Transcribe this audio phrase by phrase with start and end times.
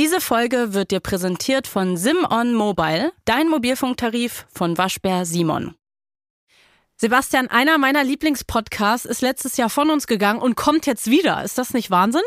[0.00, 5.74] Diese Folge wird dir präsentiert von SimOn Mobile, dein Mobilfunktarif von Waschbär Simon.
[6.96, 11.44] Sebastian, einer meiner Lieblingspodcasts ist letztes Jahr von uns gegangen und kommt jetzt wieder.
[11.44, 12.22] Ist das nicht Wahnsinn?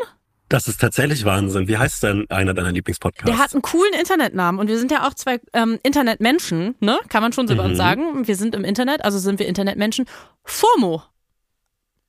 [0.49, 1.67] Das ist tatsächlich Wahnsinn.
[1.67, 3.25] Wie heißt denn einer deiner Lieblingspodcasts?
[3.25, 6.99] Der hat einen coolen Internetnamen und wir sind ja auch zwei ähm, Internetmenschen, ne?
[7.09, 7.75] Kann man schon so Mhm.
[7.75, 8.27] sagen.
[8.27, 10.05] Wir sind im Internet, also sind wir Internetmenschen.
[10.43, 11.01] FOMO.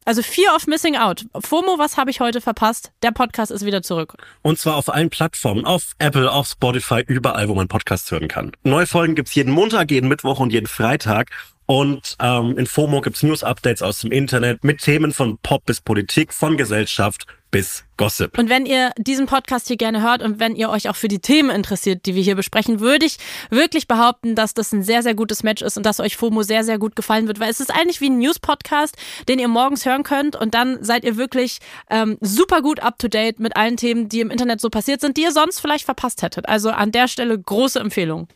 [0.06, 1.24] Also Fear of Missing Out.
[1.34, 2.92] FOMO, was habe ich heute verpasst?
[3.02, 4.16] Der Podcast ist wieder zurück.
[4.42, 8.52] Und zwar auf allen Plattformen, auf Apple, auf Spotify, überall, wo man Podcasts hören kann.
[8.64, 11.30] Neue Folgen gibt's jeden Montag, jeden Mittwoch und jeden Freitag.
[11.66, 16.32] Und ähm, in FOMO gibt's News-Updates aus dem Internet mit Themen von Pop bis Politik,
[16.32, 18.36] von Gesellschaft bis Gossip.
[18.36, 21.20] Und wenn ihr diesen Podcast hier gerne hört und wenn ihr euch auch für die
[21.20, 23.18] Themen interessiert, die wir hier besprechen, würde ich
[23.48, 26.64] wirklich behaupten, dass das ein sehr, sehr gutes Match ist und dass euch FOMO sehr,
[26.64, 28.96] sehr gut gefallen wird, weil es ist eigentlich wie ein News-Podcast,
[29.28, 33.56] den ihr morgens hören könnt und dann seid ihr wirklich ähm, super gut up-to-date mit
[33.56, 36.48] allen Themen, die im Internet so passiert sind, die ihr sonst vielleicht verpasst hättet.
[36.48, 38.26] Also an der Stelle große Empfehlung.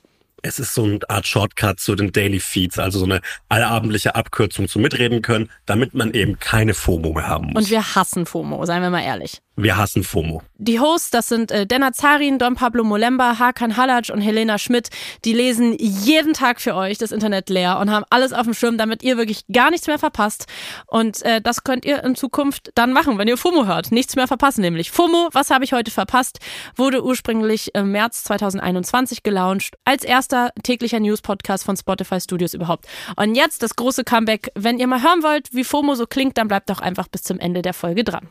[0.43, 4.69] Es ist so eine Art Shortcut zu den Daily Feeds, also so eine allabendliche Abkürzung
[4.69, 7.65] zum Mitreden können, damit man eben keine FOMO mehr haben muss.
[7.65, 9.41] Und wir hassen FOMO, seien wir mal ehrlich.
[9.59, 10.43] Wir hassen FOMO.
[10.57, 14.89] Die Hosts, das sind äh, Denna Zarin, Don Pablo Molemba, Hakan Halac und Helena Schmidt.
[15.25, 18.79] Die lesen jeden Tag für euch das Internet leer und haben alles auf dem Schirm,
[18.79, 20.47] damit ihr wirklich gar nichts mehr verpasst.
[20.87, 23.91] Und äh, das könnt ihr in Zukunft dann machen, wenn ihr FOMO hört.
[23.91, 24.93] Nichts mehr verpassen nämlich.
[24.93, 26.39] FOMO, was habe ich heute verpasst,
[26.77, 29.75] wurde ursprünglich im März 2021 gelauncht.
[29.85, 32.87] Als erster täglicher News-Podcast von Spotify Studios überhaupt.
[33.17, 34.53] Und jetzt das große Comeback.
[34.55, 37.41] Wenn ihr mal hören wollt, wie FOMO so klingt, dann bleibt doch einfach bis zum
[37.41, 38.29] Ende der Folge dran.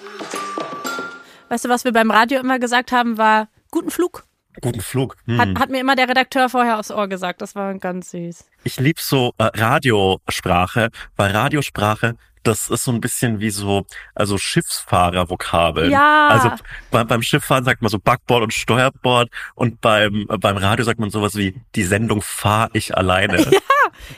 [1.49, 4.25] Weißt du, was wir beim Radio immer gesagt haben, war guten Flug.
[4.61, 5.17] Guten Flug.
[5.27, 5.39] Hm.
[5.39, 7.43] Hat, hat mir immer der Redakteur vorher aufs Ohr gesagt.
[7.43, 8.47] Das war ganz süß.
[8.65, 14.39] Ich lieb so äh, Radiosprache, weil Radiosprache, das ist so ein bisschen wie so, also
[14.39, 15.91] Schiffsfahrervokabeln.
[15.91, 16.29] Ja.
[16.29, 16.51] Also
[16.91, 21.11] bei, beim Schifffahren sagt man so Backbord und Steuerbord und beim, beim Radio sagt man
[21.11, 23.45] sowas wie, die Sendung fahr ich alleine.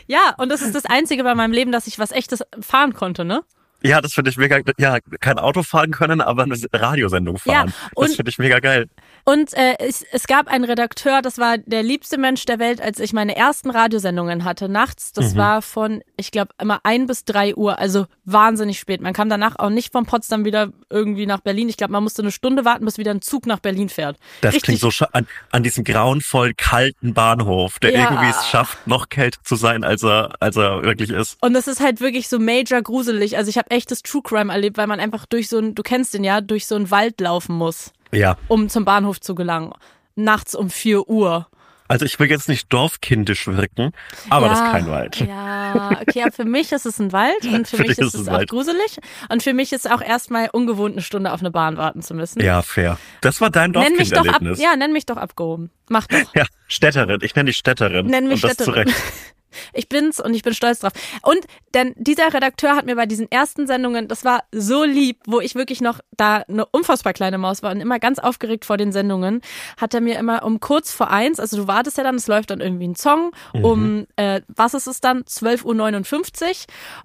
[0.09, 3.25] Ja, und das ist das Einzige bei meinem Leben, dass ich was echtes fahren konnte,
[3.25, 3.43] ne?
[3.81, 7.72] Ja, das finde ich mega, ja, kein Auto fahren können, aber eine Radiosendung fahren.
[7.94, 8.88] und- das finde ich mega geil.
[9.28, 12.99] Und äh, es, es gab einen Redakteur, das war der liebste Mensch der Welt, als
[12.99, 15.12] ich meine ersten Radiosendungen hatte, nachts.
[15.12, 19.03] Das war von, ich glaube, immer ein bis drei Uhr, also wahnsinnig spät.
[19.03, 21.69] Man kam danach auch nicht von Potsdam wieder irgendwie nach Berlin.
[21.69, 24.17] Ich glaube, man musste eine Stunde warten, bis wieder ein Zug nach Berlin fährt.
[24.41, 28.05] Das Richtig- klingt so an, an diesem grauenvoll kalten Bahnhof, der Ja.
[28.05, 31.37] irgendwie es schafft, noch kälter zu sein, als er, als er wirklich ist.
[31.43, 33.37] Und das ist halt wirklich so major gruselig.
[33.37, 36.15] Also ich habe echtes True Crime erlebt, weil man einfach durch so ein, du kennst
[36.15, 38.37] den ja, durch so einen Wald laufen muss, Ja.
[38.49, 39.73] um zum Bahnhof zu gelangen.
[40.15, 41.47] Nachts um 4 Uhr.
[41.91, 43.93] Also ich will jetzt nicht dorfkindisch wirken,
[44.29, 45.17] aber ja, das ist kein Wald.
[45.21, 48.21] Ja, okay, aber für mich ist es ein Wald und für, Für mich ist es
[48.21, 48.51] es auch Wald.
[48.51, 48.99] gruselig.
[49.31, 52.43] Und für mich ist auch erstmal ungewohnt, eine Stunde auf eine Bahn warten zu müssen.
[52.43, 52.99] Ja, fair.
[53.23, 54.61] Das war dein Dorfkinderlebnis.
[54.61, 55.71] ja, nenn mich doch abgehoben.
[55.89, 56.35] Mach doch.
[56.35, 57.21] ja, Städterin.
[57.23, 58.05] Ich nenne dich Städterin.
[58.07, 58.89] Nenn mich Und das Städterin.
[58.89, 59.03] zu Recht.
[59.73, 60.93] Ich bin's und ich bin stolz drauf.
[61.23, 61.41] Und
[61.75, 65.55] denn dieser Redakteur hat mir bei diesen ersten Sendungen, das war so lieb, wo ich
[65.55, 69.41] wirklich noch da eine unfassbar kleine Maus war und immer ganz aufgeregt vor den Sendungen,
[69.77, 72.51] hat er mir immer um kurz vor eins, also du wartest ja dann, es läuft
[72.51, 76.57] dann irgendwie ein Song, um, äh, was ist es dann, 12.59 Uhr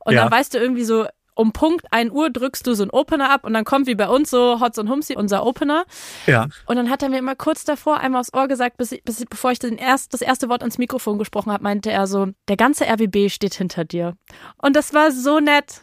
[0.05, 0.23] und Ja.
[0.23, 3.43] dann weißt du irgendwie so, um Punkt 1 Uhr drückst du so einen Opener ab
[3.43, 5.85] und dann kommt wie bei uns so Hotz und Humsi, unser Opener.
[6.27, 6.47] Ja.
[6.65, 9.23] Und dann hat er mir immer kurz davor einmal aufs Ohr gesagt, bis, ich- bis,
[9.29, 12.57] bevor ich den erst, das erste Wort ans Mikrofon gesprochen habe, meinte er so, der
[12.57, 14.15] ganze RWB steht hinter dir.
[14.57, 15.81] Und das war so nett.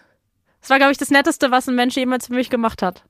[0.61, 3.05] Das war, glaube ich, das Netteste, was ein Mensch jemals für mich gemacht hat.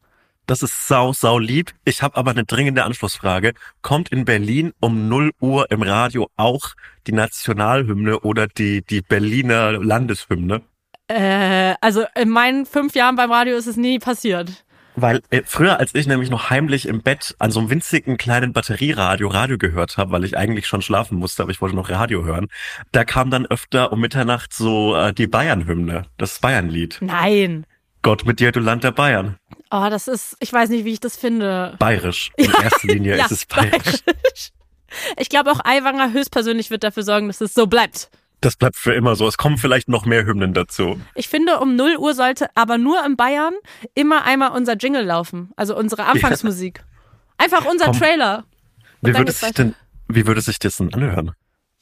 [0.46, 1.72] Das ist sau, sau lieb.
[1.84, 3.52] Ich habe aber eine dringende Anschlussfrage.
[3.82, 6.70] Kommt in Berlin um 0 Uhr im Radio auch
[7.06, 10.62] die Nationalhymne oder die, die Berliner Landeshymne?
[11.10, 14.64] Äh, also in meinen fünf Jahren beim Radio ist es nie passiert.
[14.94, 18.52] Weil äh, früher, als ich nämlich noch heimlich im Bett an so einem winzigen kleinen
[18.52, 22.24] Batterieradio Radio gehört habe, weil ich eigentlich schon schlafen musste, aber ich wollte noch Radio
[22.24, 22.46] hören,
[22.92, 26.98] da kam dann öfter um Mitternacht so äh, die Bayern-Hymne, das Bayern-Lied.
[27.00, 27.66] Nein.
[28.02, 29.36] Gott mit dir, du Land der Bayern.
[29.72, 31.74] Oh, das ist, ich weiß nicht, wie ich das finde.
[31.80, 32.30] Bayerisch.
[32.36, 34.04] In erster Linie ist es bayerisch.
[34.04, 34.50] bayerisch.
[35.18, 38.10] Ich glaube auch Aiwanger höchstpersönlich wird dafür sorgen, dass es so bleibt.
[38.40, 39.26] Das bleibt für immer so.
[39.26, 40.98] Es kommen vielleicht noch mehr Hymnen dazu.
[41.14, 43.52] Ich finde, um 0 Uhr sollte aber nur in Bayern
[43.94, 45.50] immer einmal unser Jingle laufen.
[45.56, 46.82] Also unsere Anfangsmusik.
[47.36, 47.98] Einfach unser Komm.
[47.98, 48.44] Trailer.
[49.02, 49.74] Und Wie würde sich denn,
[50.08, 51.32] wie würde sich das denn anhören?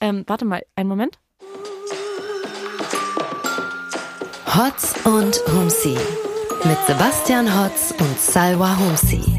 [0.01, 1.19] Ähm, warte mal, einen Moment.
[4.47, 5.97] Hotz und Humsi.
[6.65, 9.38] Mit Sebastian Hotz und Salwa Humsi.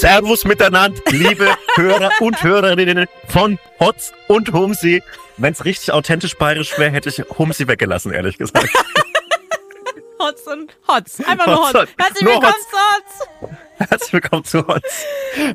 [0.00, 5.02] Servus miteinander, liebe Hörer und Hörerinnen von Hotz und Humsi.
[5.38, 8.68] Wenn es richtig authentisch bayerisch wäre, hätte ich Humsi weggelassen, ehrlich gesagt.
[10.20, 11.20] Hotz und Hotz.
[11.20, 11.88] Einfach nur Hotz Hotz.
[11.98, 13.18] Herzlich nur willkommen Hotz.
[13.18, 13.90] zu Hotz.
[13.90, 15.04] Herzlich willkommen zu Hotz.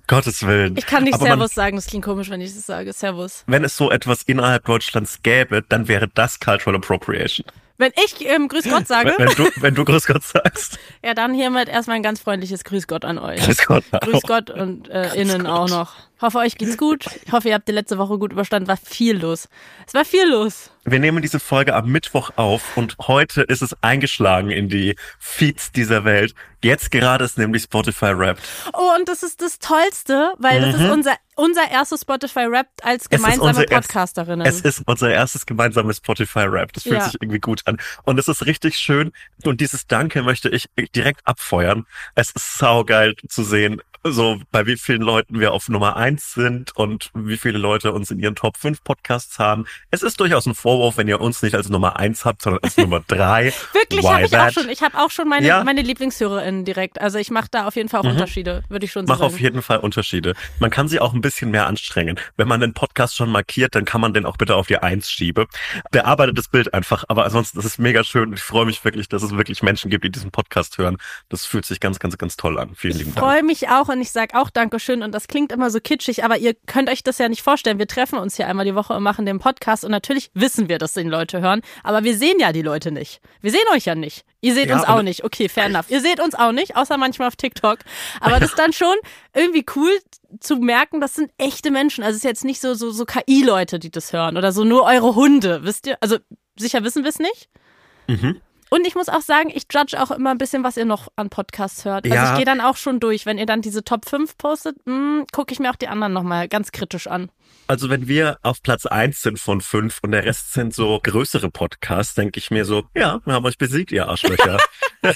[0.08, 0.76] Gottes Willen.
[0.78, 2.92] Ich kann nicht Aber man- Servus sagen, das klingt komisch, wenn ich das sage.
[2.94, 3.44] Servus.
[3.48, 7.46] wenn es so etwas innerhalb Deutschlands gäbe, dann wäre das Cultural Appropriation.
[7.78, 10.78] Wenn ich ähm, Grüß Gott sage, Wenn, wenn du, wenn du Grüß Gott sagst.
[11.04, 13.42] ja, dann hiermit erstmal ein ganz freundliches Grüß Gott an euch.
[13.42, 13.84] Grüß Gott.
[14.02, 15.94] Grüß Gott und äh, innen auch noch.
[16.24, 17.06] Hoffe, euch geht's gut.
[17.26, 18.70] Ich hoffe, ihr habt die letzte Woche gut überstanden.
[18.70, 19.50] War viel los.
[19.86, 20.72] Es war viel los.
[20.86, 25.74] Wir nehmen diese Folge am Mittwoch auf und heute ist es eingeschlagen in die Feeds
[25.74, 26.34] dieser Welt.
[26.64, 28.42] Jetzt gerade ist nämlich Spotify Wrapped.
[28.72, 33.04] Oh, und das ist das Tollste, weil das ist unser, unser erstes Spotify Rap als
[33.04, 33.16] Mhm.
[33.18, 34.46] Es gemeinsame Podcasterinnen.
[34.48, 36.72] Es ist unser erstes gemeinsames Spotify Rap.
[36.72, 37.04] Das fühlt Ja.
[37.06, 37.78] sich irgendwie gut an.
[38.04, 39.12] Und es ist richtig schön.
[39.44, 41.86] Und dieses Danke möchte ich direkt abfeuern.
[42.16, 46.76] Es ist saugeil zu sehen, so bei wie vielen Leuten wir auf Nummer eins sind
[46.76, 49.66] und wie viele Leute uns in ihren Top 5 Podcasts haben.
[49.92, 52.76] Es ist durchaus ein Vorwurf, wenn ihr uns nicht als Nummer eins habt, sondern als
[52.78, 53.54] Nummer drei.
[53.74, 54.70] Wirklich, habe ich auch schon.
[54.70, 55.60] Ich habe auch schon meine, Ja.
[55.60, 55.66] Mhm.
[55.66, 57.00] meine Lieblingshörerinnen direkt.
[57.02, 59.34] Also ich mache da auf jeden Fall auch Unterschiede, würde ich schon Mach sagen.
[59.34, 60.34] auf jeden Fall Unterschiede.
[60.60, 62.20] Man kann sich auch ein bisschen mehr anstrengen.
[62.36, 65.10] Wenn man den Podcast schon markiert, dann kann man den auch bitte auf die Eins
[65.10, 65.46] schieben.
[65.92, 67.04] Bearbeitet das Bild einfach.
[67.08, 68.34] Aber ansonsten, das ist mega schön.
[68.34, 70.98] Ich freue mich wirklich, dass es wirklich Menschen gibt, die diesen Podcast hören.
[71.30, 72.72] Das fühlt sich ganz, ganz, ganz toll an.
[72.76, 73.26] Vielen lieben Ich Dank.
[73.26, 76.38] freue mich auch und ich sag auch Dankeschön und das klingt immer so kitschig, aber
[76.38, 77.80] ihr könnt euch das ja nicht vorstellen.
[77.80, 80.78] Wir treffen uns hier einmal die Woche und machen den Podcast und natürlich wissen wir,
[80.78, 83.22] dass den Leute hören, aber wir sehen ja die Leute nicht.
[83.42, 84.26] Wir sehen euch ja nicht.
[84.42, 85.24] Ihr seht Ja, uns auch nicht.
[85.24, 85.90] Okay, fair enough.
[85.90, 87.80] Ihr seht uns auch nicht, außer manchmal auf TikTok.
[88.20, 88.96] Aber das ist dann schon
[89.34, 89.92] irgendwie cool
[90.42, 92.04] zu merken, das sind echte Menschen.
[92.04, 94.84] Also es ist jetzt nicht so, so, so KI-Leute, die das hören oder so nur
[94.84, 95.98] eure Hunde, wisst ihr?
[96.02, 96.18] Also
[96.58, 97.48] sicher wissen wir es nicht.
[98.08, 98.42] Mhm.
[98.74, 101.30] Und ich muss auch sagen, ich judge auch immer ein bisschen, was ihr noch an
[101.30, 102.06] Podcasts hört.
[102.06, 102.32] Also Ja.
[102.32, 103.28] ich gehe dann auch schon durch.
[103.28, 104.78] Wenn ihr dann diese Top 5 postet,
[105.32, 107.30] gucke ich mir auch die anderen nochmal ganz kritisch an.
[107.68, 111.52] Also wenn wir auf Platz eins sind von fünf und der Rest sind so größere
[111.52, 114.58] Podcasts, denke ich mir so, ja, wir haben euch besiegt, ihr Arschlöcher.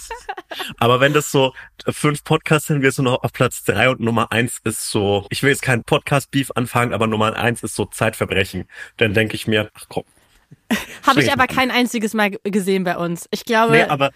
[0.77, 1.53] Aber wenn das so
[1.89, 5.41] fünf Podcasts sind, wir sind noch auf Platz drei und Nummer eins ist so, ich
[5.41, 8.67] will jetzt keinen Podcast-Beef anfangen, aber Nummer eins ist so Zeitverbrechen.
[8.97, 10.03] Dann denke ich mir, ach komm.
[11.07, 13.27] Habe ich aber kein einziges Mal gesehen bei uns.
[13.31, 14.11] Ich glaube, Nee, aber,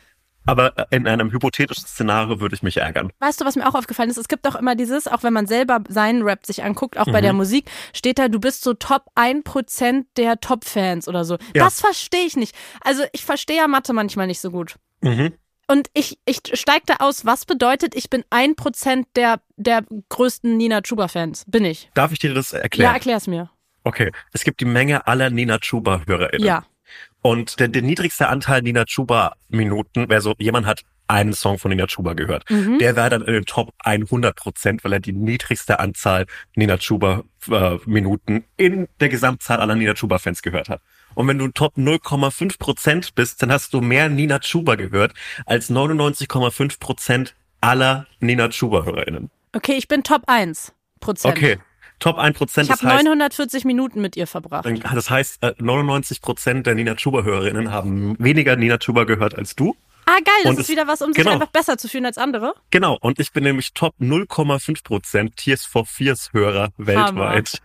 [0.45, 3.11] aber in einem hypothetischen Szenario würde ich mich ärgern.
[3.19, 4.17] weißt du, was mir auch aufgefallen ist?
[4.17, 7.19] Es gibt auch immer dieses, auch wenn man selber seinen Rap sich anguckt, auch bei
[7.19, 7.23] Mhm.
[7.23, 11.35] der Musik, steht da, du bist so Top 1% der Top-Fans oder so.
[11.55, 11.63] Ja.
[11.65, 12.55] Das verstehe ich nicht.
[12.81, 14.75] Also ich verstehe ja Mathe manchmal nicht so gut.
[15.01, 15.33] Mhm.
[15.67, 20.81] Und ich, ich steig da aus, was bedeutet, ich bin 1% der, der größten Nina
[20.81, 21.45] Chuba-Fans.
[21.47, 21.89] Bin ich.
[21.93, 22.93] Darf ich dir das Ja, erklären?
[22.93, 23.49] erklär's mir.
[23.83, 24.11] Okay.
[24.33, 26.45] Es gibt die Menge aller Nina Chuba-HörerInnen.
[26.45, 26.65] Ja.
[27.21, 31.87] Und der, der niedrigste Anteil Nina Chuba-Minuten wäre so, jemand hat einen Song von Nina
[31.87, 32.49] Chuba gehört.
[32.49, 32.79] Mhm.
[32.79, 38.45] Der wäre dann in den Top 100 Prozent, weil er die niedrigste Anzahl Nina Chuba-Minuten
[38.57, 40.81] in der Gesamtzahl aller Nina Chuba-Fans gehört hat.
[41.13, 45.13] Und wenn du Top 0,5 Prozent bist, dann hast du mehr Nina Chuba gehört
[45.45, 49.29] als 99,5 Prozent aller Nina Chuba-HörerInnen.
[49.53, 51.35] Okay, ich bin Top 1 Prozent.
[51.35, 51.57] Okay.
[52.01, 54.65] Top 1 Prozent, Ich das habe heißt, 940 Minuten mit ihr verbracht.
[54.65, 59.55] dann- das heißt, äh, 99 Prozent der Nina Chuba-HörerInnen haben weniger Nina Chuba gehört als
[59.55, 59.75] du.
[60.07, 61.29] Ah, geil, das Und ist es- wieder was, um genau.
[61.31, 62.53] sich einfach besser zu fühlen als andere.
[62.71, 67.61] Genau, und ich bin nämlich Top 0,5 Prozent Tears for Fears Hörer weltweit.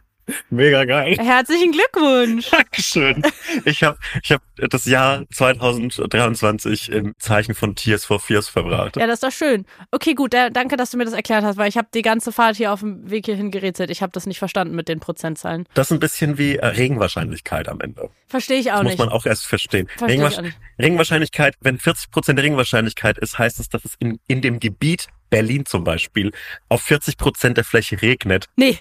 [0.51, 1.17] Mega geil.
[1.19, 2.51] Herzlichen Glückwunsch.
[2.51, 3.23] Dankeschön.
[3.65, 8.97] Ich habe ich hab das Jahr 2023 im Zeichen von Tears for Fears verbracht.
[8.97, 9.65] Ja, das ist doch schön.
[9.91, 12.33] Okay, gut, da, danke, dass du mir das erklärt hast, weil ich habe die ganze
[12.33, 13.91] Fahrt hier auf dem Weg hierhin gerätselt.
[13.91, 15.65] Ich habe das nicht verstanden mit den Prozentzahlen.
[15.75, 18.11] Das ist ein bisschen wie äh, Regenwahrscheinlichkeit am Ende.
[18.27, 18.99] Verstehe ich auch Das muss nicht.
[18.99, 19.89] man auch erst verstehen.
[19.97, 20.59] Verstehe ich Regenwahrsch- auch nicht.
[20.81, 25.67] Regenwahrscheinlichkeit, wenn 40 Prozent Regenwahrscheinlichkeit ist, heißt es, dass es in, in dem Gebiet Berlin
[25.67, 26.33] zum Beispiel
[26.69, 28.47] auf 40 Prozent der Fläche regnet.
[28.57, 28.79] Nee.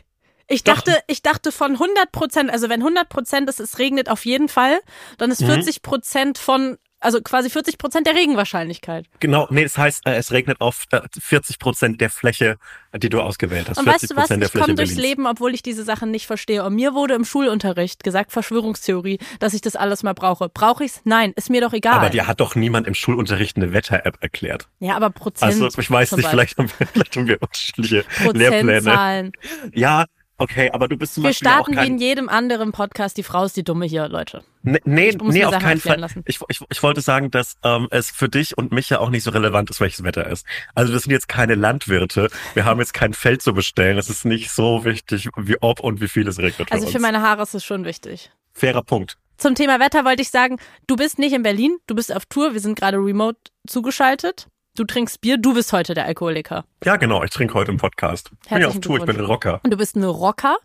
[0.48, 0.76] Ich Doch.
[0.76, 4.48] dachte, ich dachte von 100 Prozent, also wenn 100 Prozent ist, es regnet auf jeden
[4.50, 4.80] Fall,
[5.18, 5.48] dann ist Mhm.
[5.48, 9.06] 40 Prozent von Also quasi 40 Prozent der Regenwahrscheinlichkeit.
[9.20, 12.58] Genau, nee, das heißt, äh, es regnet auf äh, 40 Prozent der Fläche,
[12.96, 13.78] die du ausgewählt hast.
[13.78, 14.48] Und 40 weißt du was?
[14.48, 14.96] Ich komme durchs.
[14.96, 16.64] Leben, obwohl ich diese Sachen nicht verstehe.
[16.64, 20.50] Und mir wurde im Schulunterricht gesagt, Verschwörungstheorie, dass ich das alles mal brauche.
[20.50, 21.02] Brauche ich's?
[21.04, 21.94] Nein, ist mir doch egal.
[21.96, 24.68] Aber dir hat doch niemand im Schulunterricht eine Wetter-App erklärt.
[24.80, 25.52] ja, aber Prozent.
[25.52, 29.32] Also ich weiß nicht, vielleicht haben wir, vielleicht haben wir unterschiedliche Lehrpläne.
[29.74, 30.06] Ja,
[30.38, 31.88] okay, aber du bist zum Wir Beispiel ja auch starten wie kein...
[31.94, 33.18] in jedem anderen Podcast.
[33.18, 34.44] Die Frau ist die Dumme hier, Leute.
[34.64, 36.04] Nee, nee, nee auf keinen Fall.
[36.26, 39.24] Ich, ich, ich wollte sagen, dass ähm, es für dich und mich ja auch nicht
[39.24, 40.46] so relevant ist, welches Wetter ist.
[40.74, 42.30] Also wir sind jetzt keine Landwirte.
[42.56, 44.00] Wir haben jetzt kein Feld zu bestellen.
[44.00, 46.72] Es ist nicht so wichtig, wie ob und wie viel es regnet.
[46.72, 48.32] Also für für meine Haare ist es schon wichtig.
[48.54, 49.18] Fairer Punkt.
[49.38, 52.54] Zum Thema Wetter wollte ich sagen, du bist nicht in Berlin, du bist auf Tour,
[52.54, 53.38] wir sind gerade remote
[53.68, 54.48] zugeschaltet.
[54.76, 56.66] Du trinkst Bier, du bist heute der Alkoholiker.
[56.84, 57.24] Ja, genau.
[57.24, 58.30] Ich trinke heute im Podcast.
[58.44, 58.98] Ich bin ja auf Herzlichen Tour.
[59.00, 59.24] Ich bin ein.
[59.26, 59.62] Rocker.
[59.64, 60.58] Und du bist ein Rocker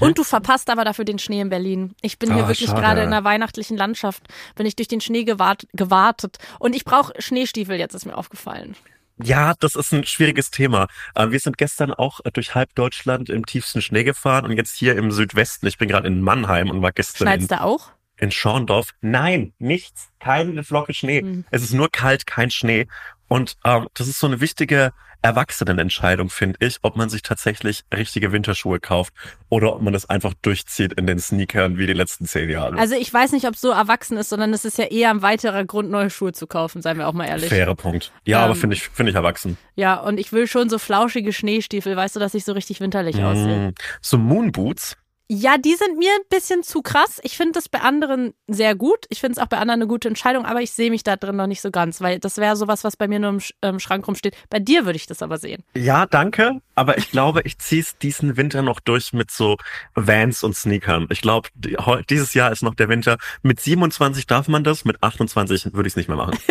[0.00, 1.94] und du verpasst aber dafür den Schnee in Berlin.
[2.02, 2.44] Ich bin hier Mhm.
[2.44, 2.80] Ah, wirklich schade.
[2.82, 4.22] gerade in einer weihnachtlichen Landschaft,
[4.54, 6.36] bin ich durch den Schnee gewart gewartet.
[6.58, 8.76] Und ich brauche Schneestiefel, jetzt ist mir aufgefallen.
[9.22, 10.88] Ja, das ist ein schwieriges Thema.
[11.14, 14.76] Äh, Wir sind gestern auch äh, durch halb Deutschland im tiefsten Schnee gefahren und jetzt
[14.76, 15.66] hier im Südwesten.
[15.68, 17.92] Ich bin gerade in Mannheim und war gestern Schneit's in, da auch?
[18.18, 18.90] in Schorndorf.
[19.00, 20.08] Nein, nichts.
[20.20, 21.20] Keine Flocke Schnee.
[21.22, 21.44] Hm.
[21.50, 22.88] Es ist nur kalt, kein Schnee.
[23.28, 24.92] Und ähm, das ist so eine wichtige
[25.24, 29.14] Erwachsenenentscheidung, finde ich, ob man sich tatsächlich richtige Winterschuhe kauft
[29.48, 32.76] oder ob man das einfach durchzieht in den Sneakern wie die letzten zehn Jahre.
[32.76, 35.22] Also ich weiß nicht, ob es so erwachsen ist, sondern es ist ja eher ein
[35.22, 37.48] weiterer Grund, neue Schuhe zu kaufen, seien wir auch mal ehrlich.
[37.48, 38.12] Fairer Punkt.
[38.26, 39.56] Ja, aber Ähm, finde ich, finde ich erwachsen.
[39.76, 43.22] Ja, und ich will schon so flauschige Schneestiefel, weißt du, dass ich so richtig winterlich
[43.22, 43.70] aussehe.
[43.70, 43.74] Mm.
[44.02, 44.96] So Moonboots.
[45.28, 47.18] Ja, die sind mir ein bisschen zu krass.
[47.22, 49.06] Ich finde das bei anderen sehr gut.
[49.08, 51.36] Ich finde es auch bei anderen eine gute Entscheidung, aber ich sehe mich da drin
[51.36, 53.80] noch nicht so ganz, weil das wäre sowas, was bei mir nur im, Sch im
[53.80, 54.36] Schrank rumsteht.
[54.50, 55.62] Bei dir würde ich das aber sehen.
[55.74, 56.60] Ja, danke.
[56.74, 59.56] Aber ich glaube, ich zieh's diesen Winter noch durch mit so
[59.94, 61.06] Vans und Sneakern.
[61.10, 61.76] Ich glaube, die,
[62.10, 63.16] dieses Jahr ist noch der Winter.
[63.42, 66.36] Mit 27 darf man das, mit 28 würde ich's nicht mehr machen.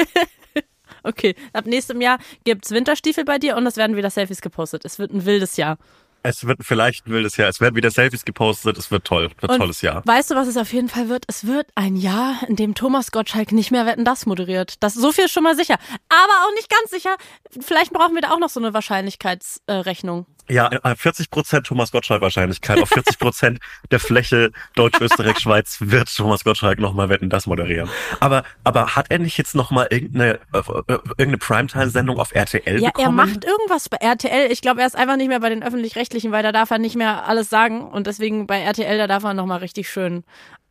[1.03, 4.85] Okay, ab nächstem Jahr gibt's Winterstiefel bei dir und es werden wieder Selfies gepostet.
[4.85, 5.77] Es wird ein wildes Jahr.
[6.25, 7.49] Es wird vielleicht ein wildes Jahr.
[7.49, 8.77] Es werden wieder Selfies gepostet.
[8.77, 9.29] Es wird toll.
[9.39, 10.01] Wird ein tolles Jahr.
[10.05, 11.25] Weißt du, was es auf jeden Fall wird?
[11.27, 14.75] Es wird ein Jahr, in dem Thomas Gottschalk nicht mehr Wetten, das moderiert.
[14.79, 15.75] Das so viel ist schon mal sicher.
[16.07, 17.15] Aber auch nicht ganz sicher.
[17.59, 20.25] Vielleicht brauchen wir da auch noch so eine Wahrscheinlichkeitsrechnung.
[20.49, 22.81] Ja, äh, 40 Prozent Thomas Gottschalk Wahrscheinlichkeit.
[22.81, 23.59] Auf 40 Prozent
[23.91, 27.89] der Fläche Deutsch, Österreich, Schweiz wird Thomas Gottschalk nochmal Wetten, das moderieren.
[28.19, 32.89] Aber, aber hat er nicht jetzt nochmal irgendeine, äh, äh, irgendeine Primetime-Sendung auf RTL Ja,
[32.89, 33.19] bekommen?
[33.19, 34.51] er macht irgendwas bei RTL.
[34.51, 36.95] Ich glaube, er ist einfach nicht mehr bei den Öffentlich-Rechtlichen, weil da darf er nicht
[36.95, 37.81] mehr alles sagen.
[37.81, 40.23] Und deswegen bei RTL, da darf er nochmal richtig schön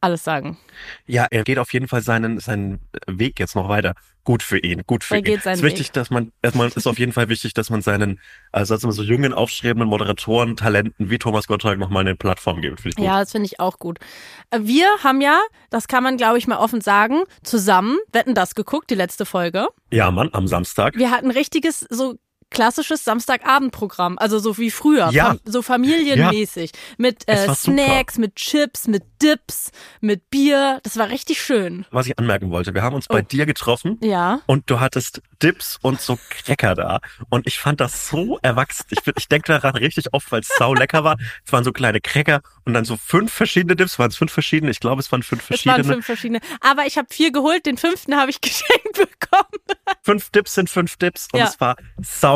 [0.02, 0.58] alles sagen.
[1.06, 3.94] Ja, er geht auf jeden Fall seinen, seinen Weg jetzt noch weiter.
[4.24, 5.24] Gut für ihn, gut für Er ihn.
[5.24, 5.92] geht seinen es ist wichtig, Weg.
[5.94, 8.20] dass man, erstmal ist auf jeden Fall wichtig, dass man seinen,
[8.52, 12.82] also also so jungen, aufstrebenden Moderatoren, Talenten wie Thomas Gottschalk nochmal eine Plattform gibt.
[12.98, 13.98] Ja, das finde ich auch gut.
[14.50, 15.40] Äh, Wir haben ja,
[15.70, 19.66] das kann man glaube ich mal offen sagen, zusammen Wetten das geguckt, die letzte Folge.
[19.90, 20.94] ja, Mann, am Samstag.
[20.96, 22.14] Wir hatten richtiges, so
[22.52, 25.30] klassisches Samstagabendprogramm, also so wie früher, Ja.
[25.30, 26.72] fam- so familienmäßig.
[26.98, 27.76] Mit Es äh, war super.
[27.84, 30.80] Snacks, mit Chips, mit Dips, mit Bier.
[30.82, 31.86] Das war richtig schön.
[31.90, 33.22] Was ich anmerken wollte, wir haben uns bei Oh.
[33.22, 34.40] dir getroffen Ja.
[34.46, 37.00] und du hattest Dips und so Cracker da.
[37.30, 38.84] Und ich fand das so erwachsen.
[38.90, 41.16] Ich, ich denke daran richtig oft, weil es sau lecker war.
[41.44, 43.98] Es waren so kleine Cracker und dann so fünf verschiedene Dips.
[43.98, 44.70] Waren es fünf verschiedene?
[44.70, 45.78] Ich glaube, es waren fünf Es verschiedene.
[45.84, 46.40] waren fünf verschiedene.
[46.60, 49.78] Aber ich habe vier geholt, den fünften habe ich geschenkt bekommen.
[50.02, 51.46] fünf Dips sind fünf Dips und Ja.
[51.46, 51.76] es war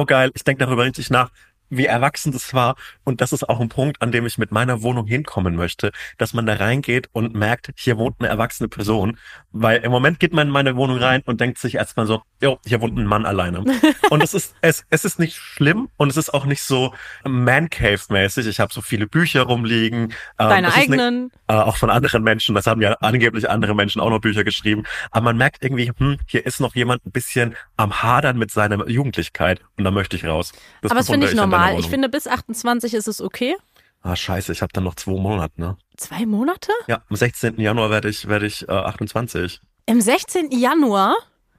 [0.06, 0.30] saugeil.
[0.34, 1.30] Ich denke darüber richtig nach,
[1.70, 2.76] wie erwachsen das war.
[3.04, 6.32] Und das ist auch ein Punkt, an dem ich mit meiner Wohnung hinkommen möchte, dass
[6.32, 9.18] man da reingeht und merkt, hier wohnt eine erwachsene Person.
[9.52, 12.58] Weil im Moment geht man in meine Wohnung rein und denkt sich erstmal so, jo,
[12.66, 13.64] hier wohnt ein Mann alleine.
[14.10, 16.94] und es ist, es, es ist nicht schlimm und es ist auch nicht so
[17.24, 18.46] Man-Cave-mäßig.
[18.46, 20.12] Ich habe so viele Bücher rumliegen.
[20.38, 21.30] Ähm, Deine ne- eigenen.
[21.48, 22.54] äh, auch von anderen Menschen.
[22.54, 24.84] Das haben ja angeblich andere Menschen auch noch Bücher geschrieben.
[25.10, 28.88] Aber man merkt irgendwie, hm, hier ist noch jemand ein bisschen am Hadern mit seiner
[28.88, 30.52] Jugendlichkeit und da möchte ich raus.
[30.82, 31.72] Das Aber das finde ich deiner normal.
[31.74, 31.90] Ich Wohnung.
[31.90, 33.56] finde, bis 28 ist es okay.
[34.02, 35.76] ah, scheiße, ich habe dann noch zwei Monate, ne?
[35.96, 36.72] Zwei Monate?
[36.86, 37.58] Ja, am 16.
[37.60, 39.60] Januar werde ich, werde ich äh, 28.
[39.86, 40.50] Im 16.
[40.52, 41.16] Januar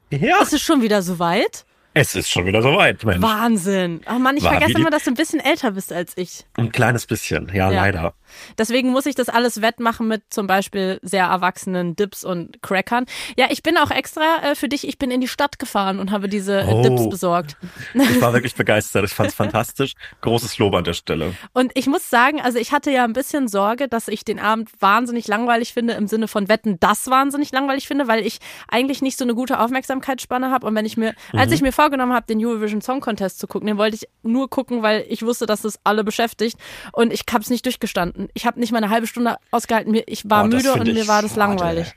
[0.09, 1.65] Ja, ist es schon wieder soweit.
[1.99, 3.21] Es ist schon wieder soweit, Mensch.
[3.21, 4.01] Wahnsinn.
[4.09, 6.45] Oh Mann, ich War vergesse immer, dass du ein bisschen älter bist als ich.
[6.57, 7.81] Ein kleines bisschen, ja, Ja.
[7.81, 8.13] leider.
[8.57, 13.05] Deswegen muss ich das alles wettmachen mit zum Beispiel sehr erwachsenen Dips und Crackern.
[13.37, 16.11] Ja, ich bin auch extra äh, für dich, ich bin in die Stadt gefahren und
[16.11, 16.81] habe diese äh, Oh.
[16.83, 17.55] Dips besorgt.
[17.93, 19.05] Ich war wirklich begeistert.
[19.05, 19.93] Ich fand es fantastisch.
[20.21, 21.33] Großes Lob an der Stelle.
[21.53, 24.69] Und ich muss sagen, also ich hatte ja ein bisschen Sorge, dass ich den Abend
[24.81, 29.17] wahnsinnig langweilig finde, im Sinne von Wetten, das wahnsinnig langweilig finde, weil ich eigentlich nicht
[29.17, 30.67] so eine gute Aufmerksamkeitsspanne habe.
[30.67, 33.47] Und wenn ich mir, als ich mir vorgenommen vorgenommen habe, den Eurovision Song Contest zu
[33.47, 33.67] gucken.
[33.67, 36.57] Den wollte ich nur gucken, weil ich wusste, dass das alle beschäftigt.
[36.91, 38.27] Und ich habe es nicht durchgestanden.
[38.33, 39.97] Ich habe nicht mal eine halbe Stunde ausgehalten.
[40.05, 41.39] Ich war Oh, müde und mir war das schade.
[41.39, 41.93] langweilig.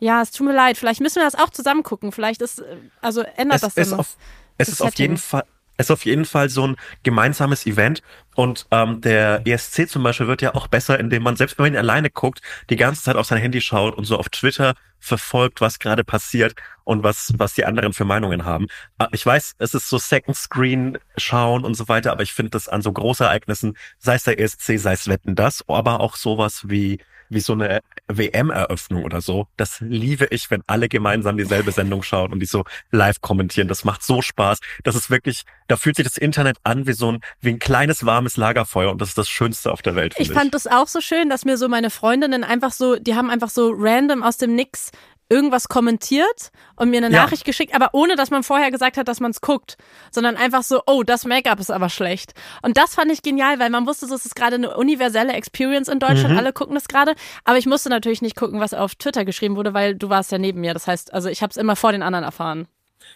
[0.00, 0.78] Ja, es tut mir leid.
[0.78, 2.10] Vielleicht müssen wir das auch zusammen gucken.
[2.10, 2.62] Vielleicht ist,
[3.02, 4.16] also ändert das ist dann auf,
[4.58, 5.02] es das ist auf Setting.
[5.04, 5.44] jeden Fall
[5.76, 8.00] es ist auf jeden Fall so ein gemeinsames Event
[8.34, 11.72] und ähm, der ESC zum Beispiel wird ja auch besser, indem man selbst wenn man
[11.74, 15.60] ihn alleine guckt, die ganze Zeit auf sein Handy schaut und so auf Twitter verfolgt,
[15.60, 18.66] was gerade passiert und was was die anderen für Meinungen haben.
[18.98, 22.50] Äh, Ich weiß, es ist so Second Screen schauen und so weiter, aber ich finde
[22.50, 26.64] das an so Großereignissen, sei es der ESC, sei es Wetten das, aber auch sowas
[26.68, 26.98] wie
[27.34, 29.46] wie so eine WM-Eröffnung oder so.
[29.56, 33.68] Das liebe ich, wenn alle gemeinsam dieselbe Sendung schauen und die so live kommentieren.
[33.68, 34.58] Das macht so Spaß.
[34.84, 38.06] Das ist wirklich, da fühlt sich das Internet an wie so ein, wie ein kleines
[38.06, 40.14] warmes Lagerfeuer und das ist das Schönste auf der Welt.
[40.18, 43.14] Ich finde fand das auch so schön, dass mir so meine Freundinnen einfach so, die
[43.14, 44.90] haben einfach so random aus dem Nix
[45.30, 47.22] irgendwas kommentiert und mir eine Ja.
[47.22, 49.78] Nachricht geschickt, aber ohne, dass man vorher gesagt hat, dass man es guckt,
[50.10, 52.34] sondern einfach so, oh, das Make-up ist aber schlecht.
[52.60, 55.98] Und das fand ich genial, weil man wusste, es ist gerade eine universelle Experience in
[55.98, 56.38] Deutschland, Mhm.
[56.38, 57.14] alle gucken das gerade,
[57.44, 60.36] aber ich musste natürlich nicht gucken, was auf Twitter geschrieben wurde, weil du warst ja
[60.38, 60.74] neben mir.
[60.74, 62.68] Das heißt, also ich habe es immer vor den anderen erfahren.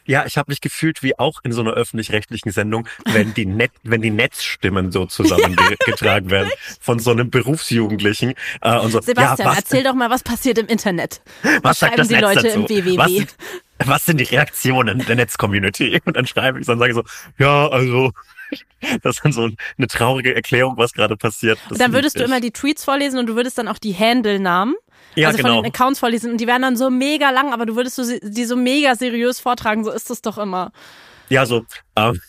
[0.05, 3.73] Ja, ich habe mich gefühlt wie auch in so einer öffentlich-rechtlichen Sendung, wenn die Net,
[3.83, 9.01] wenn die Netzstimmen so zusammengetragen werden von so einem Berufsjugendlichen äh, und so.
[9.01, 11.21] Sebastian, ja, was, erzähl doch mal, was passiert im Internet.
[11.63, 12.61] was sagt schreiben das die Netz Leute dazu?
[12.61, 12.97] im WWW?
[12.99, 13.37] Was sind,
[13.85, 16.01] was sind die Reaktionen der Netz-Community?
[16.05, 17.05] Und dann schreibe ich, dann sage ich so,
[17.39, 18.13] ja, also
[19.03, 21.59] das ist dann so eine traurige Erklärung, was gerade passiert.
[21.69, 24.75] Das dann würdest du immer die Tweets vorlesen und du würdest dann auch die Handle-Namen,
[25.19, 25.55] Ja, also genau.
[25.57, 28.03] von den Accounts vorlesen und die wären dann so mega lang, aber du würdest so,
[28.03, 30.73] sie- die so mega seriös vortragen, so ist das doch immer.
[31.29, 31.65] Ja, so,
[31.97, 32.21] ähm,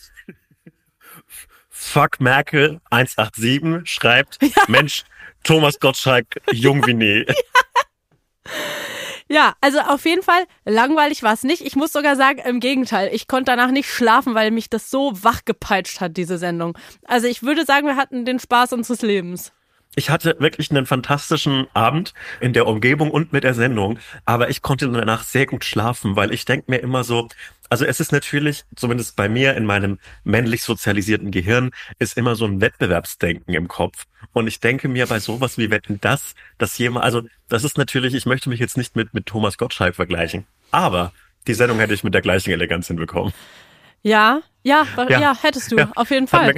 [1.68, 5.04] Fuck Merkel 187 schreibt, Mensch,
[5.44, 7.26] Thomas Gottschalk, jung wie nie.
[9.32, 11.62] Ja, also auf jeden Fall langweilig war es nicht.
[11.62, 15.12] Ich muss sogar sagen, im Gegenteil, ich konnte danach nicht schlafen, weil mich das so
[15.22, 16.76] wachgepeitscht hat, diese Sendung.
[17.04, 19.52] Also ich würde sagen, wir hatten den Spaß unseres Lebens.
[19.96, 24.62] Ich hatte wirklich einen fantastischen Abend in der Umgebung und mit der Sendung, aber ich
[24.62, 27.28] konnte danach sehr gut schlafen, weil ich denke mir immer so,
[27.70, 32.44] also es ist natürlich, zumindest bei mir in meinem männlich sozialisierten Gehirn, ist immer so
[32.44, 34.06] ein Wettbewerbsdenken im Kopf.
[34.32, 38.14] Und ich denke mir bei sowas wie Wetten das, dass jemand, also das ist natürlich,
[38.14, 41.12] ich möchte mich jetzt nicht mit, mit Thomas Gottschalk vergleichen, aber
[41.48, 43.32] die Sendung hätte ich mit der gleichen Eleganz hinbekommen.
[44.02, 45.36] Ja, ja, ja, Ja.
[45.40, 45.90] hättest du, Ja.
[45.96, 46.54] auf jeden Fall.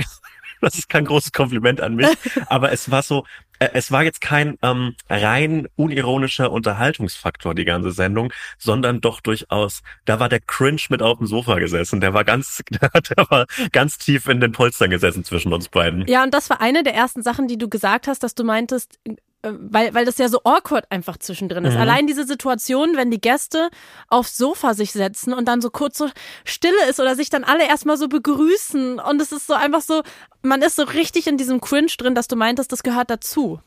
[0.63, 2.07] Das ist kein großes Kompliment an mich,
[2.47, 3.25] aber es war so,
[3.59, 9.83] äh, es war jetzt kein ähm, rein unironischer Unterhaltungsfaktor, die ganze Sendung, sondern doch durchaus,
[10.05, 13.99] da war der Cringe mit auf dem Sofa gesessen, der war ganz, der war ganz
[13.99, 16.07] tief in den Polstern gesessen zwischen uns beiden.
[16.07, 19.01] Ja, und das war eine der ersten Sachen, die du gesagt hast, dass du meintest,
[19.43, 21.75] weil, weil das ja so awkward einfach zwischendrin ist.
[21.75, 21.81] Mhm.
[21.81, 23.71] Allein diese Situation, wenn die Gäste
[24.09, 26.09] aufs Sofa sich setzen und dann so kurz so
[26.45, 30.03] Stille ist oder sich dann alle erstmal so begrüßen und es ist so einfach so,
[30.43, 33.61] man ist so richtig in diesem Cringe drin, dass du meintest, das gehört dazu.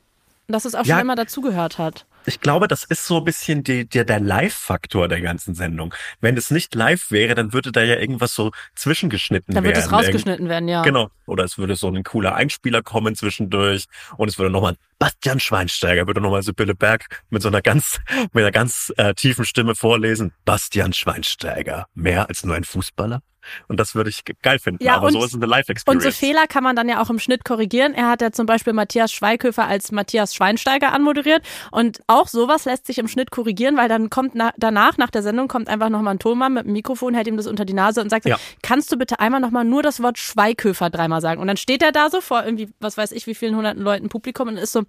[0.48, 0.96] Und dass es auch Ja.
[0.96, 2.06] schon immer dazugehört hat.
[2.26, 5.94] Ich glaube, das ist so ein bisschen die, der, der Live-Faktor der ganzen Sendung.
[6.22, 9.78] Wenn es nicht live wäre, dann würde da ja irgendwas so zwischengeschnitten Dann werden.
[9.78, 10.82] es rausgeschnitten werden, ja.
[10.82, 11.10] Genau.
[11.26, 13.86] Oder es würde so ein cooler Einspieler kommen zwischendurch
[14.18, 18.00] und es würde nochmal Bastian Schweinsteiger würde nochmal Sibylle Berg mit so einer ganz,
[18.34, 20.34] mit einer ganz äh, tiefen Stimme vorlesen.
[20.46, 21.88] Bastian Schweinsteiger.
[21.94, 23.22] Mehr als nur ein Fußballer?
[23.68, 24.84] Und das würde ich ge- geil finden.
[24.84, 26.04] Ja, Aber und- so ist es eine Und Live-Experience.
[26.04, 27.94] so Fehler kann man dann ja auch im Schnitt korrigieren.
[27.94, 31.44] Er hat ja zum Beispiel Matthias Schweighöfer als Matthias Schweinsteiger anmoderiert.
[31.72, 35.24] Und auch sowas lässt sich im Schnitt korrigieren, weil dann kommt na, danach, nach der
[35.24, 38.02] Sendung, kommt einfach nochmal ein Tonmann mit dem Mikrofon, hält ihm das unter die Nase
[38.02, 38.38] und sagt, Ja.
[38.62, 41.42] kannst du bitte einmal nochmal nur das Wort Schweighöfer dreimal sagen?
[41.42, 44.10] Und dann steht er da so vor irgendwie, was weiß ich, wie vielen hunderten Leuten
[44.10, 44.84] Publikum und ist so,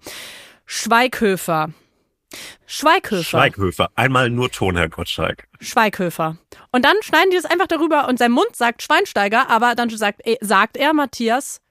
[0.65, 1.69] Schweighöfer.
[2.65, 3.23] Schweighöfer.
[3.23, 3.89] Schweighöfer.
[3.95, 5.47] Einmal nur Ton, Herr Gottschalk.
[5.61, 6.37] Schweighöfer.
[6.71, 10.21] Und dann schneiden die das einfach darüber und sein Mund sagt Schweinsteiger, aber dann sagt,
[10.41, 11.61] sagt er Matthias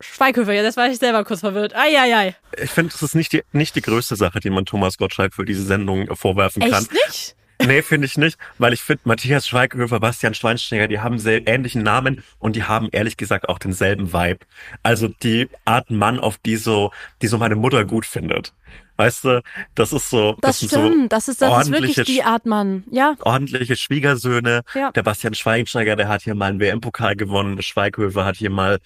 [0.00, 0.52] Schweighöfer.
[0.52, 1.74] Ja, das war ich selber kurz verwirrt.
[1.76, 2.34] Eieiei.
[2.60, 5.44] Ich finde, das ist nicht die, nicht die größte Sache, die man Thomas Gottschalk für
[5.44, 6.82] diese Sendung vorwerfen kann.
[6.82, 7.36] Echt nicht?
[7.64, 11.84] Nee, finde ich nicht, weil ich finde, Matthias Schweighöfer, Bastian Schweinsteiger, die haben sehr ähnlichen
[11.84, 14.40] Namen und die haben ehrlich gesagt auch denselben Vibe.
[14.82, 18.52] Also die Art Mann, auf die so, die so meine Mutter gut findet.
[18.96, 19.42] Weißt du,
[19.74, 21.12] das ist so, Das, sind stimmt.
[21.12, 22.84] das ist, das ist wirklich die Art Mann.
[22.90, 23.14] Ja.
[23.18, 24.62] so ordentliche Schwiegersöhne.
[24.74, 24.90] Ja.
[24.92, 27.56] Der Bastian Schweinsteiger, der hat hier mal einen WM-Pokal gewonnen.
[27.56, 28.78] Der Schweighöfer hat hier mal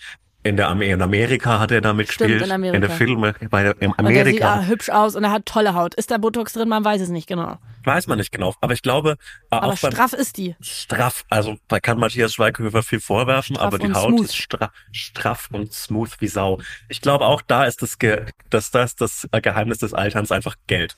[0.46, 2.42] in der in Amerika hat er da mitgespielt.
[2.42, 2.78] in Amerika.
[2.86, 4.56] der Filme bei der, in Und der sieht Amerika.
[4.60, 5.94] ja hübsch aus und er hat tolle Haut.
[5.94, 6.68] Ist da Botox drin?
[6.68, 7.58] Man weiß es nicht genau.
[7.84, 8.54] Weiß man nicht genau.
[8.60, 9.12] Aber ich glaube,
[9.50, 10.56] äh, Aber auch straff ist die.
[10.60, 11.24] straff.
[11.30, 14.24] Also da kann Matthias Schweighöfer viel vorwerfen, Straff aber die Haut smooth.
[14.24, 16.60] ist stra straff und smooth wie Sau.
[16.88, 20.96] Ich glaube auch, da ist das, Ge das, das, das Geheimnis des Alterns einfach Geld.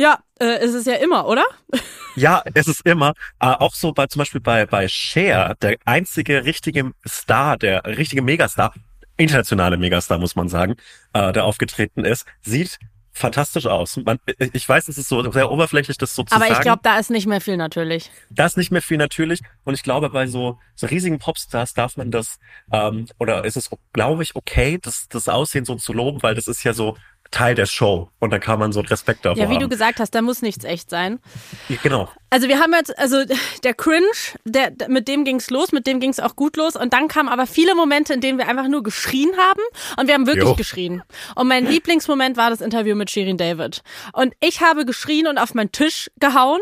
[0.00, 1.44] Ja, äh, ist es ja immer, oder?
[2.16, 3.10] Ja, es ist immer.
[3.38, 8.22] Äh, auch so bei zum Beispiel bei bei Cher, der einzige richtige Star, der richtige
[8.22, 8.74] Megastar,
[9.18, 10.76] internationale Megastar muss man sagen,
[11.12, 12.78] äh, der aufgetreten ist, sieht
[13.18, 13.96] fantastisch aus.
[13.96, 14.18] Man,
[14.52, 17.10] ich weiß, es ist so sehr oberflächlich, das so zu Aber ich glaube, da ist
[17.10, 18.10] nicht mehr viel natürlich.
[18.30, 19.40] Da ist nicht mehr viel natürlich.
[19.64, 22.38] Und ich glaube, bei so, so riesigen Popstars darf man das,
[22.72, 26.46] ähm, oder ist es, glaube ich, okay, das, das Aussehen so zu loben, weil das
[26.46, 26.96] ist ja so
[27.30, 28.10] Teil der Show.
[28.20, 29.62] Und da kann man so Respekt davor Ja, wie haben.
[29.62, 31.18] du gesagt hast, da muss nichts echt sein.
[31.82, 32.08] genau.
[32.30, 33.22] Also wir haben jetzt, also
[33.64, 34.04] der Cringe,
[34.44, 36.76] der, mit dem ging's los, mit dem ging's auch gut los.
[36.76, 39.60] Und dann kamen aber viele Momente, in denen wir einfach nur geschrien haben.
[39.98, 40.54] Und wir haben wirklich Jo.
[40.54, 41.02] geschrien.
[41.34, 43.82] Und mein Lieblingsmoment war das Interview mit Shirin David.
[44.12, 46.60] Und ich habe geschrien und auf meinen Tisch gehauen.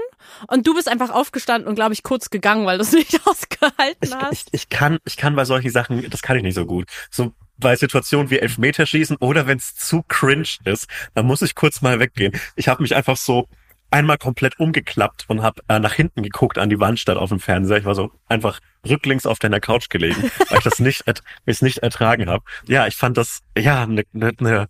[0.48, 3.96] Und du bist einfach aufgestanden und, glaube ich, kurz gegangen, weil du es nicht ausgehalten
[4.02, 4.32] Ich, hast.
[4.32, 6.86] ich, ich kann, ich kann bei solchen Sachen, das kann ich nicht so gut.
[7.10, 11.82] So bei Situationen wie Elfmeterschießen oder wenn es zu cringe ist, dann muss ich kurz
[11.82, 12.32] mal weggehen.
[12.54, 13.48] Ich habe mich einfach so
[13.90, 17.40] einmal komplett umgeklappt und habe äh, nach hinten geguckt an die Wand statt auf dem
[17.40, 17.78] Fernseher.
[17.78, 21.04] Ich war so einfach rücklings auf deiner Couch gelegen, weil ich das nicht,
[21.46, 22.44] es nicht ertragen habe.
[22.66, 24.68] Ja, ich fand das ja eine ne, ne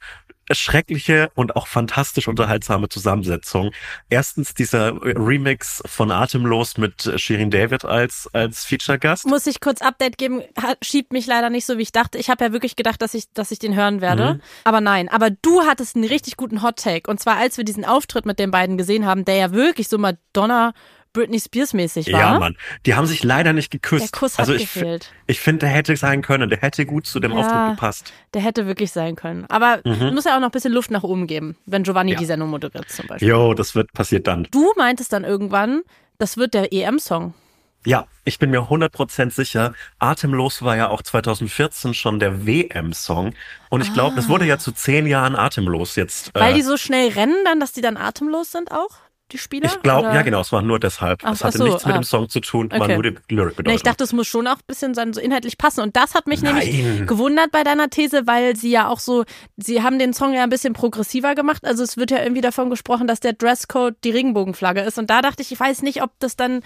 [0.51, 3.73] schreckliche und auch fantastisch unterhaltsame Zusammensetzung.
[4.09, 9.27] Erstens dieser Remix von Atemlos mit Shirin David als als Feature-Gast.
[9.27, 10.43] muss ich kurz Update geben,
[10.83, 12.19] schiebt mich leider nicht so, wie ich dachte.
[12.19, 14.35] Ich habe ja wirklich gedacht, dass ich, dass ich den hören werde.
[14.35, 14.41] Mhm.
[14.65, 17.11] Aber nein, aber du hattest einen richtig guten Hot Take.
[17.11, 19.99] Und zwar, als wir diesen Auftritt mit den beiden gesehen haben, der ja wirklich so
[19.99, 20.73] Madonna,
[21.17, 22.21] Britney Spears mäßig war.
[22.21, 22.57] Ja, Mann.
[22.87, 24.13] Die haben sich leider nicht geküsst.
[24.15, 25.11] Der Kuss hat also ich, gefehlt.
[25.27, 26.49] ich finde, der hätte sein können.
[26.51, 27.39] Der hätte gut zu dem Ja.
[27.39, 28.13] Auftritt gepasst.
[28.35, 29.47] Der hätte wirklich sein können.
[29.49, 32.15] Aber es muss ja auch noch ein bisschen Luft nach oben geben, wenn Giovanni Mhm.
[32.15, 32.19] Ja.
[32.21, 33.29] die Sendung moderiert zum Beispiel.
[33.29, 34.47] Jo, das wird passiert dann.
[34.51, 35.83] Du meintest dann irgendwann,
[36.19, 37.35] das wird der EM-Song.
[37.85, 39.73] Ja, ich bin mir 100% sicher.
[40.01, 43.33] Atemlos war ja auch 2014 schon der WM-Song.
[43.71, 46.35] Und ich glaube, das wurde ja zu zehn Jahren atemlos jetzt.
[46.35, 48.91] Weil äh, die so schnell rennen dann, dass die dann atemlos sind auch,
[49.33, 49.67] die Spieler?
[49.67, 51.21] ich glaube, ja genau, es war nur deshalb.
[51.25, 51.99] Ach, es hatte so, nichts mit ah.
[51.99, 52.95] dem Song zu tun, war Okay.
[52.95, 55.59] nur die lyric Nee, bedeutung ich dachte, es muss schon auch ein bisschen so inhaltlich
[55.59, 55.81] passen.
[55.81, 57.07] Und das hat mich nämlich Nein.
[57.07, 59.25] gewundert bei deiner These, weil sie ja auch so,
[59.57, 61.65] sie haben den Song ja ein bisschen progressiver gemacht.
[61.65, 64.99] Also es wird ja irgendwie davon gesprochen, dass der Dresscode die Regenbogenflagge ist.
[64.99, 66.63] Und da dachte ich, ich weiß nicht, ob das dann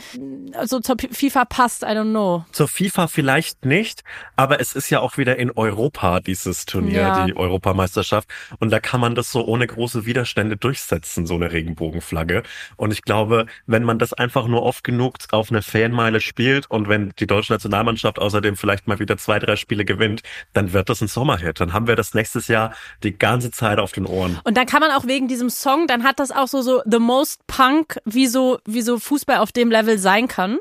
[0.52, 1.82] äh, so zur FIFA passt.
[1.82, 2.44] I don't know.
[2.52, 4.02] Zur FIFA vielleicht nicht,
[4.36, 7.24] aber es ist ja auch wieder in Europa dieses Turnier, Ja.
[7.26, 8.28] die Europameisterschaft.
[8.58, 12.42] Und da kann man das so ohne große Widerstände durchsetzen, so eine Regenbogenflagge.
[12.76, 16.88] Und ich glaube, wenn man das einfach nur oft genug auf einer Fanmeile spielt und
[16.88, 21.00] wenn die deutsche Nationalmannschaft außerdem vielleicht mal wieder zwei, drei Spiele gewinnt, dann wird das
[21.00, 21.60] ein Sommerhit.
[21.60, 24.38] Dann haben wir das nächstes Jahr die ganze Zeit auf den Ohren.
[24.44, 26.98] Und dann kann man auch wegen diesem Song, dann hat das auch so, so the
[26.98, 30.58] most punk, wie so, wie so Fußball auf dem Level sein kann.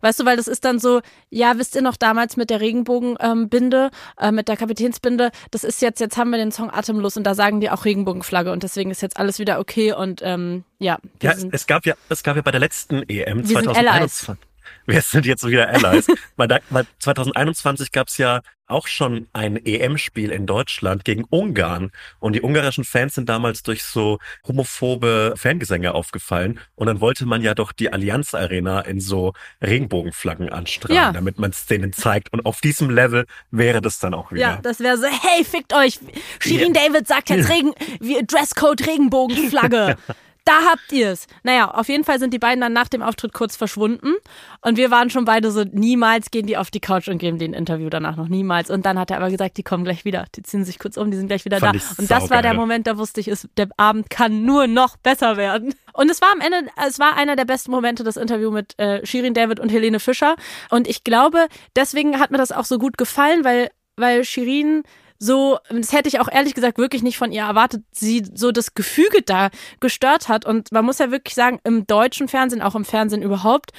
[0.00, 3.90] Weißt du, weil das ist dann so, ja, wisst ihr noch damals mit der Regenbogenbinde,
[4.20, 7.24] ähm, äh, mit der Kapitänsbinde, das ist jetzt, jetzt haben wir den Song Atemlos und
[7.24, 10.98] da sagen die auch Regenbogenflagge und deswegen ist jetzt alles wieder okay und ähm, ja,
[11.22, 14.36] Ja, es, es gab ja, es gab ja bei der letzten EM Wir sind 2021.
[14.86, 16.06] Wir sind jetzt wieder Allies.
[16.36, 21.92] weil, da, weil 2021 gab es ja auch schon ein EM-Spiel in Deutschland gegen Ungarn.
[22.18, 26.58] Und die ungarischen Fans sind damals durch so homophobe Fangesänge aufgefallen.
[26.74, 31.12] Und dann wollte man ja doch die Allianz Arena in so Regenbogenflaggen anstrahlen, Ja.
[31.12, 32.32] damit man es denen zeigt.
[32.32, 34.40] Und auf diesem Level wäre das dann auch wieder.
[34.40, 36.00] ja, das wäre so, hey, fickt euch,
[36.40, 39.96] Shirin David sagt jetzt Regen, wie, Dresscode Regenbogenflagge.
[40.46, 41.26] Da habt ihr's.
[41.42, 44.14] Naja, auf jeden Fall sind die beiden dann nach dem Auftritt kurz verschwunden.
[44.60, 47.52] Und wir waren schon beide so, niemals gehen die auf die Couch und geben den
[47.52, 48.28] Interview danach noch.
[48.28, 48.70] Niemals.
[48.70, 50.24] Und dann hat er aber gesagt, die kommen gleich wieder.
[50.36, 51.86] Die ziehen sich kurz um, die sind gleich wieder Fand da.
[51.98, 52.54] Und das war der saugeil.
[52.54, 55.74] Moment, da wusste ich, es, der Abend kann nur noch besser werden.
[55.92, 59.04] Und es war am Ende, es war einer der besten Momente, das Interview mit äh,
[59.04, 60.36] Shirin David und Helene Fischer.
[60.70, 64.84] Und ich glaube, deswegen hat mir das auch so gut gefallen, weil, weil Shirin
[65.18, 68.74] so, das hätte ich auch ehrlich gesagt wirklich nicht von ihr erwartet, sie so das
[68.74, 69.50] Gefüge da
[69.80, 70.44] gestört hat.
[70.44, 73.70] Und man muss ja wirklich sagen, im deutschen Fernsehen, auch im Fernsehen überhaupt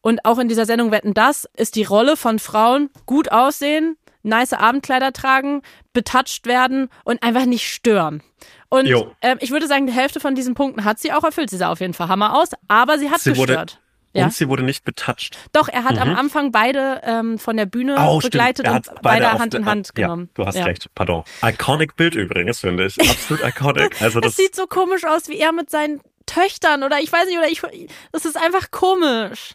[0.00, 4.52] und auch in dieser Sendung Wetten das, ist die Rolle von Frauen gut aussehen, nice
[4.52, 5.62] Abendkleider tragen,
[5.92, 8.22] betatscht werden und einfach nicht stören.
[8.68, 8.86] Und
[9.22, 11.50] ähm, ich würde sagen, die Hälfte von diesen Punkten hat sie auch erfüllt.
[11.50, 13.80] Sie sah auf jeden Fall Hammer aus, aber sie hat Sie gestört.
[14.12, 14.24] Ja.
[14.24, 15.38] Und sie wurde nicht betatscht.
[15.52, 18.04] Doch, er hat am Anfang beide ähm, von der Bühne Mhm.
[18.06, 20.30] Oh, begleitet und beide Hand in Hand ja, genommen.
[20.34, 20.64] Du hast Ja.
[20.64, 21.22] recht, pardon.
[21.44, 22.98] Iconic Bild übrigens, finde ich.
[23.00, 23.96] Absolut iconic.
[24.00, 27.26] Also das, Das sieht so komisch aus, wie er mit seinen Töchtern oder ich weiß
[27.26, 27.88] nicht, oder ich.
[28.12, 29.52] Das ist einfach komisch.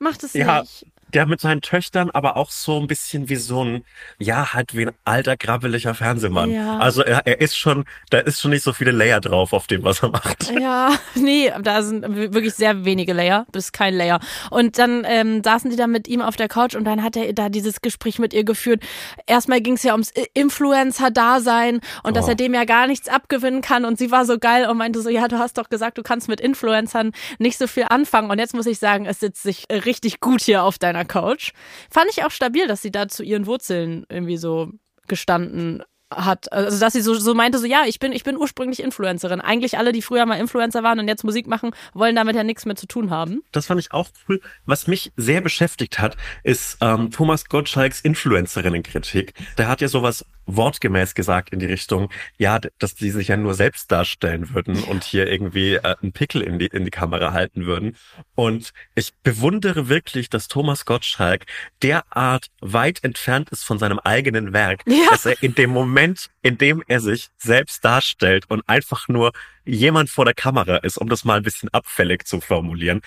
[0.00, 0.60] Macht es Ja.
[0.62, 0.86] nicht.
[1.14, 3.84] Der mit seinen Töchtern aber auch so ein bisschen wie so ein,
[4.18, 6.50] ja, halt wie ein alter, grabbeliger Fernsehmann.
[6.50, 6.78] Ja.
[6.78, 9.84] Also er, er ist schon, da ist schon nicht so viele Layer drauf auf dem,
[9.84, 10.50] was er macht.
[10.58, 14.20] Ja, nee, da sind wirklich sehr wenige Layer, bis kein Layer.
[14.50, 17.32] Und dann ähm, saßen die da mit ihm auf der Couch und dann hat er
[17.32, 18.82] da dieses Gespräch mit ihr geführt.
[19.26, 22.28] Erstmal ging es ja ums Influencer-Dasein und dass Oh.
[22.28, 23.84] er dem ja gar nichts abgewinnen kann.
[23.84, 26.28] Und sie war so geil und meinte so, ja, du hast doch gesagt, du kannst
[26.28, 28.30] mit Influencern nicht so viel anfangen.
[28.30, 31.52] Und jetzt muss ich sagen, es sitzt sich richtig gut hier auf deiner Couch.
[31.90, 34.70] Fand ich auch stabil, dass sie da zu ihren Wurzeln irgendwie so
[35.08, 35.82] gestanden
[36.16, 36.52] hat.
[36.52, 39.40] Also dass sie so, so meinte, so ja, ich bin, ich bin ursprünglich Influencerin.
[39.40, 42.64] Eigentlich alle, die früher mal Influencer waren und jetzt Musik machen, wollen damit ja nichts
[42.66, 43.42] mehr zu tun haben.
[43.52, 44.40] Das fand ich auch cool.
[44.66, 49.34] Was mich sehr beschäftigt hat, ist ähm, Thomas Gottschalks Influencerinnenkritik.
[49.58, 53.54] Der hat ja sowas wortgemäß gesagt in die Richtung, ja, dass die sich ja nur
[53.54, 57.66] selbst darstellen würden und hier irgendwie äh, einen Pickel in die, in die Kamera halten
[57.66, 57.96] würden.
[58.34, 61.46] Und ich bewundere wirklich, dass Thomas Gottschalk
[61.82, 65.10] derart weit entfernt ist von seinem eigenen Werk, Ja.
[65.10, 69.32] dass er in dem Moment, in dem er sich selbst darstellt und einfach nur
[69.64, 73.00] jemand vor der Kamera ist, um das mal ein bisschen abfällig zu formulieren,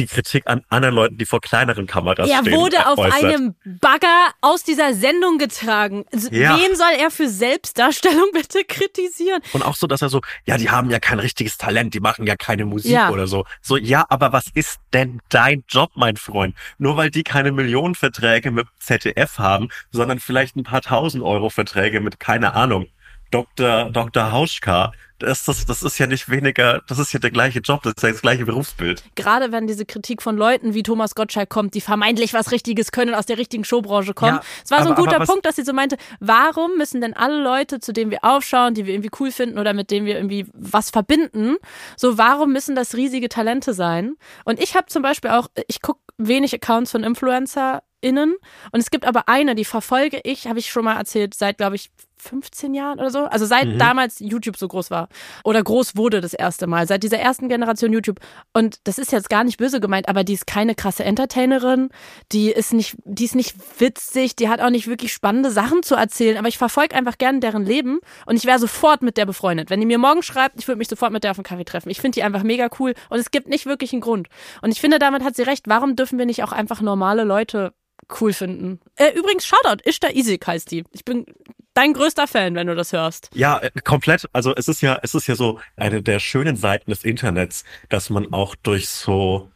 [0.00, 3.24] die Kritik an anderen Leuten, die vor kleineren Kameras Er stehen, wurde auf äußert.
[3.24, 6.04] einem Bagger aus dieser Sendung getragen.
[6.30, 6.56] Ja.
[6.58, 9.42] Wen soll er für Selbstdarstellung bitte kritisieren?
[9.52, 12.26] Und auch so, dass er so, ja, die haben ja kein richtiges Talent, die machen
[12.26, 13.10] ja keine Musik Ja.
[13.10, 13.44] oder so.
[13.60, 16.54] So, ja, aber was ist denn dein Job, mein Freund?
[16.78, 22.00] Nur weil die keine Millionenverträge mit ZDF haben, sondern vielleicht ein paar tausend Euro Verträge
[22.00, 22.86] mit, keine Ahnung,
[23.30, 23.90] Dr.
[23.90, 24.32] Dr.
[24.32, 24.92] Hauschka.
[25.18, 28.02] Das, das, das ist ja nicht weniger, das ist ja der gleiche Job, das ist
[28.02, 29.04] ja das gleiche Berufsbild.
[29.16, 33.10] Gerade wenn diese Kritik von Leuten wie Thomas Gottschalk kommt, die vermeintlich was Richtiges können
[33.12, 34.36] und aus der richtigen Showbranche kommen.
[34.36, 37.02] Ja, es war so ein aber- guter aber Punkt, dass sie so meinte, warum müssen
[37.02, 40.06] denn alle Leute, zu denen wir aufschauen, die wir irgendwie cool finden oder mit denen
[40.06, 41.56] wir irgendwie was verbinden,
[41.98, 44.14] so warum müssen das riesige Talente sein?
[44.46, 48.36] Und ich habe zum Beispiel auch, ich gucke wenig Accounts von InfluencerInnen
[48.72, 51.76] und es gibt aber eine, die verfolge ich, habe ich schon mal erzählt, seit, glaube
[51.76, 53.24] ich, 15 Jahren oder so.
[53.24, 55.08] Also seit damals YouTube so groß war.
[55.44, 56.86] Oder groß wurde das erste Mal.
[56.86, 58.20] Seit dieser ersten Generation YouTube.
[58.52, 61.90] Und das ist jetzt gar nicht böse gemeint, aber die ist keine krasse Entertainerin.
[62.32, 64.36] Die ist nicht, die ist nicht witzig.
[64.36, 66.36] Die hat auch nicht wirklich spannende Sachen zu erzählen.
[66.36, 68.00] Aber ich verfolge einfach gerne deren Leben.
[68.26, 69.70] Und ich wäre sofort mit der befreundet.
[69.70, 71.90] Wenn die mir morgen schreibt, ich würde mich sofort mit der auf einen Kaffee treffen.
[71.90, 72.94] Ich finde die einfach mega cool.
[73.08, 74.28] Und es gibt nicht wirklich einen Grund.
[74.62, 75.68] Und ich finde, damit hat sie recht.
[75.68, 77.72] Warum dürfen wir nicht auch einfach normale Leute
[78.20, 78.80] cool finden?
[78.96, 80.84] Äh, übrigens, Shoutout, Ishta Isik heißt die.
[80.92, 81.26] Ich bin
[81.74, 83.30] dein größter Fan, wenn du das hörst.
[83.34, 84.28] Ja, äh, komplett.
[84.32, 88.10] Also es ist ja, es ist ja so eine der schönen Seiten des Internets, dass
[88.10, 89.50] man auch durch so,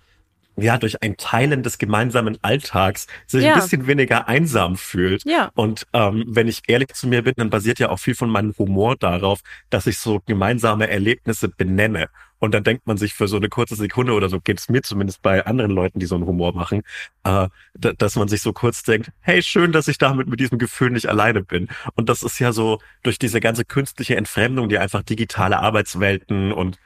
[0.57, 3.55] ja, durch ein Teilen des gemeinsamen Alltags sich Ja.
[3.55, 5.25] ein bisschen weniger einsam fühlt.
[5.25, 5.51] Ja.
[5.55, 8.55] Und ähm, wenn ich ehrlich zu mir bin, dann basiert ja auch viel von meinem
[8.59, 9.41] Humor darauf,
[9.71, 12.09] dass ich so gemeinsame Erlebnisse benenne.
[12.39, 14.83] Und dann denkt man sich für so eine kurze Sekunde oder so, geht es mir
[14.83, 16.83] zumindest bei anderen Leuten, die so einen Humor machen,
[17.25, 20.59] äh, da, dass man sich so kurz denkt, hey, schön, dass ich damit mit diesem
[20.59, 21.69] Gefühl nicht alleine bin.
[21.95, 26.77] Und das ist ja so durch diese ganze künstliche Entfremdung, die einfach digitale Arbeitswelten und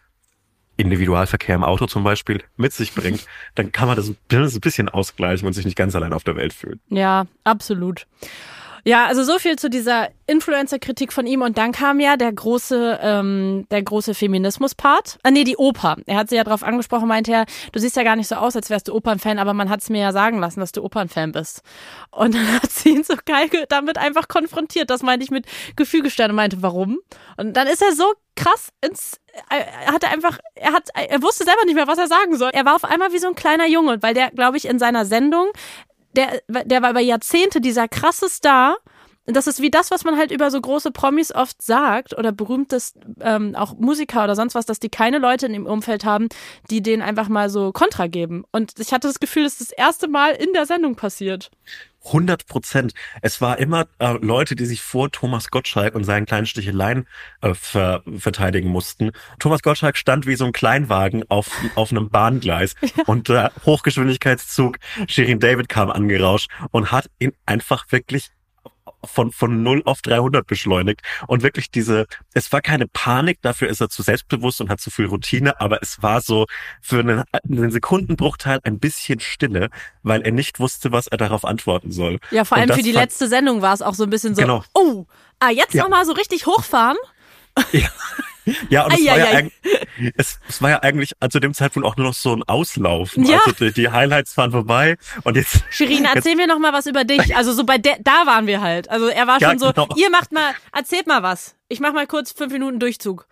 [0.78, 5.46] Individualverkehr im Auto zum Beispiel mit sich bringt, dann kann man das ein bisschen ausgleichen
[5.46, 6.80] und sich nicht ganz allein auf der Welt fühlen.
[6.88, 8.06] Ja, absolut.
[8.84, 12.98] Ja, also so viel zu dieser Influencer-Kritik von ihm und dann kam ja der große,
[13.02, 15.18] ähm, der große Feminismus-Part.
[15.22, 15.96] Ah nee, die Oper.
[16.06, 18.54] Er hat sie ja drauf angesprochen, meinte er, du siehst ja gar nicht so aus,
[18.56, 21.32] als wärst du Opernfan, aber man hat es mir ja sagen lassen, dass du Opernfan
[21.32, 21.62] bist.
[22.10, 24.90] Und dann hat sie ihn so geil ge- damit einfach konfrontiert.
[24.90, 26.98] Das meinte ich mit Gefühlgestern und meinte, warum?
[27.36, 29.18] Und dann ist er so krass ins
[29.50, 32.50] er hatte einfach, er hat, er wusste selber nicht mehr, was er sagen soll.
[32.52, 35.04] Er war auf einmal wie so ein kleiner Junge, weil der, glaube ich, in seiner
[35.04, 35.50] Sendung,
[36.14, 38.76] der, der war über Jahrzehnte dieser krasse Star.
[39.26, 42.32] Und das ist wie das, was man halt über so große Promis oft sagt oder
[42.32, 46.28] berühmtes, ähm, auch Musiker oder sonst was, dass die keine Leute in dem Umfeld haben,
[46.70, 48.44] die denen einfach mal so Kontra geben.
[48.52, 51.50] Und ich hatte das Gefühl, dass das erste Mal in der Sendung passiert.
[52.06, 52.94] 100 Prozent.
[53.22, 57.06] Es war immer äh, Leute, die sich vor Thomas Gottschalk und seinen kleinen Sticheleien
[57.42, 59.10] äh, ver verteidigen mussten.
[59.38, 62.74] Thomas Gottschalk stand wie so ein Kleinwagen auf, auf einem Bahngleis
[63.06, 68.30] und der Hochgeschwindigkeitszug Shirin David kam angerauscht und hat ihn einfach wirklich
[69.04, 71.00] von, von 0 auf 300 beschleunigt.
[71.26, 74.90] Und wirklich diese, es war keine Panik, dafür ist er zu selbstbewusst und hat zu
[74.90, 76.46] viel Routine, aber es war so
[76.80, 79.70] für einen, einen Sekundenbruchteil ein bisschen Stille,
[80.02, 82.18] weil er nicht wusste, was er darauf antworten soll.
[82.30, 84.64] Ja, vor allem für die letzte Sendung war es auch so ein bisschen so, Genau.
[84.74, 85.06] oh,
[85.40, 85.82] ah, jetzt Ja.
[85.84, 86.96] nochmal so richtig hochfahren.
[87.72, 87.88] Ja,
[88.84, 89.40] und es war, ja
[90.16, 93.24] es, es war ja eigentlich zu dem Zeitpunkt auch nur noch so ein Auslaufen.
[93.24, 93.40] Ja.
[93.44, 95.64] Also die, die Highlights waren vorbei und jetzt.
[95.70, 97.18] Shirin, jetzt, erzähl mir noch mal was über dich.
[97.38, 98.90] Also so bei der, da waren wir halt.
[98.90, 99.88] Also er war Ja, schon so, genau.
[99.96, 101.54] ihr macht mal, erzählt mal was.
[101.68, 103.28] Ich mach mal kurz fünf Minuten Durchzug.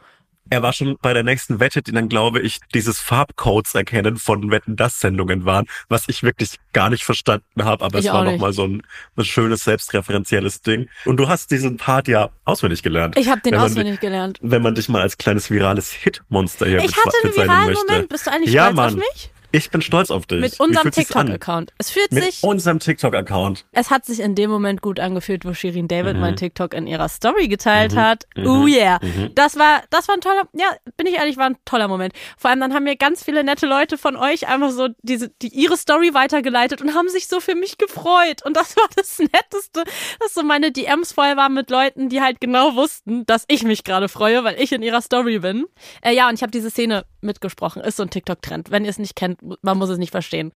[0.51, 4.51] Er war schon bei der nächsten Wette, die dann, glaube ich, dieses Farbcodes erkennen von
[4.51, 8.25] Wetten, das Sendungen waren, was ich wirklich gar nicht verstanden habe, aber Ich es war
[8.25, 8.83] nochmal so ein,
[9.17, 10.89] ein schönes, selbstreferenzielles Ding.
[11.05, 13.19] Und du hast diesen Part ja auswendig gelernt.
[13.19, 14.39] Ich habe den Wenn man auswendig gelernt.
[14.43, 17.87] Wenn man dich mal als kleines virales Hitmonster hier Ich hatte einen viralen möchte.
[17.87, 18.09] Moment.
[18.09, 18.95] Bist du eigentlich ja, stolz Mann.
[18.95, 19.31] auf mich?
[19.57, 20.41] Ich bin stolz auf dich.
[20.41, 20.91] Mit unserem?
[20.91, 21.73] TikTok-Account.
[21.79, 23.65] Es fühlt Mit sich, unserem TikTok-Account.
[23.73, 26.21] es hat sich in dem Moment gut angefühlt, wo Shirin David Mhm.
[26.21, 28.25] mein TikTok in ihrer Story geteilt hat.
[28.37, 28.99] Oh yeah.
[29.03, 29.31] Mhm.
[29.35, 30.67] Das war, das war ein toller, ja,
[30.97, 32.13] bin ich ehrlich, war ein toller Moment.
[32.37, 35.49] Vor allem dann haben mir ganz viele nette Leute von euch einfach so diese, die
[35.49, 38.45] ihre Story weitergeleitet und haben sich so für mich gefreut.
[38.45, 39.85] Und das war das Netteste,
[40.21, 43.85] dass so meine DMs voll waren mit Leuten, die halt genau wussten, dass ich mich
[43.85, 45.65] gerade freue, weil ich in ihrer Story bin.
[46.03, 47.83] Äh, ja, und ich habe diese Szene mitgesprochen.
[47.83, 48.71] Ist so ein TikTok-Trend.
[48.71, 50.53] Wenn ihr es nicht kennt, man muss es nicht verstehen.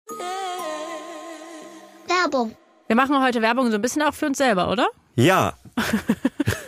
[2.06, 2.56] Werbung.
[2.86, 4.88] Wir machen heute Werbung so ein bisschen auch für uns selber, oder?
[5.14, 5.54] Ja.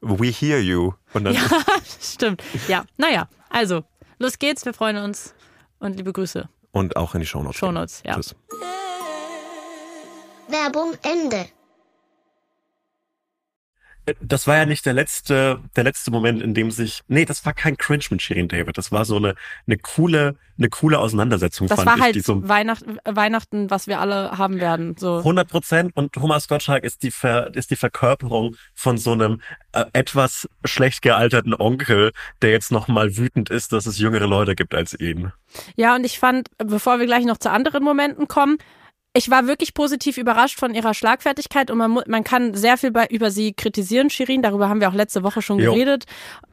[0.00, 0.92] We hear you.
[1.12, 1.42] Und dann, Ja,
[2.00, 2.42] stimmt.
[2.68, 3.84] Ja, naja, also,
[4.18, 5.34] los geht's, wir freuen uns
[5.78, 6.48] und liebe Grüße.
[6.72, 7.58] und auch in die Shownotes.
[7.58, 8.14] Shownotes, ja.
[8.14, 8.34] Tschüss.
[10.48, 11.46] Werbung Ende.
[14.20, 17.52] Das war ja nicht der letzte, der letzte Moment, in dem sich, nee, das war
[17.52, 18.76] kein Cringe mit Shirin David.
[18.78, 19.34] Das war so eine,
[19.66, 23.86] eine coole, eine coole Auseinandersetzung, Das fand war ich, halt die so Weihnacht, Weihnachten, was
[23.86, 24.96] wir alle haben werden.
[24.98, 25.18] So.
[25.18, 29.40] 100 Prozent und Thomas Gottschalk ist die, Ver, ist die Verkörperung von so einem
[29.72, 34.74] äh, etwas schlecht gealterten Onkel, der jetzt nochmal wütend ist, dass es jüngere Leute gibt
[34.74, 35.32] als ihn.
[35.76, 38.58] Ja, und ich fand, bevor wir gleich noch zu anderen Momenten kommen,
[39.12, 43.06] ich war wirklich positiv überrascht von ihrer Schlagfertigkeit und man, man kann sehr viel bei,
[43.06, 44.40] über sie kritisieren, Shirin.
[44.40, 45.72] Darüber haben wir auch letzte Woche schon Jo.
[45.72, 46.04] geredet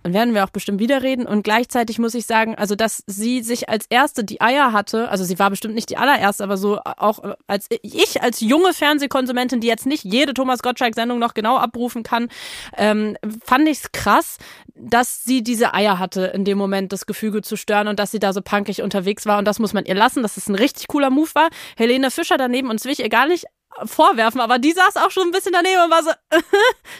[0.04, 1.28] und werden wir auch bestimmt wieder reden.
[1.28, 5.24] Und gleichzeitig muss ich sagen, also dass sie sich als erste die Eier hatte, also
[5.24, 9.62] sie war bestimmt nicht die allererste, aber so auch äh, als ich als junge Fernsehkonsumentin,
[9.62, 12.28] die jetzt nicht jede Thomas Gottschalk-Sendung noch genau abrufen kann,
[12.76, 14.38] ähm, fand ich es krass,
[14.74, 18.20] dass sie diese Eier hatte, in dem Moment das Gefüge zu stören und dass sie
[18.20, 19.38] da so punkig unterwegs war.
[19.38, 21.50] Und das muss man ihr lassen, dass es ein richtig cooler Move war.
[21.76, 23.46] Helene Fischer daneben, uns will ich ihr gar nicht
[23.86, 26.12] vorwerfen, aber die saß auch schon ein bisschen daneben und war so,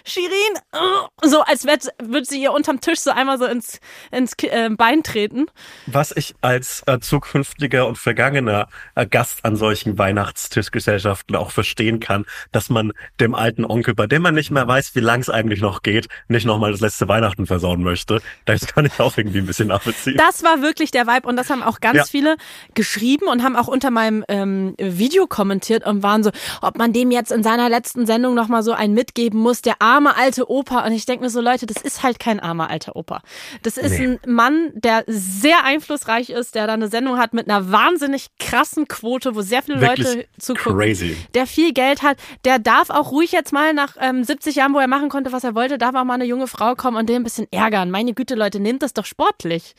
[0.06, 0.30] Shirin,
[1.24, 3.80] so als würde sie ihr unterm Tisch so einmal so ins,
[4.12, 5.48] ins äh, Bein treten.
[5.86, 12.26] Was ich als äh, zukünftiger und vergangener äh, Gast an solchen Weihnachtstischgesellschaften auch verstehen kann,
[12.52, 15.62] dass man dem alten Onkel, bei dem man nicht mehr weiß, wie lang es eigentlich
[15.62, 18.22] noch geht, nicht nochmal das letzte Weihnachten versauen möchte.
[18.46, 20.18] Das kann ich auch irgendwie ein bisschen nachvollziehen.
[20.18, 22.04] Das war wirklich der Vibe und das haben auch ganz Ja.
[22.06, 22.38] viele
[22.74, 26.32] geschrieben und haben auch unter meinem ähm, Video kommentiert und waren so,
[26.68, 30.16] ob man dem jetzt in seiner letzten Sendung nochmal so einen mitgeben muss, der arme
[30.16, 30.86] alte Opa.
[30.86, 33.22] Und ich denke mir so, Leute, das ist halt kein armer alter Opa.
[33.64, 34.06] Das ist Nee.
[34.06, 38.88] ein Mann, der sehr einflussreich ist, der da eine Sendung hat mit einer wahnsinnig krassen
[38.88, 41.18] Quote, wo sehr viele Leute Wirklich zugucken crazy.
[41.34, 44.80] der viel Geld hat, der darf auch ruhig jetzt mal nach ähm, 70 Jahren, wo
[44.80, 47.18] er machen konnte, was er wollte, darf auch mal eine junge Frau kommen und den
[47.18, 47.90] ein bisschen ärgern.
[47.92, 49.76] Meine Güte, Leute, nehmt das doch sportlich.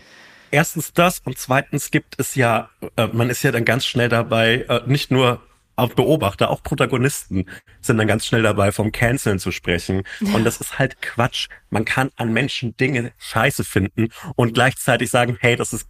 [0.51, 4.65] Erstens das und zweitens gibt es ja, äh, man ist ja dann ganz schnell dabei,
[4.69, 5.43] äh, nicht nur
[5.79, 7.47] auch Beobachter, auch Protagonisten
[7.81, 10.03] sind dann ganz schnell dabei, vom Canceln zu sprechen.
[10.35, 11.49] Und das ist halt Quatsch.
[11.71, 15.89] Man kann an Menschen Dinge scheiße finden und gleichzeitig sagen, hey, das ist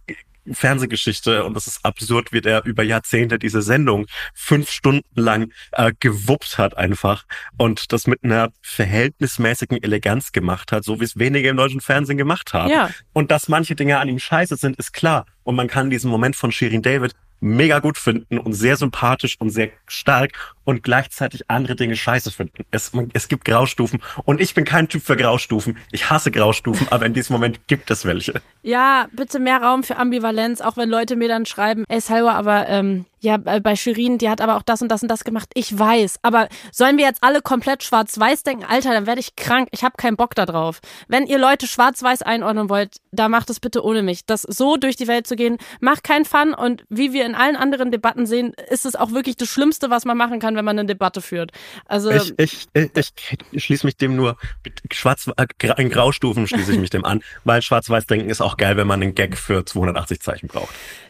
[0.51, 5.91] Fernsehgeschichte und das ist absurd, wie der über Jahrzehnte diese Sendung fünf Stunden lang äh,
[5.99, 7.25] gewuppt hat einfach
[7.57, 12.17] und das mit einer verhältnismäßigen Eleganz gemacht hat, so wie es wenige im deutschen Fernsehen
[12.17, 12.71] gemacht haben.
[12.71, 12.89] Ja.
[13.13, 15.25] Und dass manche Dinge an ihm scheiße sind, ist klar.
[15.43, 19.49] Und man kann diesen Moment von Shirin David mega gut finden und sehr sympathisch und
[19.49, 22.65] sehr stark und gleichzeitig andere Dinge scheiße finden.
[22.71, 25.77] Es, es gibt Graustufen und ich bin kein Typ für Graustufen.
[25.91, 28.41] Ich hasse Graustufen, aber in diesem Moment gibt es welche.
[28.61, 32.67] Ja, bitte mehr Raum für Ambivalenz, auch wenn Leute mir dann schreiben, ey Salwa, aber
[32.67, 35.49] ähm, ja, äh, bei Shirin, die hat aber auch das und das und das gemacht.
[35.53, 36.19] Ich weiß.
[36.21, 38.65] Aber sollen wir jetzt alle komplett schwarz-weiß denken?
[38.65, 39.69] Alter, dann werde ich krank.
[39.71, 40.79] Ich habe keinen Bock da drauf.
[41.07, 44.25] Wenn ihr Leute schwarz-weiß einordnen wollt, da macht es bitte ohne mich.
[44.25, 46.53] Das so durch die Welt zu gehen, macht keinen Fun.
[46.53, 50.05] Und wie wir in allen anderen Debatten sehen, ist es auch wirklich das Schlimmste, was
[50.05, 51.51] man machen kann, wenn man eine Debatte führt.
[51.85, 53.13] Also ich, ich, ich,
[53.51, 54.37] ich schließe mich dem nur
[54.91, 55.47] schwarz äh,
[55.77, 59.01] in Graustufen schließe ich mich dem an, weil schwarz-weiß denken ist auch geil, wenn man
[59.01, 60.69] einen Gag für 280 Zeichen braucht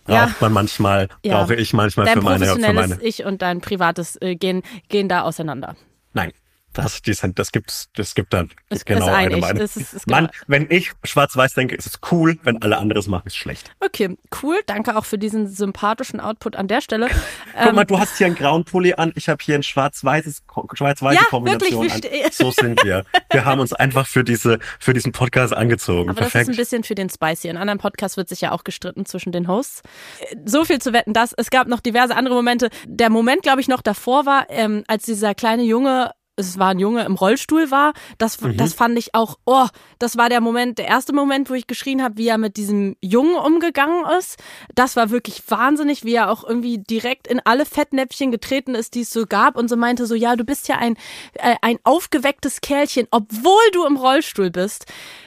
[0.09, 0.35] braucht ja.
[0.39, 1.37] man manchmal, ja.
[1.37, 2.97] brauche ich manchmal dein für meine, für meine.
[3.01, 5.75] Ich und dein privates äh, gehen, gehen da auseinander.
[6.13, 6.31] Nein,
[6.83, 9.61] das, die sind, das gibt's, das gibt dann es, genau eine Meinung.
[9.61, 10.43] Es ist, ist Mann, genau.
[10.47, 13.71] wenn ich schwarz-weiß denke, ist es cool, wenn alle anderes machen, ist schlecht.
[13.79, 14.59] Okay, cool.
[14.65, 17.07] Danke auch für diesen sympathischen Output an der Stelle.
[17.63, 20.43] Guck mal, ähm, du hast hier einen grauen Pulli an, ich habe hier ein schwarz-weißes,
[20.73, 22.31] schwarz-weiße ja, Kombination wirklich, an.
[22.31, 23.05] So sind wir.
[23.31, 26.09] Wir haben uns einfach für diese, für diesen Podcast angezogen.
[26.09, 26.35] Aber Perfekt.
[26.35, 27.47] das ist ein bisschen für den Spicy.
[27.47, 29.81] In anderen Podcasts wird sich ja auch gestritten zwischen den Hosts.
[30.45, 32.69] So viel zu wetten, dass es gab noch diverse andere Momente.
[32.87, 36.79] Der Moment, glaube ich, noch davor war, ähm, als dieser kleine Junge es war ein
[36.79, 38.57] Junge im Rollstuhl war, das, mhm.
[38.57, 39.67] das fand ich auch, oh,
[39.99, 42.95] das war der Moment, der erste Moment, wo ich geschrien habe, wie er mit diesem
[43.01, 44.41] Jungen umgegangen ist.
[44.73, 49.01] Das war wirklich wahnsinnig, wie er auch irgendwie direkt in alle Fettnäpfchen getreten ist, die
[49.01, 50.95] es so gab und so meinte so, ja, du bist ja ein,
[51.33, 54.85] äh, ein aufgewecktes Kerlchen, obwohl du im Rollstuhl bist.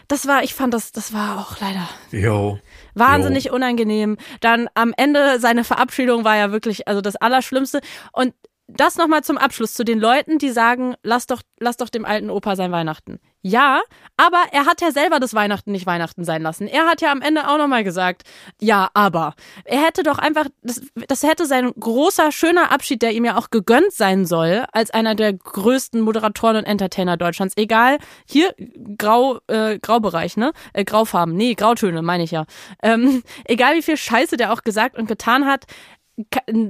[0.08, 1.88] Das war, ich fand das, das war auch leider.
[2.10, 2.58] Jo.
[2.94, 3.54] Wahnsinnig jo.
[3.54, 4.16] unangenehm.
[4.40, 7.80] Dann am Ende seine Verabschiedung war ja wirklich, also das Allerschlimmste.
[8.12, 8.34] Und
[8.76, 12.30] das nochmal zum Abschluss zu den Leuten, die sagen, lass doch, lass doch dem alten
[12.30, 13.20] Opa sein Weihnachten.
[13.44, 13.82] Ja,
[14.16, 16.68] aber er hat ja selber das Weihnachten nicht Weihnachten sein lassen.
[16.68, 18.22] Er hat ja am Ende auch nochmal gesagt,
[18.60, 19.34] ja, aber.
[19.64, 23.50] Er hätte doch einfach, das, das hätte sein großer, schöner Abschied, der ihm ja auch
[23.50, 27.56] gegönnt sein soll, als einer der größten Moderatoren und Entertainer Deutschlands.
[27.56, 27.98] Egal,
[28.28, 28.54] hier,
[28.96, 30.52] Grau, äh, Graubereich, ne?
[30.72, 32.44] Äh, Graufarben, nee, Grautöne, meine ich ja.
[32.80, 35.64] Ähm, egal wie viel Scheiße der auch gesagt und getan hat,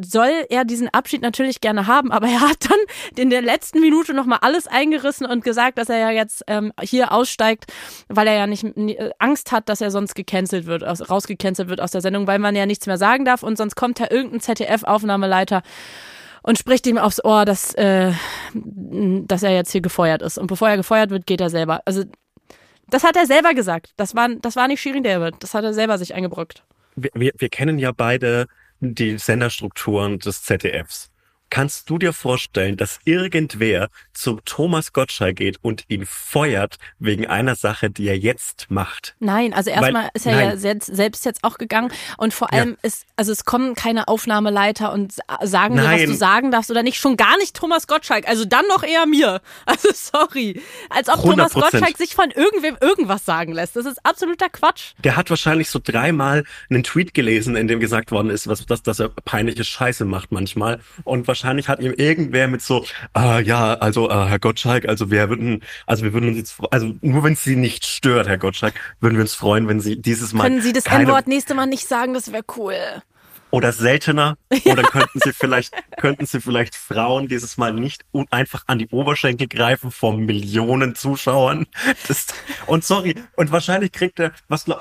[0.03, 2.79] soll er diesen Abschied natürlich gerne haben, aber er hat dann
[3.17, 7.13] in der letzten Minute nochmal alles eingerissen und gesagt, dass er ja jetzt ähm, hier
[7.13, 7.73] aussteigt,
[8.09, 11.81] weil er ja nicht äh, Angst hat, dass er sonst gecancelt wird, aus, rausgecancelt wird
[11.81, 14.41] aus der Sendung, weil man ja nichts mehr sagen darf und sonst kommt ja irgendein
[14.41, 15.63] ZDF-Aufnahmeleiter
[16.43, 18.13] und spricht ihm aufs Ohr, dass, äh,
[18.55, 20.39] dass er jetzt hier gefeuert ist.
[20.39, 21.81] Und bevor er gefeuert wird, geht er selber.
[21.85, 22.05] Also
[22.89, 23.93] das hat er selber gesagt.
[23.97, 25.37] Das war, das war nicht Shirin David.
[25.41, 26.65] Das hat er selber sich eingebrockt.
[26.97, 28.47] Wir, wir, wir kennen ja beide
[28.83, 31.12] die Senderstrukturen des ZDFs.
[31.53, 37.57] Kannst du dir vorstellen, dass irgendwer zum Thomas Gottschalk geht und ihn feuert wegen einer
[37.57, 39.15] Sache, die er jetzt macht?
[39.19, 40.49] Nein, also erstmal ist er nein.
[40.49, 42.77] ja selbst, selbst jetzt auch gegangen und vor allem ja.
[42.81, 46.97] ist, also es kommen keine Aufnahmeleiter und sagen dir, was du sagen darfst oder nicht,
[46.97, 49.43] schon gar nicht Thomas Gottschalk, also dann noch eher mir.
[49.67, 50.61] Also sorry.
[50.91, 51.23] Als ob 100%.
[51.23, 53.77] Thomas Gottschalk sich von irgendwem irgendwas sagen lässt.
[53.77, 54.93] Das ist absoluter Quatsch.
[55.03, 58.83] Der hat wahrscheinlich so dreimal einen Tweet gelesen, in dem gesagt worden ist, was, dass,
[58.83, 62.85] dass er peinliche Scheiße macht manchmal und wahrscheinlich wahrscheinlich hat ihm irgendwer mit so,
[63.17, 66.95] äh, ja, also äh, Herr Gottschalk, also wir würden, also wir würden uns jetzt, also
[67.01, 70.33] nur wenn es Sie nicht stört, Herr Gottschalk, würden wir uns freuen, wenn Sie dieses
[70.33, 70.45] Mal.
[70.45, 73.03] Können Sie das N-Wort nächste Mal nicht sagen, das wäre cool
[73.53, 74.37] oder seltener.
[74.65, 74.75] Ja.
[74.75, 79.49] Oder könnten sie vielleicht, könnten sie vielleicht Frauen dieses Mal nicht einfach an die Oberschenkel
[79.49, 81.67] greifen vor Millionen Zuschauern.
[82.07, 82.27] Das,
[82.67, 84.77] und sorry, und wahrscheinlich kriegt er, was Oh,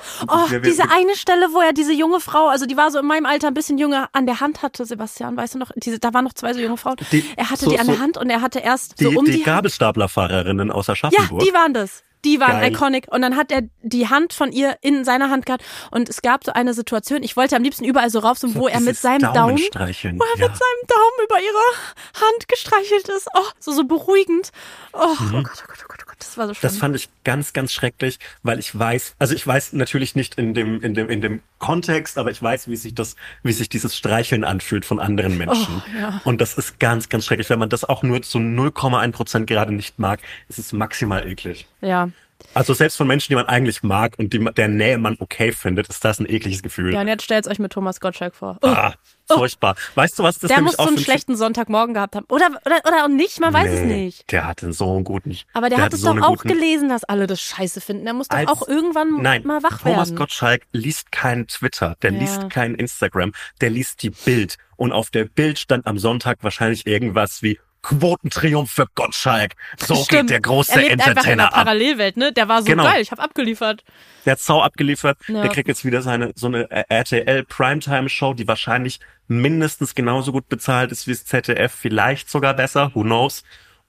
[0.50, 3.00] wir, wir, diese wir, eine Stelle, wo er diese junge Frau, also die war so
[3.00, 5.98] in meinem Alter ein bisschen jünger, an der Hand hatte, Sebastian, weißt du noch, diese,
[5.98, 6.98] da waren noch zwei so junge Frauen.
[7.12, 9.26] Die, er hatte so, die an der Hand und er hatte erst die, so um
[9.26, 11.42] die, die Gabelstaplerfahrerinnen aus Aschaffenburg.
[11.42, 12.04] Ja, die waren das.
[12.26, 12.72] Die waren Geil.
[12.72, 13.08] iconic.
[13.12, 15.64] Und dann hat er die Hand von ihr in seiner Hand gehabt.
[15.92, 18.68] Und es gab so eine Situation, ich wollte am liebsten überall so rauf, so, wo
[18.68, 19.96] er mit seinem Daumen, wo er ja.
[19.98, 23.28] mit seinem Daumen über ihre Hand gestreichelt ist.
[23.36, 24.52] Oh, so, so beruhigend.
[24.94, 25.36] Oh, mhm.
[25.36, 26.01] oh Gott, oh Gott, oh Gott.
[26.22, 26.70] Das war so schlimm.
[26.70, 30.54] Das fand ich ganz, ganz schrecklich, weil ich weiß, also ich weiß natürlich nicht in
[30.54, 33.98] dem, in dem, in dem Kontext, aber ich weiß, wie sich das, wie sich dieses
[33.98, 35.82] Streicheln anfühlt von anderen Menschen.
[35.86, 36.22] Oh, ja.
[36.24, 37.50] Und das ist ganz, ganz schrecklich.
[37.50, 41.68] Wenn man das auch nur zu 0,1 Prozent gerade nicht mag, ist es maximal eklig.
[41.82, 42.10] Ja.
[42.54, 45.88] Also selbst von Menschen, die man eigentlich mag und die, der Nähe man okay findet,
[45.88, 46.94] ist das ein ekliges Gefühl.
[46.94, 48.58] Ja, und jetzt stellt euch mit Thomas Gottschalk vor.
[48.62, 48.68] Oh.
[48.68, 48.94] Ah,
[49.30, 49.38] oh.
[49.38, 49.76] furchtbar.
[49.96, 50.40] Weißt du was?
[50.40, 52.26] Das der muss so einen schlechten Sonntagmorgen gehabt haben.
[52.30, 54.32] Oder, oder, oder auch nicht, man weiß nee, es nicht.
[54.32, 55.38] Der hatte so einen guten...
[55.54, 58.06] Aber der, der hat es so doch auch gelesen, dass alle das scheiße finden.
[58.06, 59.94] Der muss doch auch irgendwann nein, mal wach Thomas werden.
[59.96, 62.20] Thomas Gottschalk liest keinen Twitter, der ja.
[62.20, 63.32] liest kein Instagram,
[63.62, 64.58] der liest die Bild.
[64.76, 69.54] Und auf der Bild stand am Sonntag wahrscheinlich irgendwas wie Quotentriumph für Gottschalk.
[69.78, 70.10] So Stimmt.
[70.10, 72.32] geht der große er lebt Entertainer einfach in der Parallelwelt, ne?
[72.32, 72.84] Der war so genau.
[72.84, 73.84] geil, ich habe abgeliefert.
[74.26, 75.18] Der hat sau abgeliefert.
[75.28, 75.42] Ja.
[75.42, 80.48] Der kriegt jetzt wieder seine so eine RTL Primetime Show, die wahrscheinlich mindestens genauso gut
[80.48, 83.44] bezahlt ist wie das ZDF, vielleicht sogar besser, who knows.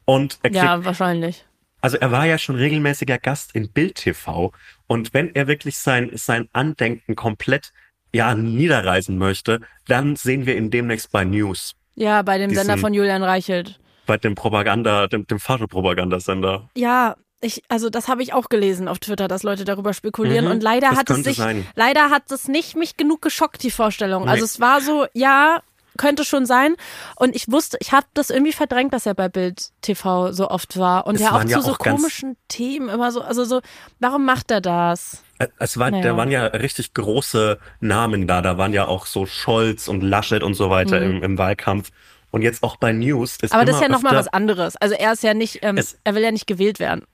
[0.05, 1.45] Und er kriegt, Ja, wahrscheinlich.
[1.80, 4.53] Also er war ja schon regelmäßiger Gast in Bild TV
[4.86, 7.72] und wenn er wirklich sein sein Andenken komplett
[8.14, 11.74] ja, niederreißen möchte, dann sehen wir ihn demnächst bei News.
[11.95, 13.78] Ja, bei dem Diesen- Sender von Julian Reichelt.
[14.07, 16.68] Bei dem Propaganda, dem, dem Fascho-Propagandasender.
[16.76, 20.45] Ja, ich, also das habe ich auch gelesen auf Twitter, dass Leute darüber spekulieren.
[20.47, 21.66] Mhm, und leider hat es sich, sein.
[21.74, 24.28] leider hat es nicht mich genug geschockt, die Vorstellung.
[24.28, 24.45] Also Nee.
[24.47, 25.61] es war so, ja,
[25.99, 26.74] könnte schon sein.
[27.16, 30.78] Und ich wusste, ich habe das irgendwie verdrängt, dass er bei Bild TV so oft
[30.78, 31.07] war.
[31.07, 33.61] Und Es ja auch zu ja so ganz- komischen Themen immer so, also so,
[34.01, 35.22] warum macht er das?
[35.43, 36.03] Äh, Es war, Naja.
[36.03, 38.43] da waren ja richtig große Namen da.
[38.43, 41.90] Da waren ja auch so Scholz und Laschet und so weiter im, im Wahlkampf.
[42.30, 43.36] Und jetzt auch bei News.
[43.43, 43.57] Ist Mhm.
[43.57, 44.76] Aber das ist ja nochmal was anderes.
[44.76, 47.05] Also er ist ja nicht, ähm, Es- er will ja nicht gewählt werden.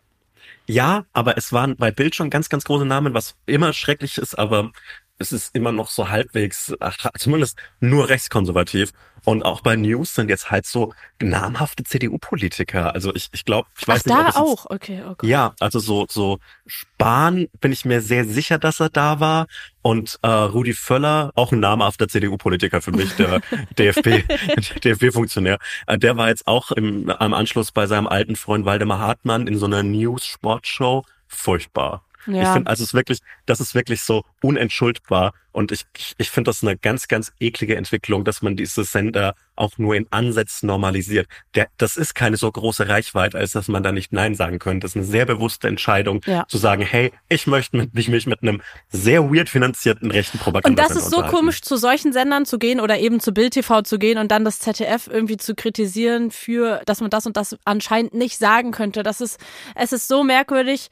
[0.66, 4.38] Ja, aber es waren bei Bild schon ganz, ganz große Namen, was immer schrecklich ist,
[4.38, 4.70] aber
[5.18, 6.72] es ist immer noch so halbwegs,
[7.18, 8.92] zumindest nur rechtskonservativ.
[9.24, 12.94] Und auch bei News sind jetzt halt so namhafte CDU-Politiker.
[12.94, 14.66] Also ich, ich glaube, ich weiß Ach, nicht, ob da jetzt- auch.
[14.70, 15.28] Okay, oh Gott.
[15.28, 19.46] Ja, also so, so Spahn bin ich mir sehr sicher, dass er da war.
[19.82, 23.40] Und äh, Rudi Völler, auch ein namhafter CDU-Politiker für mich, der
[23.78, 24.22] DFB,
[24.84, 29.46] DFB-Funktionär, äh, der war jetzt auch im, am Anschluss bei seinem alten Freund Waldemar Hartmann
[29.46, 31.04] in so einer News-Sportshow.
[31.26, 32.04] Furchtbar.
[32.28, 32.42] Ja.
[32.42, 35.32] Ich finde, also es ist wirklich, das ist wirklich so unentschuldbar.
[35.50, 35.86] Und ich,
[36.18, 40.06] ich, finde das eine ganz, ganz eklige Entwicklung, dass man diese Sender auch nur in
[40.10, 41.26] Ansätzen normalisiert.
[41.56, 44.84] Der, das ist keine so große Reichweite, als dass man da nicht Nein sagen könnte.
[44.84, 46.46] Das ist eine sehr bewusste Entscheidung, Ja.
[46.46, 50.44] zu sagen, hey, ich möchte mit, mich, mich mit einem sehr weird finanzierten rechten Und
[50.44, 53.82] Propaganda das ist so komisch, zu solchen Sendern zu gehen oder eben zu Bild TV
[53.82, 57.56] zu gehen und dann das ZDF irgendwie zu kritisieren für, dass man das und das
[57.64, 59.02] anscheinend nicht sagen könnte.
[59.02, 59.40] Das ist,
[59.74, 60.88] es ist so merkwürdig.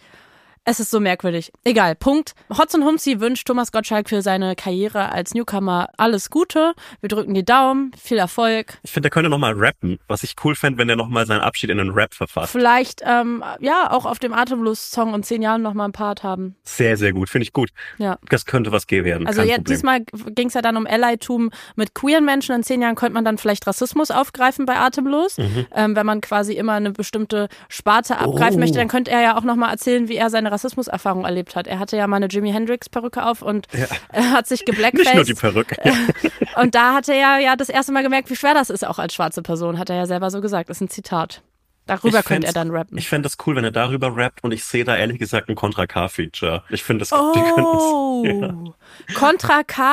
[0.68, 1.52] Es ist so merkwürdig.
[1.62, 2.32] Egal, Punkt.
[2.58, 6.74] Hotz und Humsi wünscht Thomas Gottschalk für seine Karriere als Newcomer alles Gute.
[7.00, 8.76] Wir drücken die Daumen, viel Erfolg.
[8.82, 11.70] Ich finde, der könnte nochmal rappen, was ich cool fände, wenn er nochmal seinen Abschied
[11.70, 12.50] in einen Rap verfasst.
[12.50, 16.56] Vielleicht, ähm, ja, auch auf dem Atemlos-Song in zehn Jahren nochmal ein Part haben.
[16.64, 17.70] Sehr, sehr gut, finde ich gut.
[17.98, 18.18] Ja.
[18.28, 19.24] Das könnte was gehen werden.
[19.28, 19.72] Also kein ja, Problem.
[19.72, 20.00] diesmal
[20.34, 22.56] ging es ja dann um Allytum mit queeren Menschen.
[22.56, 25.38] In zehn Jahren könnte man dann vielleicht Rassismus aufgreifen bei Atemlos.
[25.38, 25.66] Mhm.
[25.72, 28.58] Ähm, wenn man quasi immer eine bestimmte Sparte abgreifen Oh.
[28.58, 31.66] möchte, dann könnte er ja auch nochmal erzählen, wie er seine Rassismuserfahrung erlebt hat.
[31.66, 33.68] Er hatte ja mal eine Jimi Hendrix-Perücke auf und
[34.12, 35.04] er hat sich geblackfaced.
[35.04, 35.76] Nicht nur die Perücke.
[36.60, 38.98] und da hat er ja, ja das erste Mal gemerkt, wie schwer das ist, auch
[38.98, 40.70] als schwarze Person, hat er ja selber so gesagt.
[40.70, 41.42] Das ist ein Zitat.
[41.86, 42.98] Darüber könnte er dann rappen.
[42.98, 45.54] Ich fände das cool, wenn er darüber rappt und ich sehe da ehrlich gesagt ein
[45.54, 46.64] Contra K-Feature.
[46.70, 48.74] Ich finde das, Oh, können's-
[49.14, 49.92] Contra K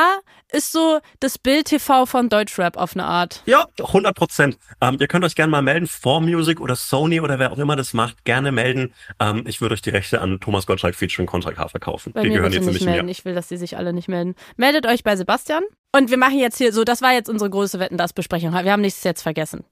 [0.54, 3.41] ist so das Bild-TV von Deutschrap auf eine Art.
[3.45, 4.58] Ja, 100 Prozent.
[4.82, 7.93] Ähm, ihr könnt euch gerne mal melden, 4Music oder Sony oder wer auch immer das
[7.93, 8.93] macht, gerne melden.
[9.20, 12.14] Ähm, ich würde euch die Rechte an Thomas Gottschalk featuring Contra K verkaufen.
[12.14, 13.06] Bei die mir gehören jetzt nicht nicht melden.
[13.08, 13.12] mir.
[13.12, 14.36] Ich will, dass die sich alle nicht melden.
[14.56, 15.64] Meldet euch bei Sebastian.
[15.95, 18.54] Und wir machen jetzt hier so, das war jetzt unsere große Wetten, das Besprechung.
[18.54, 19.64] Wir haben nichts jetzt vergessen.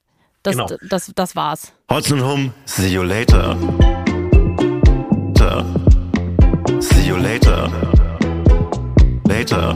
[0.43, 0.67] Das, Genau.
[0.89, 1.71] das, das war's.
[1.91, 3.55] Hotzenhum, see you later.
[6.79, 7.69] See you later.
[9.27, 9.75] Later.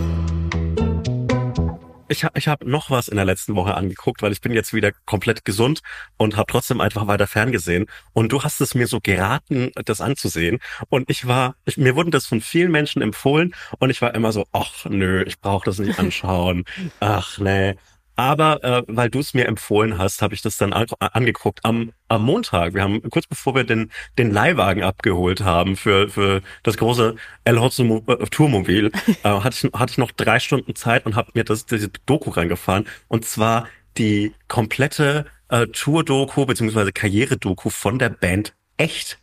[2.08, 4.92] Ich, ich habe noch was in der letzten Woche angeguckt, weil ich bin jetzt wieder
[5.06, 5.82] komplett gesund
[6.18, 7.88] und habe trotzdem einfach weiter ferngesehen.
[8.14, 10.60] Und du hast es mir so geraten, das anzusehen.
[10.90, 14.32] Und ich war, ich, mir wurden das von vielen Menschen empfohlen und ich war immer
[14.32, 16.66] so, ach nö, ich brauche das nicht anschauen.
[17.00, 17.76] ach nee.
[18.16, 21.92] Aber äh, weil du es mir empfohlen hast, habe ich das dann an, angeguckt am,
[22.08, 22.74] am Montag.
[22.74, 27.60] Wir haben kurz bevor wir den den Leihwagen abgeholt haben für für das große El
[27.60, 28.92] Hotzo äh, Tourmobil,
[29.24, 32.30] äh, hatte ich hatte ich noch drei Stunden Zeit und habe mir das diese Doku
[32.30, 39.20] reingefahren und zwar die komplette äh, Tour-Doku beziehungsweise Karriere-Doku von der Band Echt.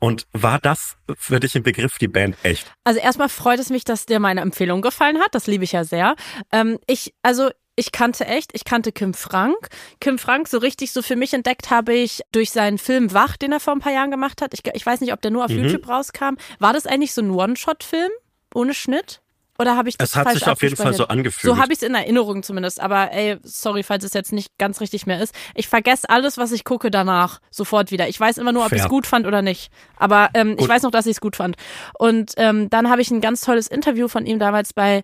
[0.00, 2.72] Und war das für dich im Begriff die Band Echt?
[2.84, 5.34] Also erstmal freut es mich, dass dir meine Empfehlung gefallen hat.
[5.34, 6.16] Das liebe ich ja sehr.
[6.50, 9.68] Ähm, ich, also ich kannte echt, ich kannte Kim Frank.
[10.00, 13.52] Kim Frank so richtig so für mich entdeckt habe ich durch seinen Film Wach, den
[13.52, 14.52] er vor ein paar Jahren gemacht hat.
[14.54, 15.64] Ich, ich weiß nicht, ob der nur auf Mhm.
[15.64, 16.34] YouTube rauskam.
[16.58, 18.10] War das eigentlich so ein One-Shot-Film
[18.54, 19.20] ohne Schnitt?
[19.60, 21.54] Oder habe ich das Es hat sich auf jeden Fall so angefühlt.
[21.54, 22.80] So habe ich es in Erinnerung zumindest.
[22.80, 25.34] Aber ey, sorry, falls es jetzt nicht ganz richtig mehr ist.
[25.54, 28.08] Ich vergesse alles, was ich gucke danach sofort wieder.
[28.08, 29.70] Ich weiß immer nur, ob ich es gut fand oder nicht.
[29.96, 31.56] Aber ähm, ich weiß noch, dass ich es gut fand.
[31.98, 35.02] Und ähm, dann habe ich ein ganz tolles Interview von ihm damals bei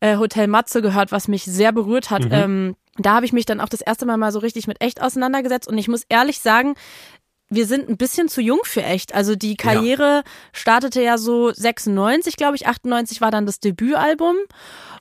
[0.00, 2.14] äh, Hotel Matze gehört, was mich sehr berührt Mhm.
[2.14, 2.26] hat.
[2.30, 5.00] Ähm, da habe ich mich dann auch das erste Mal mal so richtig mit echt
[5.00, 5.66] auseinandergesetzt.
[5.66, 6.74] Und ich muss ehrlich sagen,
[7.50, 9.14] wir sind ein bisschen zu jung für echt.
[9.14, 10.22] Also die Karriere
[10.52, 14.36] startete ja so 96, glaube ich, 98 war dann das Debütalbum.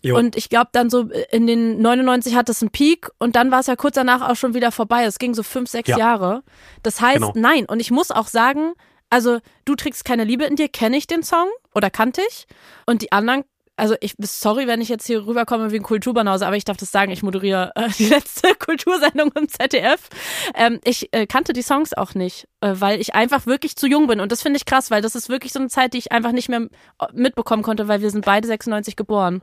[0.02, 0.18] Jo.
[0.18, 3.62] Und ich glaube dann so in den 99 hat es einen Peak und dann war
[3.62, 5.06] es ja kurz danach auch schon wieder vorbei.
[5.06, 5.98] Es ging so fünf, sechs Ja.
[5.98, 6.44] Jahre.
[6.84, 7.32] Das heißt, Genau.
[7.36, 7.66] nein.
[7.66, 8.74] Und ich muss auch sagen,
[9.10, 12.48] also du trägst keine Liebe in dir, kenne ich den Song oder kannte ich.
[12.86, 13.44] Und die anderen
[13.76, 16.91] also ich sorry, wenn ich jetzt hier rüberkomme wie ein Kulturbanause, aber ich darf das
[16.91, 20.09] sagen, ich moderiere äh, die letzte Kultursendung im ZDF.
[20.55, 24.07] Ähm, ich äh, kannte die Songs auch nicht, äh, weil ich einfach wirklich zu jung
[24.07, 26.11] bin und das finde ich krass, weil das ist wirklich so eine Zeit, die ich
[26.11, 26.67] einfach nicht mehr
[26.99, 29.41] äh, mitbekommen konnte, weil wir sind beide 96 geboren.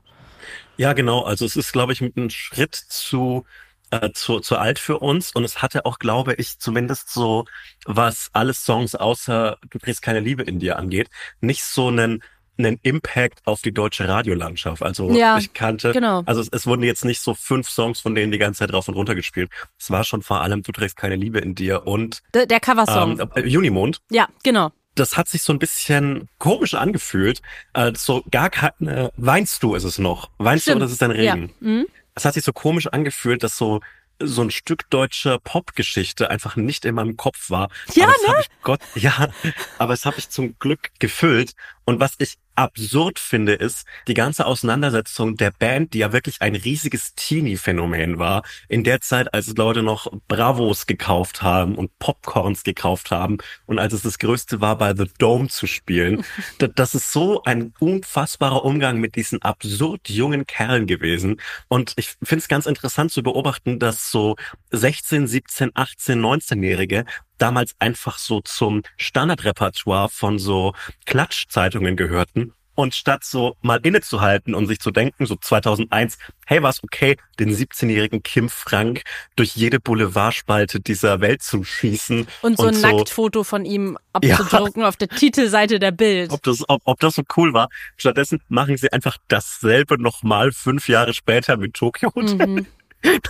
[0.76, 1.22] Ja, genau.
[1.22, 3.44] Also es ist, glaube ich, mit einem Schritt zu
[3.90, 7.44] äh, zu, zu alt für uns und es hatte auch, glaube ich, zumindest so,
[7.84, 11.10] was alle Songs außer Du kriegst keine Liebe in dir angeht,
[11.40, 12.22] nicht so einen
[12.64, 14.82] einen Impact auf die deutsche Radiolandschaft.
[14.82, 16.22] Also Ja, ich kannte, genau.
[16.26, 18.88] also es, es wurden jetzt nicht so fünf Songs von denen die ganze Zeit rauf
[18.88, 19.50] und runter gespielt.
[19.78, 23.20] Es war schon vor allem Du trägst keine Liebe in dir und Der, der Coversong.
[23.20, 24.00] ähm, äh, Junimond.
[24.10, 24.70] ja, genau.
[24.96, 27.40] Das hat sich so ein bisschen komisch angefühlt.
[27.74, 30.30] Äh, so gar keine, weinst du ist es noch?
[30.38, 30.76] Weinst du Stimmt.
[30.78, 31.52] oder ist es dein Regen?
[31.60, 31.66] Ja.
[31.68, 31.86] Mhm.
[32.14, 33.80] es hat sich so komisch angefühlt, dass so
[34.22, 37.70] so ein Stück deutsche Popgeschichte einfach nicht in meinem Kopf war.
[37.94, 39.30] Ja, aber das ich Gott, ja,
[39.78, 41.52] aber es habe ich zum Glück gefüllt.
[41.86, 46.54] Und was ich absurd finde, ist die ganze Auseinandersetzung der Band, die ja wirklich ein
[46.54, 53.10] riesiges Teenie-Phänomen war, in der Zeit, als Leute noch Bravos gekauft haben und Popcorns gekauft
[53.10, 56.24] haben und als es das Größte war, bei The Dome zu spielen.
[56.58, 61.40] Da- Das ist so ein unfassbarer Umgang mit diesen absurd jungen Kerlen gewesen.
[61.68, 64.36] Und ich finde es ganz interessant zu beobachten, dass so
[64.70, 67.04] 16, 17, 18, 19-Jährige
[67.40, 70.74] damals einfach so zum Standardrepertoire von so
[71.06, 72.54] Klatschzeitungen gehörten.
[72.76, 76.16] Und statt so mal innezuhalten und sich zu denken, so 2001,
[76.46, 79.02] hey, war es okay, den 17-jährigen Kim Frank
[79.36, 82.26] durch jede Boulevardspalte dieser Welt zu schießen.
[82.40, 86.30] Und so ein Nacktfoto von ihm abzudrucken auf der Titelseite der Bild.
[86.30, 87.68] ob das, ob, ob das so cool war.
[87.98, 92.46] Stattdessen machen sie einfach dasselbe nochmal fünf Jahre später mit Tokyo Hotel.
[92.46, 92.66] Mhm.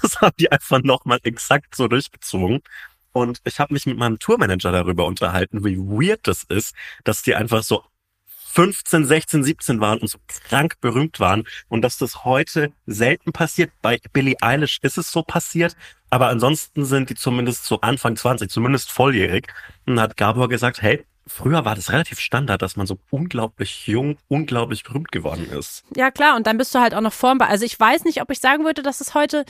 [0.02, 2.60] Das haben die einfach nochmal exakt so durchgezogen.
[3.12, 7.34] Und ich habe mich mit meinem Tourmanager darüber unterhalten, wie weird das ist, dass die
[7.34, 7.84] einfach so
[8.52, 13.70] 15, 16, 17 waren und so krank berühmt waren und dass das heute selten passiert.
[13.80, 15.76] Bei Billie Eilish ist es so passiert,
[16.10, 19.52] aber ansonsten sind die zumindest so Anfang 20, zumindest volljährig.
[19.86, 24.18] Und hat Gabor gesagt, hey, früher war das relativ Standard, dass man so unglaublich jung,
[24.26, 25.84] unglaublich berühmt geworden ist.
[25.94, 27.48] Ja, klar, und dann bist du halt auch noch formbar.
[27.48, 29.44] Also ich weiß nicht, ob ich sagen würde, dass es heute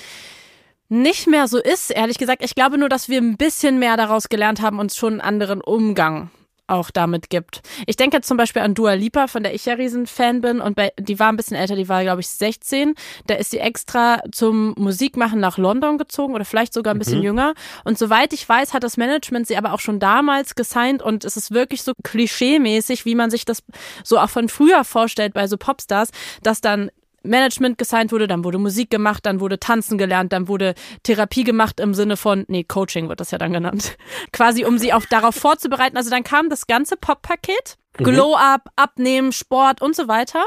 [0.91, 2.45] nicht mehr so ist, ehrlich gesagt.
[2.45, 5.61] Ich glaube nur, dass wir ein bisschen mehr daraus gelernt haben, uns schon einen anderen
[5.62, 6.30] Umgang
[6.66, 7.62] auch damit gibt.
[7.86, 10.61] Ich denke jetzt zum Beispiel an Dua Lipa, von der ich ja riesen Fan bin
[10.61, 12.95] und bei, die war ein bisschen älter, die war glaube ich 16.
[13.26, 17.24] Da ist sie extra zum Musikmachen nach London gezogen oder vielleicht sogar ein bisschen Mhm.
[17.24, 17.55] jünger.
[17.82, 21.36] Und soweit ich weiß, hat das Management sie aber auch schon damals gesigned und es
[21.36, 23.64] ist wirklich so klischee-mäßig, wie man sich das
[24.05, 26.11] so auch von früher vorstellt bei so Popstars,
[26.45, 26.91] dass dann
[27.23, 31.81] Management gesigned wurde, dann wurde Musik gemacht, dann wurde Tanzen gelernt, dann wurde Therapie gemacht
[31.81, 33.97] im Sinne von, nee, Coaching wird das ja dann genannt.
[34.33, 35.97] Quasi, um sie auch darauf vorzubereiten.
[35.97, 37.77] Also dann kam das ganze Pop-Paket.
[37.95, 40.45] Glow-up, Abnehmen, Sport und so weiter,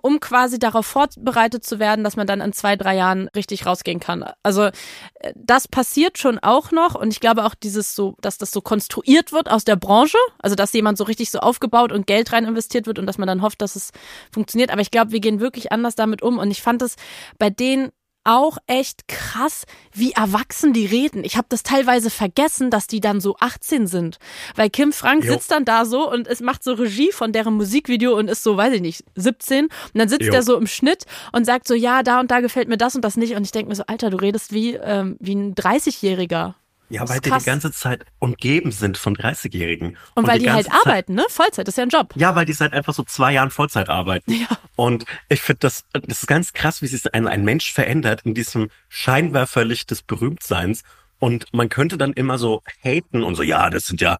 [0.00, 4.00] um quasi darauf vorbereitet zu werden, dass man dann in zwei, drei Jahren richtig rausgehen
[4.00, 4.24] kann.
[4.42, 8.50] Also äh, das passiert schon auch noch und ich glaube auch dieses so, dass das
[8.50, 12.32] so konstruiert wird aus der Branche, also dass jemand so richtig so aufgebaut und Geld
[12.32, 13.92] rein investiert wird und dass man dann hofft, dass es
[14.32, 14.70] funktioniert.
[14.70, 16.96] Aber ich glaube, wir gehen wirklich anders damit um und ich fand es
[17.38, 17.92] bei denen
[18.26, 21.24] auch echt krass, wie erwachsen die reden.
[21.24, 24.18] Ich habe das teilweise vergessen, dass die dann so 18 sind.
[24.54, 25.32] Weil Kim Frank Jo.
[25.32, 28.56] sitzt dann da so und es macht so Regie von deren Musikvideo und ist so,
[28.56, 29.66] weiß ich nicht, 17.
[29.66, 30.32] Und dann sitzt Jo.
[30.34, 33.02] er so im Schnitt und sagt so, ja, da und da gefällt mir das und
[33.02, 33.34] das nicht.
[33.34, 36.54] Und ich denke mir so, Alter, du redest wie, ähm, wie ein 30-Jähriger.
[36.88, 39.96] Ja, weil die die ganze Zeit umgeben sind von 30-Jährigen.
[40.14, 41.24] Und, weil die, halt ganze Zeit- arbeiten, ne?
[41.28, 42.12] Vollzeit, das ist ja ein Job.
[42.16, 44.32] Ja, weil die seit einfach so zwei Jahren Vollzeit arbeiten.
[44.32, 44.46] Ja.
[44.76, 48.34] Und ich finde das, das ist ganz krass, wie sich ein, ein Mensch verändert in
[48.34, 50.82] diesem Scheinwerferlicht des Berühmtseins.
[51.18, 54.18] Und man könnte dann immer so haten und so, ja, das sind ja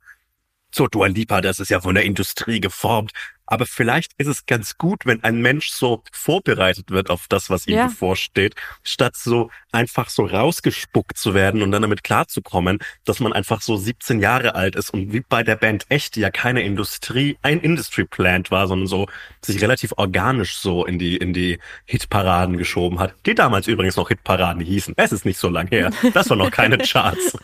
[0.74, 3.12] so Dua Lipa, das ist ja von der Industrie geformt.
[3.46, 7.66] Aber vielleicht ist es ganz gut, wenn ein Mensch so vorbereitet wird auf das, was
[7.66, 7.86] ihm Ja.
[7.86, 13.60] bevorsteht, statt so einfach so rausgespuckt zu werden und dann damit klarzukommen, dass man einfach
[13.60, 17.36] so 17 Jahre alt ist und wie bei der Band Echt, die ja keine Industrie,
[17.42, 19.06] ein Industry Plant war, sondern so
[19.44, 24.08] sich relativ organisch so in die, in die Hitparaden geschoben hat, die damals übrigens noch
[24.08, 24.94] Hitparaden hießen.
[24.96, 25.90] Es ist nicht so lang her.
[26.14, 27.36] Das waren noch keine Charts.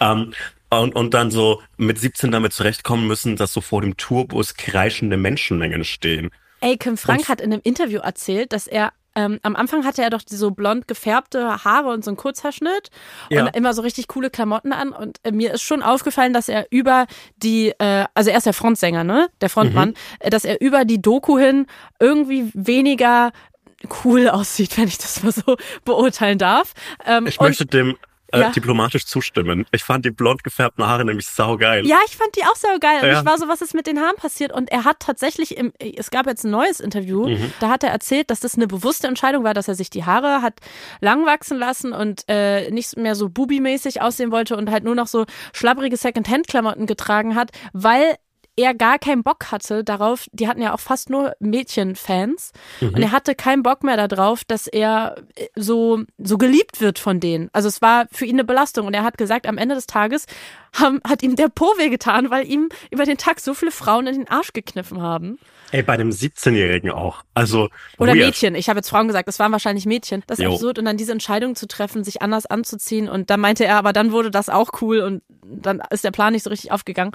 [0.00, 0.32] Ähm,
[0.70, 5.16] und, und dann so mit 17 damit zurechtkommen müssen, dass so vor dem Tourbus kreischende
[5.16, 6.30] Menschenmengen stehen.
[6.60, 10.02] Ey, Kim Frank Und- hat in einem Interview erzählt, dass er ähm, am Anfang hatte
[10.02, 12.90] er doch so blond gefärbte Haare und so einen Kurzhaarschnitt
[13.30, 13.44] Ja.
[13.46, 14.88] und immer so richtig coole Klamotten an.
[14.90, 17.06] Und äh, mir ist schon aufgefallen, dass er über
[17.36, 19.28] die, äh, also er ist der Frontsänger, ne?
[19.40, 19.94] Der Frontmann, Mhm.
[20.18, 21.66] äh, dass er über die Doku hin
[22.00, 23.30] irgendwie weniger
[24.02, 26.72] cool aussieht, wenn ich das mal so beurteilen darf.
[27.06, 27.96] Ähm, Ich möchte dem
[28.34, 28.50] äh, Ja.
[28.50, 29.66] diplomatisch zustimmen.
[29.72, 31.86] Ich fand die blond gefärbten Haare nämlich saugeil.
[31.86, 32.98] Ja, ich fand die auch sehr geil.
[33.02, 33.20] Und Ja.
[33.20, 34.52] ich war so, was ist mit den Haaren passiert?
[34.52, 37.52] Und er hat tatsächlich im, es gab jetzt ein neues Interview, Mhm.
[37.60, 40.42] da hat er erzählt, dass das eine bewusste Entscheidung war, dass er sich die Haare
[40.42, 40.54] hat
[41.00, 45.06] lang wachsen lassen und äh, nicht mehr so bubi-mäßig aussehen wollte und halt nur noch
[45.06, 48.16] so schlabbrige Second-Hand-Klamotten getragen hat, weil
[48.56, 53.12] er gar keinen Bock hatte darauf, die hatten ja auch fast nur Mädchenfans und er
[53.12, 57.48] hatte keinen Bock mehr darauf, dass er äh, so, so geliebt wird von denen.
[57.52, 60.26] Also es war für ihn eine Belastung und er hat gesagt, am Ende des Tages
[60.74, 64.14] haben, hat ihm der Po wehgetan, weil ihm über den Tag so viele Frauen in
[64.14, 65.38] den Arsch gekniffen haben.
[65.70, 67.24] Ey, bei einem 17-Jährigen auch.
[67.34, 68.26] Also Oder weird.
[68.26, 68.54] Mädchen.
[68.54, 70.22] Ich habe jetzt Frauen gesagt, das waren wahrscheinlich Mädchen.
[70.28, 70.52] Das ist Jo.
[70.52, 70.78] absurd.
[70.78, 73.08] Und dann diese Entscheidung zu treffen, sich anders anzuziehen.
[73.08, 76.32] Und da meinte er, aber dann wurde das auch cool und dann ist der Plan
[76.32, 77.12] nicht so richtig aufgegangen.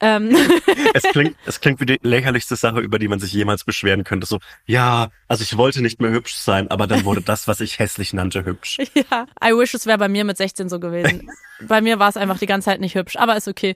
[0.00, 0.30] Ähm,
[0.94, 4.26] Es klingt, es klingt wie die lächerlichste Sache, über die man sich jemals beschweren könnte.
[4.26, 7.78] So, ja, also ich wollte nicht mehr hübsch sein, aber dann wurde das, was ich
[7.78, 8.78] hässlich nannte, hübsch.
[8.94, 11.30] ja, I wish es wäre bei mir mit 16 so gewesen.
[11.60, 13.74] bei mir war es einfach die ganze Zeit nicht hübsch, aber ist okay.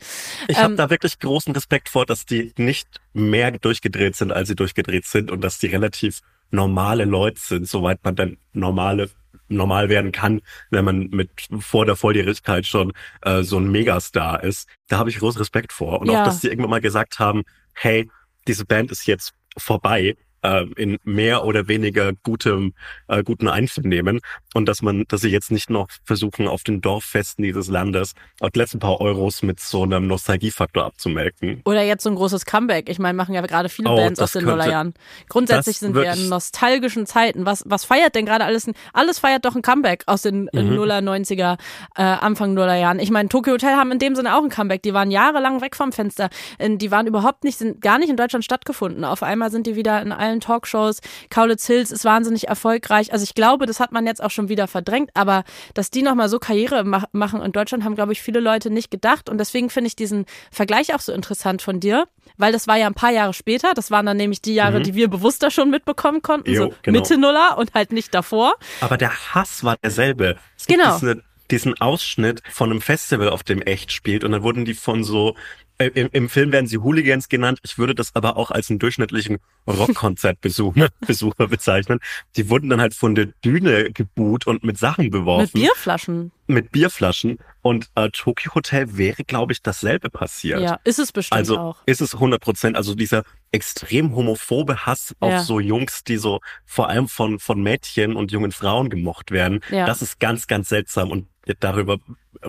[0.49, 4.49] Ich habe Ähm, da wirklich großen Respekt vor, dass die nicht mehr durchgedreht sind, als
[4.49, 6.21] sie durchgedreht sind und dass die relativ
[6.51, 9.11] normale Leute sind, soweit man dann normale
[9.49, 10.41] normal werden kann,
[10.71, 11.31] wenn man mit
[11.61, 12.93] vor der Volljährigkeit schon
[13.23, 14.69] äh, so ein Megastar ist.
[14.89, 16.01] Da habe ich großen Respekt vor.
[16.01, 16.21] Und Ja.
[16.21, 17.43] auch, dass sie irgendwann mal gesagt haben,
[17.75, 18.09] hey,
[18.47, 22.75] diese Band ist jetzt vorbei äh, in mehr oder weniger gutem,
[23.09, 24.21] äh, guten Einvernehmen
[24.55, 28.51] und dass man, dass sie jetzt nicht noch versuchen, auf den Dorffesten dieses Landes auch
[28.51, 31.63] die letzten paar Euros mit so einem Nostalgiefaktor abzumelken.
[31.65, 32.89] Oder jetzt so ein großes Comeback.
[32.89, 34.95] Ich meine, machen ja gerade viele Oh, Bands aus den Nullerjahren.
[35.29, 37.47] Grundsätzlich sind wir in nostalgischen Zeiten.
[37.47, 38.71] Was, was feiert denn gerade alles?
[38.93, 40.75] Alles feiert doch ein Comeback aus den äh, Mhm.
[40.77, 41.59] Nuller, 90er,
[41.97, 42.99] äh, Anfang Nullerjahren.
[42.99, 44.83] Ich meine, Tokyo Hotel haben in dem Sinne auch ein Comeback.
[44.83, 46.29] Die waren jahrelang weg vom Fenster.
[46.61, 49.05] Die waren überhaupt nicht, sind gar nicht in Deutschland stattgefunden.
[49.05, 51.01] Auf einmal sind die wieder in allen Talkshows.
[51.31, 53.13] Kaulitz Hills ist wahnsinnig erfolgreich.
[53.13, 55.11] Also ich glaube, das hat man jetzt auch schon wieder verdrängt.
[55.15, 58.71] Aber dass die nochmal so Karriere mach machen in Deutschland, haben, glaube ich, viele Leute
[58.71, 59.29] nicht gedacht.
[59.29, 62.07] Und deswegen finde ich diesen Vergleich auch so interessant von dir,
[62.37, 63.73] weil das war ja ein paar Jahre später.
[63.75, 66.57] Das waren dann nämlich die Jahre, die wir bewusster schon mitbekommen konnten, Mhm.
[66.57, 67.01] Jo, so genau.
[67.01, 68.55] Mitte Nuller und halt nicht davor.
[68.81, 70.37] Aber der Hass war derselbe.
[70.57, 70.99] Es Genau.
[70.99, 75.05] Diese, diesen Ausschnitt von einem Festival, auf dem echt spielt und dann wurden die von
[75.05, 75.37] so
[75.79, 77.59] im, Im Film werden sie Hooligans genannt.
[77.65, 82.01] Ich würde das aber auch als einen durchschnittlichen Rockkonzertbesucher Besucher bezeichnen.
[82.37, 85.51] Die wurden dann halt von der Bühne gebuht und mit Sachen beworfen.
[85.55, 86.33] Mit Bierflaschen.
[86.47, 87.39] Mit Bierflaschen.
[87.63, 90.61] Und äh, Tokyo Hotel wäre, glaube ich, dasselbe passiert.
[90.61, 91.79] Ja, ist es bestimmt Also auch.
[91.87, 95.43] ist es 100 Prozent, also dieser extrem homophobe Hass auf Ja.
[95.43, 99.87] so Jungs, die so vor allem von, von Mädchen und jungen Frauen gemocht werden, Ja.
[99.87, 101.29] das ist ganz, ganz seltsam und
[101.61, 101.99] darüber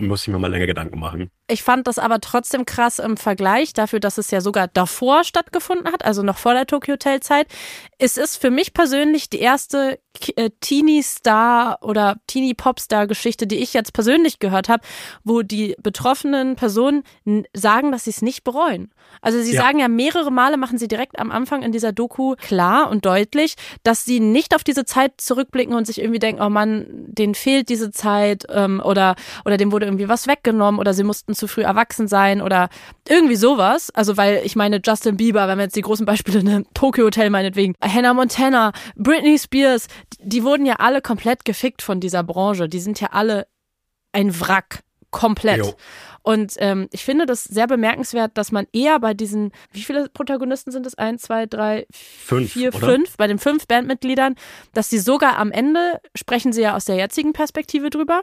[0.00, 1.30] muss ich mir mal länger Gedanken machen.
[1.48, 5.92] Ich fand das aber trotzdem krass im Vergleich dafür, dass es ja sogar davor stattgefunden
[5.92, 7.46] hat, also noch vor der Tokyo Hotel Zeit.
[7.98, 9.98] Es ist für mich persönlich die erste
[10.36, 14.82] äh, Teenie Star oder Teenie Popstar Geschichte, die ich jetzt persönlich gehört habe,
[15.24, 17.04] wo die betroffenen Personen
[17.54, 18.92] sagen, dass sie es nicht bereuen.
[19.20, 19.62] Also sie Ja.
[19.62, 23.54] sagen ja mehrere Male, machen sie direkt am Anfang in dieser Doku klar und deutlich,
[23.84, 27.68] dass sie nicht auf diese Zeit zurückblicken und sich irgendwie denken, oh Mann, denen fehlt
[27.68, 31.62] diese Zeit ähm, oder, oder dem wurde irgendwie was weggenommen oder sie mussten zu früh
[31.62, 32.68] erwachsen sein oder
[33.08, 33.90] irgendwie sowas.
[33.94, 37.30] Also weil ich meine, Justin Bieber, wenn wir jetzt die großen Beispiele nehmen, Tokyo Hotel
[37.30, 39.86] meinetwegen, Hannah Montana, Britney Spears,
[40.18, 42.68] die wurden ja alle komplett gefickt von dieser Branche.
[42.68, 43.46] Die sind ja alle
[44.12, 44.82] ein Wrack.
[45.10, 45.58] Komplett.
[45.58, 45.74] Jo.
[46.26, 50.72] Und ähm, ich finde das sehr bemerkenswert, dass man eher bei diesen, wie viele Protagonisten
[50.72, 50.96] sind es?
[50.96, 52.84] Eins, zwei, drei, Fünf, vier, oder?
[52.84, 54.34] fünf, bei den fünf Bandmitgliedern,
[54.74, 58.22] dass die sogar am Ende, sprechen sie ja aus der jetzigen Perspektive drüber.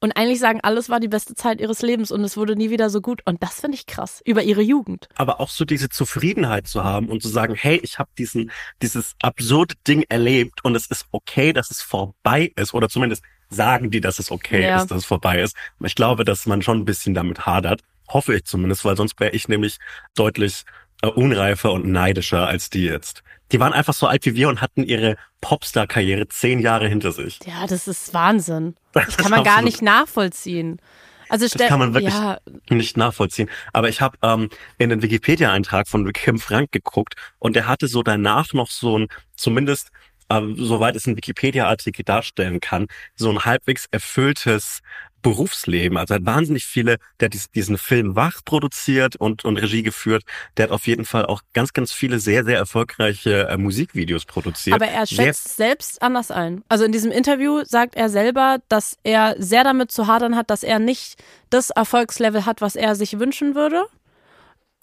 [0.00, 2.88] Und eigentlich sagen, alles war die beste Zeit ihres Lebens und es wurde nie wieder
[2.88, 3.20] so gut.
[3.24, 4.22] Und das finde ich krass.
[4.24, 5.08] Über ihre Jugend.
[5.16, 9.14] Aber auch so diese Zufriedenheit zu haben und zu sagen, hey, ich habe diesen dieses
[9.22, 14.00] absurde Ding erlebt und es ist okay, dass es vorbei ist oder zumindest sagen die,
[14.00, 14.76] dass es okay Ja.
[14.76, 15.56] ist, dass es vorbei ist.
[15.82, 19.32] Ich glaube, dass man schon ein bisschen damit hadert, hoffe ich zumindest, weil sonst wäre
[19.32, 19.78] ich nämlich
[20.14, 20.64] deutlich
[21.06, 23.22] unreifer und neidischer als die jetzt.
[23.52, 27.38] Die waren einfach so alt wie wir und hatten ihre Popstar-Karriere zehn Jahre hinter sich.
[27.46, 28.74] Ja, das ist Wahnsinn.
[28.92, 30.80] Das Das kann man gar nicht nachvollziehen.
[31.28, 32.38] Also Das kann man wirklich ja,
[32.70, 33.50] nicht nachvollziehen.
[33.72, 38.02] Aber ich habe ähm, in den Wikipedia-Eintrag von Kim Frank geguckt und der hatte so
[38.02, 39.90] danach noch so ein, zumindest
[40.30, 44.80] ähm, soweit es ein Wikipedia-Artikel darstellen kann, so ein halbwegs erfülltes
[45.22, 45.96] Berufsleben.
[45.98, 49.82] Also er hat wahnsinnig viele, der hat dies- diesen Film Wach produziert und, und Regie
[49.82, 50.22] geführt.
[50.56, 54.74] Der hat auf jeden Fall auch ganz, ganz viele sehr, sehr erfolgreiche äh, Musikvideos produziert.
[54.74, 56.62] Aber er Sehr schätzt selbst anders ein.
[56.68, 60.62] Also in diesem Interview sagt er selber, dass er sehr damit zu hadern hat, dass
[60.62, 63.84] er nicht das Erfolgslevel hat, was er sich wünschen würde.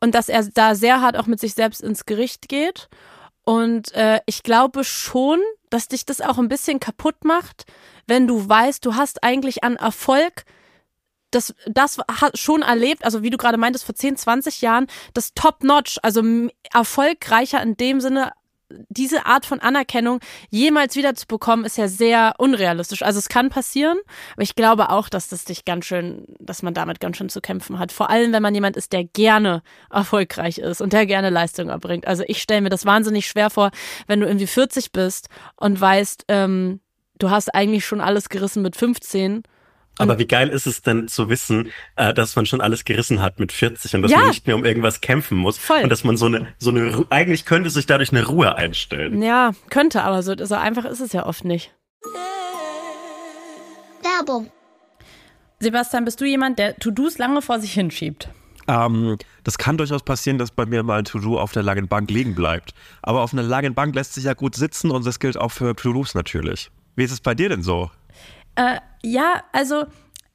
[0.02, 2.90] Und dass er da sehr hart auch mit sich selbst ins Gericht geht.
[3.44, 5.40] Und äh, ich glaube schon,
[5.76, 7.65] dass dich das auch ein bisschen kaputt macht,
[8.07, 10.45] wenn du weißt, du hast eigentlich an Erfolg
[11.32, 11.97] das, das
[12.34, 16.23] schon erlebt, also wie du gerade meintest, vor 10, 20 Jahren, das Top-Notch, also
[16.71, 18.32] erfolgreicher in dem Sinne
[18.89, 20.19] diese Art von Anerkennung
[20.49, 23.03] jemals wieder zu bekommen, ist ja sehr unrealistisch.
[23.03, 23.97] Also es kann passieren,
[24.34, 27.41] aber ich glaube auch, dass das dich ganz schön, dass man damit ganz schön zu
[27.41, 27.91] kämpfen hat.
[27.91, 32.07] Vor allem, wenn man jemand ist, der gerne erfolgreich ist und der gerne Leistung erbringt.
[32.07, 33.71] Also ich stelle mir das wahnsinnig schwer vor,
[34.07, 36.80] wenn du irgendwie 40 bist und weißt, ähm,
[37.19, 39.43] du hast eigentlich schon alles gerissen mit 15
[39.98, 43.39] aber wie geil ist es denn zu wissen, äh, dass man schon alles gerissen hat
[43.39, 44.20] mit 40 und dass Ja.
[44.20, 45.82] man nicht mehr um irgendwas kämpfen muss Voll.
[45.84, 49.22] und dass man so eine so eine Ru- eigentlich könnte sich dadurch eine Ruhe einstellen.
[49.22, 51.72] Ja, könnte, aber so, so einfach ist es ja oft nicht.
[54.04, 54.52] Werbung.
[55.60, 58.30] Sebastian, bist du jemand, der To-Dos lange vor sich hinschiebt?
[58.68, 62.10] Ähm, das kann durchaus passieren, dass bei mir mal ein To-Do auf der langen Bank
[62.12, 62.74] liegen bleibt.
[63.02, 65.76] Aber auf einer langen Bank lässt sich ja gut sitzen und das gilt auch für
[65.76, 66.72] To-Dos natürlich.
[66.96, 67.89] Wie ist es bei dir denn so?
[68.56, 69.86] Äh, ja, also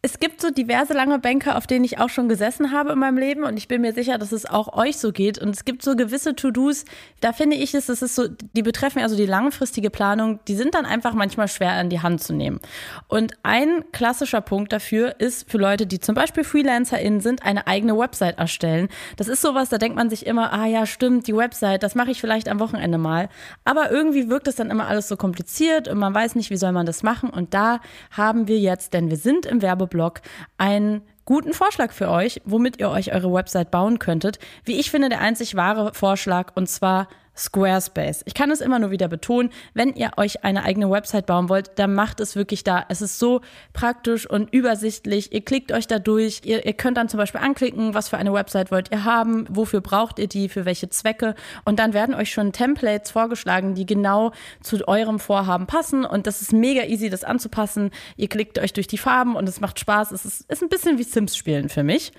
[0.03, 3.19] es gibt so diverse lange Bänke, auf denen ich auch schon gesessen habe in meinem
[3.19, 5.39] Leben und ich bin mir sicher, dass es auch euch so geht.
[5.39, 6.87] Und es gibt so gewisse To-Dos,
[7.21, 10.75] da finde ich es, das ist so, die betreffen also die langfristige Planung, die sind
[10.75, 12.61] dann einfach manchmal schwer in die Hand zu nehmen.
[13.09, 17.99] Und ein klassischer Punkt dafür ist für Leute, die zum Beispiel FreelancerInnen sind, eine eigene
[17.99, 18.89] Website erstellen.
[19.19, 22.11] Das ist sowas, da denkt man sich immer, ah ja, stimmt, die Website, das mache
[22.11, 23.29] ich vielleicht am Wochenende mal.
[23.67, 26.73] Aber irgendwie wirkt es dann immer alles so kompliziert und man weiß nicht, wie soll
[26.73, 27.29] man das machen.
[27.29, 27.81] Und da
[28.11, 30.21] haben wir jetzt, denn wir sind im Werbeblock,
[30.59, 34.39] einen guten Vorschlag für euch, womit ihr euch eure Website bauen könntet.
[34.65, 38.23] Wie ich finde, der einzig wahre Vorschlag und zwar Squarespace.
[38.27, 41.79] Ich kann es immer nur wieder betonen, wenn ihr euch eine eigene Website bauen wollt,
[41.79, 42.85] dann macht es wirklich da.
[42.89, 43.41] Es ist so
[43.73, 45.33] praktisch und übersichtlich.
[45.33, 46.43] Ihr klickt euch da durch.
[46.45, 49.81] Ihr, ihr könnt dann zum Beispiel anklicken, was für eine Website wollt ihr haben, wofür
[49.81, 51.35] braucht ihr die, für welche Zwecke.
[51.65, 56.05] Und dann werden euch schon Templates vorgeschlagen, die genau zu eurem Vorhaben passen.
[56.05, 57.91] Und das ist mega easy, das anzupassen.
[58.17, 60.13] Ihr klickt euch durch die Farben und es macht Spaß.
[60.13, 62.13] Es ist, ist ein bisschen wie Sims spielen für mich.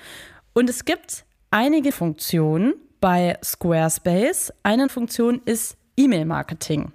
[0.54, 4.54] Und es gibt einige Funktionen bei Squarespace.
[4.64, 6.94] Eine Funktion ist E-Mail-Marketing.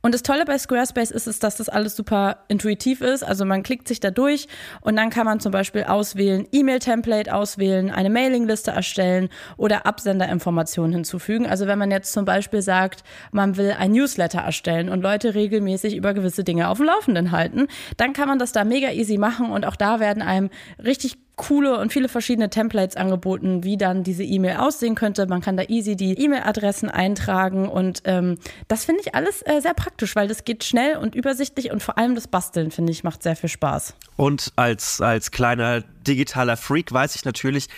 [0.00, 3.24] Und das Tolle bei Squarespace ist es, dass das alles super intuitiv ist.
[3.24, 4.46] Also man klickt sich da durch
[4.80, 11.46] und dann kann man zum Beispiel auswählen, E-Mail-Template auswählen, eine Mailingliste erstellen oder Absenderinformationen hinzufügen.
[11.46, 15.96] Also wenn man jetzt zum Beispiel sagt, man will ein Newsletter erstellen und Leute regelmäßig
[15.96, 17.66] über gewisse Dinge auf dem Laufenden halten,
[17.96, 20.48] dann kann man das da mega easy machen und auch da werden einem
[20.82, 25.26] richtig coole und viele verschiedene Templates angeboten, wie dann diese E-Mail aussehen könnte.
[25.26, 28.36] Man kann da easy die E-Mail-Adressen eintragen und ähm,
[28.66, 31.96] das finde ich alles äh, sehr praktisch, weil das geht schnell und übersichtlich und vor
[31.96, 33.94] allem das Basteln, finde ich, macht sehr viel Spaß.
[34.16, 37.68] Und als, als kleiner digitaler Freak weiß ich natürlich,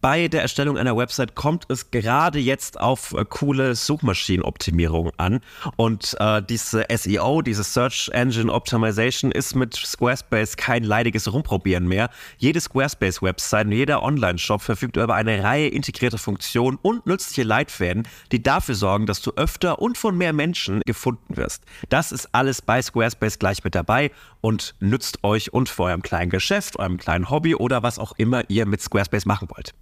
[0.00, 5.40] bei der Erstellung einer Website kommt es gerade jetzt auf äh, coole Suchmaschinenoptimierung an.
[5.76, 12.10] Und äh, diese SEO, diese Search Engine Optimization, ist mit Squarespace kein leidiges Rumprobieren mehr.
[12.38, 18.42] Jede Squarespace-Website und jeder Online-Shop verfügt über eine Reihe integrierter Funktionen und nützliche Leitfäden, die
[18.42, 21.64] dafür sorgen, dass du öfter und von mehr Menschen gefunden wirst.
[21.88, 26.30] Das ist alles bei Squarespace gleich mit dabei und nützt euch und für eurem kleinen
[26.30, 29.74] Geschäft, eurem kleinen Hobby oder was auch immer ihr mit Squarespace machen wollt.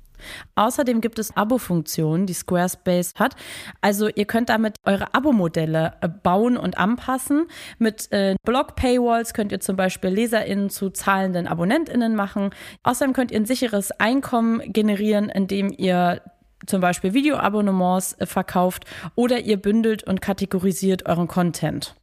[0.54, 3.36] Außerdem gibt es Abo-Funktionen, die Squarespace hat.
[3.80, 7.46] Also ihr könnt damit eure Abo-Modelle äh, bauen und anpassen.
[7.78, 12.50] Mit äh, Blog-Paywalls könnt ihr zum Beispiel LeserInnen zu zahlenden AbonnentInnen machen.
[12.82, 16.22] Außerdem könnt ihr ein sicheres Einkommen generieren, indem ihr
[16.66, 21.94] zum Beispiel Videoabonnements äh, verkauft oder ihr bündelt und kategorisiert euren Content.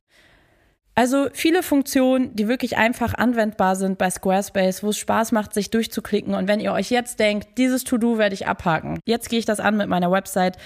[0.96, 5.72] Also viele Funktionen, die wirklich einfach anwendbar sind bei Squarespace, wo es Spaß macht, sich
[5.72, 6.36] durchzuklicken.
[6.36, 9.60] Und wenn ihr euch jetzt denkt, dieses To-Do werde ich abhaken, jetzt gehe ich das
[9.60, 10.58] an mit meiner Website,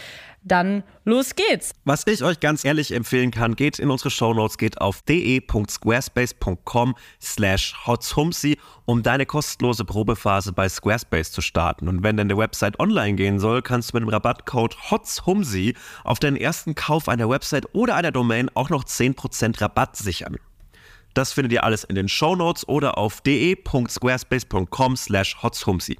[0.47, 1.73] dann los geht's.
[1.85, 7.75] Was ich euch ganz ehrlich empfehlen kann, geht in unsere Shownotes, geht auf de.squarespace.com slash
[7.85, 11.87] hotzhumsi, um deine kostenlose Probephase bei Squarespace zu starten.
[11.87, 16.37] Und wenn deine Website online gehen soll, kannst du mit dem Rabattcode hotzhumsi auf deinen
[16.37, 20.37] ersten Kauf einer Website oder einer Domain auch noch 10% Rabatt sichern.
[21.13, 25.97] Das findet ihr alles in den Shownotes oder auf de.squarespace.com slash hotzhumsi.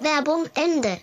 [0.00, 0.98] Werbung Ende.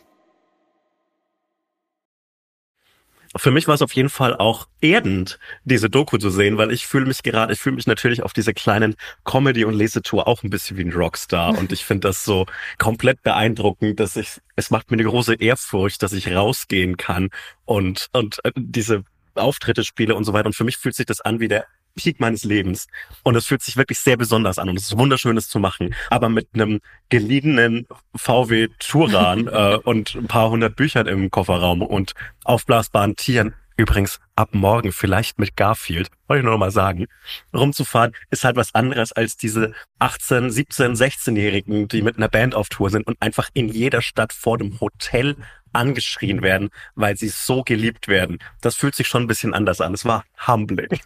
[3.38, 6.86] Für mich war es auf jeden Fall auch erdend, diese Doku zu sehen, weil ich
[6.86, 10.50] fühle mich gerade, ich fühle mich natürlich auf diese kleinen Comedy- und Lesetour auch ein
[10.50, 11.58] bisschen wie ein Rockstar.
[11.58, 12.46] Und ich finde das so
[12.78, 17.30] komplett beeindruckend, dass ich, es macht mir eine große Ehrfurcht, dass ich rausgehen kann
[17.66, 19.04] und, und äh, diese
[19.36, 20.48] Auftritte spiele und so weiter.
[20.48, 21.66] Und für mich fühlt sich das an wie der
[21.96, 22.88] Peak meines Lebens.
[23.24, 25.94] Und es fühlt sich wirklich sehr besonders an und es ist wunderschön, es zu machen.
[26.10, 26.80] Aber mit einem
[27.10, 32.14] geliehenen VW Touran äh, und ein paar hundert Büchern im Kofferraum und
[32.44, 33.54] aufblasbaren Tieren.
[33.78, 37.08] Übrigens ab morgen vielleicht mit Garfield, wollte ich nur noch mal sagen.
[37.52, 42.70] Rumzufahren ist halt was anderes als diese 18, 17, 16-Jährigen, die mit einer Band auf
[42.70, 45.36] Tour sind und einfach in jeder Stadt vor dem Hotel
[45.74, 48.39] angeschrien werden, weil sie so geliebt werden.
[48.62, 49.94] Das fühlt sich schon ein bisschen anders an.
[49.94, 51.00] Es war humbling.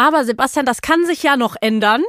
[0.00, 2.02] Aber Sebastian, das kann sich ja noch ändern.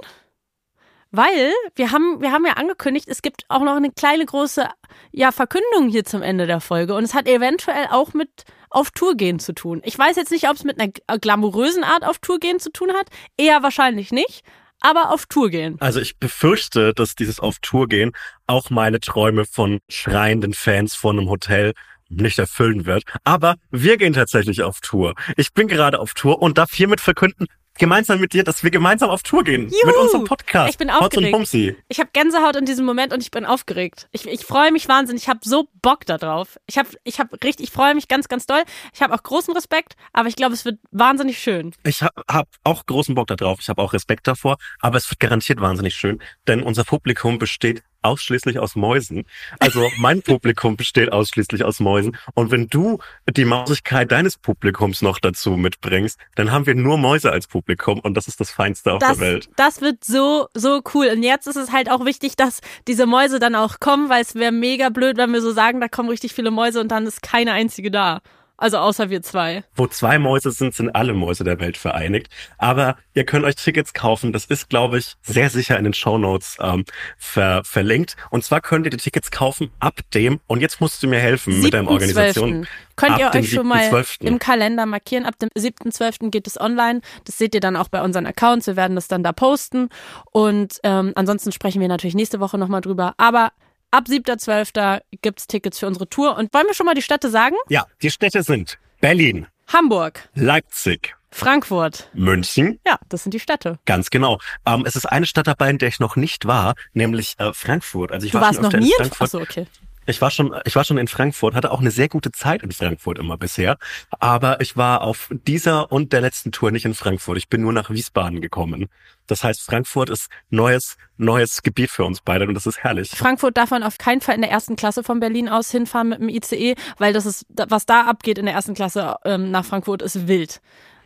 [1.13, 4.65] Weil wir haben, wir haben ja angekündigt, es gibt auch noch eine kleine große
[5.11, 6.95] ja, Verkündung hier zum Ende der Folge.
[6.95, 9.81] Und es hat eventuell auch mit auf Tour gehen zu tun.
[9.83, 12.93] Ich weiß jetzt nicht, ob es mit einer glamourösen Art auf Tour gehen zu tun
[12.93, 13.07] hat.
[13.35, 14.45] Eher wahrscheinlich nicht.
[14.79, 15.75] Aber auf Tour gehen.
[15.81, 18.13] Also ich befürchte, dass dieses auf Tour gehen
[18.47, 21.73] auch meine Träume von schreienden Fans von einem Hotel
[22.07, 23.03] nicht erfüllen wird.
[23.25, 25.15] Aber wir gehen tatsächlich auf Tour.
[25.35, 27.47] Ich bin gerade auf Tour und darf hiermit verkünden,
[27.81, 29.63] gemeinsam mit dir, dass wir gemeinsam auf Tour gehen.
[29.63, 29.87] Juhu!
[29.87, 30.69] Mit unserem Podcast.
[30.69, 31.33] Ich bin Hotz aufgeregt.
[31.33, 31.75] und Humsi.
[31.89, 34.07] Ich habe Gänsehaut in diesem Moment und ich bin aufgeregt.
[34.11, 35.23] Ich, ich freue mich wahnsinnig.
[35.23, 36.59] Ich habe so Bock da drauf.
[36.67, 38.61] Ich habe ich hab richtig, ich freue mich ganz, ganz doll.
[38.93, 41.73] Ich habe auch großen Respekt, aber ich glaube, es wird wahnsinnig schön.
[41.83, 43.57] Ich habe hab auch großen Bock da drauf.
[43.61, 44.57] Ich habe auch Respekt davor.
[44.79, 49.25] Aber es wird garantiert wahnsinnig schön, denn unser Publikum besteht ausschließlich aus Mäusen.
[49.59, 52.17] Also mein Publikum besteht ausschließlich aus Mäusen.
[52.33, 52.99] Und wenn du
[53.29, 58.15] die Mausigkeit deines Publikums noch dazu mitbringst, dann haben wir nur Mäuse als Publikum und
[58.15, 59.49] das ist das Feinste auf Das, der Welt.
[59.55, 61.07] das wird so, so cool.
[61.07, 64.35] Und jetzt ist es halt auch wichtig, dass diese Mäuse dann auch kommen, weil es
[64.35, 67.21] wäre mega blöd, wenn wir so sagen, da kommen richtig viele Mäuse und dann ist
[67.21, 68.21] keine einzige da.
[68.61, 69.63] Also außer wir zwei.
[69.73, 72.29] Wo zwei Mäuse sind, sind alle Mäuse der Welt vereinigt.
[72.59, 74.33] Aber ihr könnt euch Tickets kaufen.
[74.33, 76.85] Das ist, glaube ich, sehr sicher in den Shownotes ähm,
[77.17, 78.15] ver verlinkt.
[78.29, 81.59] Und zwar könnt ihr die Tickets kaufen ab dem, und jetzt musst du mir helfen
[81.59, 82.65] mit deiner Organisation.
[82.65, 82.67] 7.12..
[82.97, 84.27] Könnt ihr euch schon mal 7.12..
[84.27, 85.25] im Kalender markieren.
[85.25, 86.29] Ab dem 7.12.
[86.29, 87.01] geht es online.
[87.25, 88.67] Das seht ihr dann auch bei unseren Accounts.
[88.67, 89.89] Wir werden das dann da posten.
[90.31, 93.15] Und ähm, ansonsten sprechen wir natürlich nächste Woche nochmal drüber.
[93.17, 93.53] Aber
[93.91, 95.01] ab 7.12.
[95.21, 96.37] gibt's Tickets für unsere Tour.
[96.37, 97.55] Und wollen wir schon mal die Städte sagen?
[97.69, 102.09] Ja, die Städte sind Berlin, Hamburg, Leipzig, Frankfurt.
[102.13, 103.79] München, Ja, das sind die Städte.
[103.85, 104.39] Ganz genau.
[104.65, 108.11] Ähm, es ist eine Stadt dabei, in der ich noch nicht war, nämlich äh, Frankfurt.
[108.11, 109.21] Also ich Du war warst noch nie in Frankfurt.
[109.21, 109.67] Achso, okay.
[110.05, 112.71] Ich war schon, ich war schon in Frankfurt, hatte auch eine sehr gute Zeit in
[112.71, 113.77] Frankfurt immer bisher.
[114.19, 117.37] Aber ich war auf dieser und der letzten Tour nicht in Frankfurt.
[117.37, 118.87] Ich bin nur nach Wiesbaden gekommen.
[119.27, 123.11] Das heißt, Frankfurt ist neues, neues Gebiet für uns beide und das ist herrlich.
[123.11, 126.19] Frankfurt darf man auf keinen Fall in der ersten Klasse von Berlin aus hinfahren mit
[126.19, 130.01] dem ICE, weil das ist, was da abgeht in der ersten Klasse ähm, nach Frankfurt,
[130.01, 130.61] ist wild.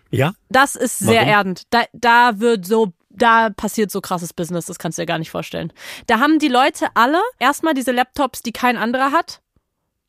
[0.10, 0.34] Ja?
[0.50, 1.30] Das ist sehr Warum?
[1.30, 1.64] erdend.
[1.70, 5.32] Da, da wird so, da passiert so krasses Business, das kannst du dir gar nicht
[5.32, 5.72] vorstellen.
[6.08, 9.42] Da haben die Leute alle erstmal diese Laptops, die kein anderer hat.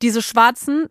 [0.01, 0.89] Diese schwarzen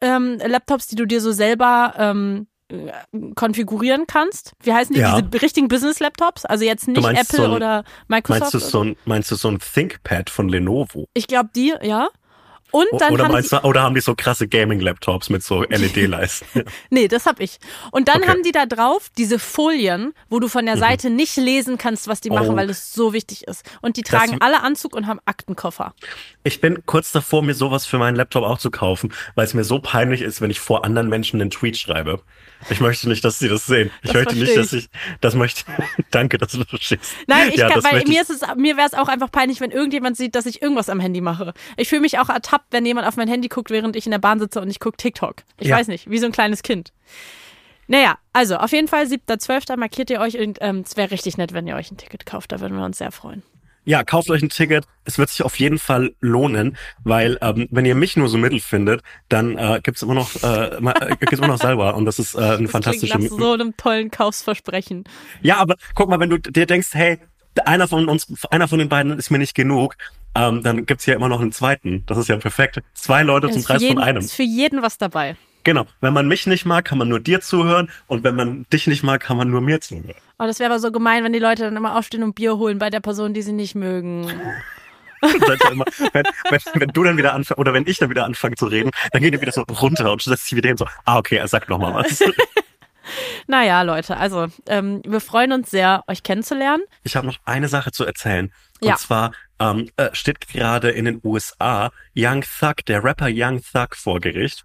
[0.00, 2.92] ähm, Laptops, die du dir so selber ähm, äh,
[3.34, 4.52] konfigurieren kannst.
[4.62, 5.00] Wie heißen die?
[5.00, 5.20] Ja.
[5.20, 6.44] Diese richtigen Business-Laptops?
[6.44, 8.40] Also jetzt nicht Apple so ein- oder Microsoft.
[8.40, 11.06] Meinst du so ein, meinst du so ein ThinkPad von Lenovo?
[11.14, 12.08] Ich glaube die, ja.
[12.72, 15.62] Und dann oder haben meinst die, du, oder haben die so krasse Gaming-Laptops mit so
[15.68, 16.64] LED-Leisten?
[16.90, 17.58] nee, das hab ich.
[17.92, 18.28] Und dann Okay.
[18.30, 22.20] haben die da drauf diese Folien, wo du von der Seite nicht lesen kannst, was
[22.20, 22.56] die machen, Oh.
[22.56, 23.62] weil es so wichtig ist.
[23.82, 25.94] Und die tragen Das- alle Anzug und haben Aktenkoffer.
[26.44, 29.64] Ich bin kurz davor, mir sowas für meinen Laptop auch zu kaufen, weil es mir
[29.64, 32.20] so peinlich ist, wenn ich vor anderen Menschen einen Tweet schreibe.
[32.70, 33.90] Ich möchte nicht, dass sie das sehen.
[34.02, 34.88] Ich Das möchte nicht, dass ich,
[35.20, 35.62] das möchte,
[36.10, 37.12] danke, dass du das verstehst.
[37.26, 39.30] Nein, ich ja, kann, das weil mir ich, ist es, mir wäre es auch einfach
[39.30, 41.52] peinlich, wenn irgendjemand sieht, dass ich irgendwas am Handy mache.
[41.76, 44.18] Ich fühle mich auch ertappt, wenn jemand auf mein Handy guckt, während ich in der
[44.18, 45.36] Bahn sitze und ich gucke TikTok.
[45.60, 45.76] Ich Ja.
[45.76, 46.92] weiß nicht, wie so ein kleines Kind.
[47.88, 49.76] Naja, also auf jeden Fall 7.12.
[49.76, 52.50] markiert ihr euch und ähm, es wäre richtig nett, wenn ihr euch ein Ticket kauft.
[52.52, 53.42] Da würden wir uns sehr freuen.
[53.84, 54.84] ja, kauft euch ein Ticket.
[55.04, 58.58] Es wird sich auf jeden Fall lohnen, weil ähm, wenn ihr mich nur so mittel
[58.58, 62.34] findet, dann äh, gibt's immer noch, äh, äh, gibt's immer noch Salwa und das ist
[62.34, 63.16] äh, eine Das fantastische.
[63.16, 65.04] nach so einem tollen Kaufsversprechen.
[65.40, 67.20] Ja, aber guck mal, wenn du dir denkst, hey,
[67.64, 69.96] einer von uns, einer von den beiden ist mir nicht genug,
[70.34, 72.04] ähm, dann gibt's ja immer noch einen zweiten.
[72.06, 72.82] Das ist ja perfekt.
[72.94, 74.18] Zwei Leute zum Preis jeden, von einem.
[74.18, 75.36] ist für jeden was dabei.
[75.64, 75.86] Genau.
[76.00, 79.02] Wenn man mich nicht mag, kann man nur dir zuhören und wenn man dich nicht
[79.02, 80.14] mag, kann man nur mir zuhören.
[80.38, 82.78] Oh, das wäre aber so gemein, wenn die Leute dann immer aufstehen und Bier holen
[82.78, 84.30] bei der Person, die sie nicht mögen.
[85.72, 88.66] Immer, wenn, wenn, wenn du dann wieder anfängst oder wenn ich dann wieder anfange zu
[88.66, 91.36] reden, dann geht ihr wieder so runter und setzt sich wieder hin so, ah, okay,
[91.36, 92.20] er sagt noch mal was.
[93.46, 96.82] Naja, Leute, also ähm, wir freuen uns sehr, euch kennenzulernen.
[97.04, 98.52] Ich habe noch eine Sache zu erzählen.
[98.80, 98.96] Und Ja.
[98.96, 104.20] zwar ähm, äh, steht gerade in den USA Young Thug, der Rapper Young Thug vor
[104.20, 104.64] Gericht.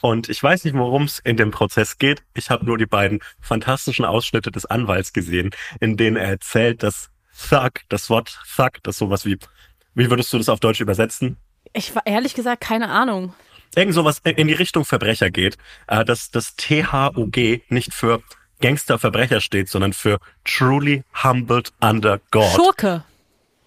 [0.00, 2.22] Und ich weiß nicht, worum es in dem Prozess geht.
[2.34, 5.50] Ich habe nur die beiden fantastischen Ausschnitte des Anwalts gesehen,
[5.80, 7.10] in denen er erzählt, dass
[7.48, 9.38] Thug, das Wort Thug, das sowas wie,
[9.94, 11.36] wie würdest du das auf Deutsch übersetzen?
[11.72, 13.32] Ich war ehrlich gesagt keine Ahnung.
[13.74, 15.56] Irgend sowas in die Richtung Verbrecher geht,
[15.86, 18.22] äh, dass das THUG nicht für
[18.60, 22.52] Gangster-Verbrecher steht, sondern für Truly Humbled Under God.
[22.54, 23.04] Schurke.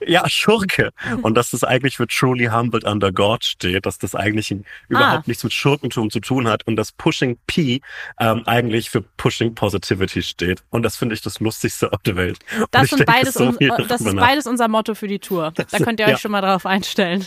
[0.05, 0.91] Ja, Schurke.
[1.21, 4.55] Und dass das eigentlich für Truly Humbled Under God steht, dass das eigentlich
[4.89, 7.81] überhaupt nichts mit Schurkentum zu tun hat und dass Pushing P
[8.19, 10.63] ähm, eigentlich für Pushing Positivity steht.
[10.69, 12.39] Und das finde ich das Lustigste auf der Welt.
[12.71, 15.53] Das, sind beides so un- äh, das ist beides unser Motto für die Tour.
[15.55, 16.17] Da könnt ihr euch ja.
[16.17, 17.25] schon mal drauf einstellen.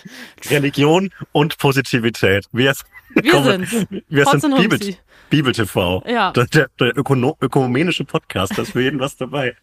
[0.51, 2.47] Religion und Positivität.
[2.53, 2.75] Wir,
[3.15, 3.87] Wir Komm, sind's.
[4.09, 4.97] Wir sind Bibel.
[5.31, 6.03] Bibel TV.
[6.07, 6.33] Ja.
[6.33, 9.57] Der, der, der ökono ökumenische Podcast, da ist für jeden was dabei.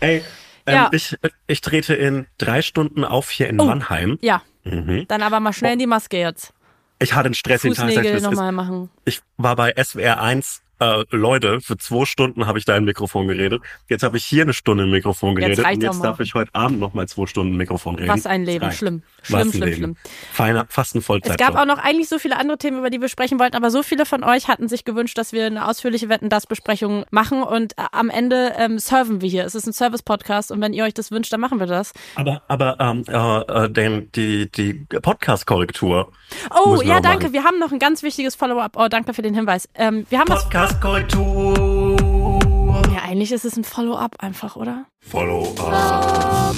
[0.00, 0.22] Ey,
[0.66, 0.88] ähm, Ja.
[0.92, 3.64] ich, ich trete in drei Stunden auf hier in Oh.
[3.64, 4.18] Mannheim.
[4.22, 5.06] Ja, Mhm.
[5.08, 6.52] dann aber mal schnell in die Maske jetzt.
[6.98, 8.52] Ich hatte einen stressigen Tag.
[8.52, 8.90] Machen.
[9.04, 13.28] Ich war bei SWR 1, äh, Leute, für zwei Stunden habe ich da im Mikrofon
[13.28, 13.62] geredet.
[13.88, 15.64] Jetzt habe ich hier eine Stunde im Mikrofon Jetzt geredet.
[15.64, 18.08] reicht's und jetzt darf ich heute Abend noch mal zwei Stunden im Mikrofon reden.
[18.08, 18.64] Was ein Leben.
[18.64, 18.78] Reicht.
[18.78, 19.02] Schlimm.
[19.20, 19.76] Was Schlimm, ein schlimm, Leben.
[19.76, 19.96] schlimm.
[20.32, 21.38] Feiner, fast ein Es Vollzeitjob.
[21.38, 23.82] gab auch noch eigentlich so viele andere Themen, über die wir sprechen wollten, aber so
[23.82, 27.72] viele von euch hatten sich gewünscht, dass wir eine ausführliche Wetten das Besprechung machen und
[27.78, 29.44] äh, am Ende ähm, serven wir hier.
[29.44, 31.92] Es ist ein Service Podcast und wenn ihr euch das wünscht, dann machen wir das.
[32.14, 36.12] Aber, aber ähm, äh, äh, den, die, die Podcast-Korrektur.
[36.54, 37.24] Oh, Müssen wir ja, danke.
[37.24, 37.32] machen.
[37.32, 38.76] Wir haben noch ein ganz wichtiges Follow-up.
[38.76, 39.68] Oh, danke für den Hinweis.
[39.74, 40.48] Ähm, wir haben was.
[40.66, 42.40] Podcast-Korrektur.
[42.92, 44.86] Ja, eigentlich ist es ein Follow-up einfach, oder?
[45.00, 46.56] Follow up.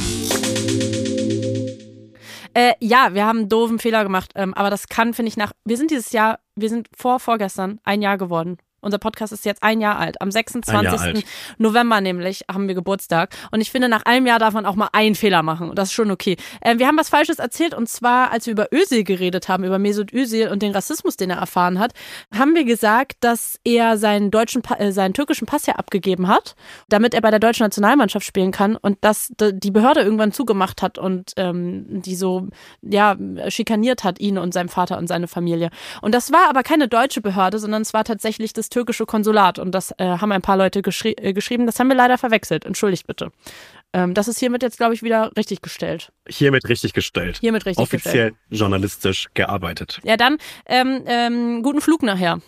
[2.54, 5.52] Äh, ja, wir haben einen doofen Fehler gemacht, ähm, aber das kann, finde ich, nach.
[5.64, 8.56] Wir sind dieses Jahr, wir sind vor vorgestern ein Jahr geworden.
[8.80, 10.20] Unser Podcast ist jetzt ein Jahr alt.
[10.20, 11.00] Am 26.
[11.00, 11.24] alt.
[11.58, 13.34] November nämlich haben wir Geburtstag.
[13.50, 15.70] Und ich finde, nach einem Jahr darf man auch mal einen Fehler machen.
[15.70, 16.36] Und das ist schon okay.
[16.60, 17.74] Äh, wir haben was Falsches erzählt.
[17.74, 21.30] Und zwar, als wir über Özil geredet haben, über Mesut Özil und den Rassismus, den
[21.30, 21.92] er erfahren hat,
[22.36, 26.54] haben wir gesagt, dass er seinen deutschen, äh, seinen türkischen Pass ja abgegeben hat,
[26.88, 28.76] damit er bei der deutschen Nationalmannschaft spielen kann.
[28.76, 32.46] Und dass die Behörde irgendwann zugemacht hat und ähm, die so,
[32.82, 33.16] ja,
[33.48, 35.70] schikaniert hat, ihn und seinen Vater und seine Familie.
[36.00, 39.58] Und das war aber keine deutsche Behörde, sondern es war tatsächlich das türkische Konsulat.
[39.58, 41.66] Und das äh, haben ein paar Leute geschri äh, geschrieben.
[41.66, 42.64] Das haben wir leider verwechselt.
[42.64, 43.30] Entschuldigt bitte.
[43.92, 46.12] Ähm, das ist hiermit jetzt, glaube ich, wieder richtig gestellt.
[46.28, 47.38] Hiermit richtig gestellt.
[47.40, 48.36] Hiermit richtig Offiziell gestellt.
[48.50, 50.00] journalistisch gearbeitet.
[50.04, 52.40] Ja, dann ähm, ähm, guten Flug nachher.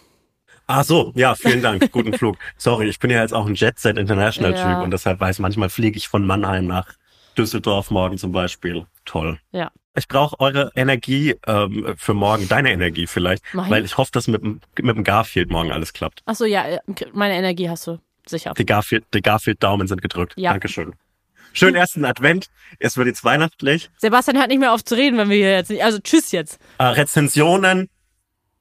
[0.66, 1.91] Ach so, ja, vielen Dank.
[1.93, 2.37] Guten Flug.
[2.57, 4.75] Sorry, ich bin ja jetzt auch ein Jet Set International Ja.
[4.75, 6.93] Typ und deshalb weiß manchmal fliege ich von Mannheim nach
[7.37, 8.87] Düsseldorf morgen zum Beispiel.
[9.11, 9.41] Toll.
[9.51, 9.73] Ja.
[9.97, 13.69] Ich brauche eure Energie ähm, für morgen, deine Energie vielleicht, Meine?
[13.71, 16.23] weil ich hoffe, dass mit, dem- mit dem Garfield morgen alles klappt.
[16.27, 16.79] Ach so, ja, äh,
[17.13, 18.55] meine Energie hast du sicher.
[18.57, 20.35] Die Garfield, die Garfield-Daumen sind gedrückt.
[20.37, 20.53] Ja.
[20.53, 20.95] Dankeschön.
[21.53, 22.47] Schönen ersten Advent.
[22.79, 23.91] Es wird jetzt weihnachtlich.
[23.99, 25.83] Sebastian hört nicht mehr auf zu reden, wenn wir hier jetzt nicht.
[25.83, 26.61] Also tschüss jetzt.
[26.79, 27.91] Äh, Rezensionen,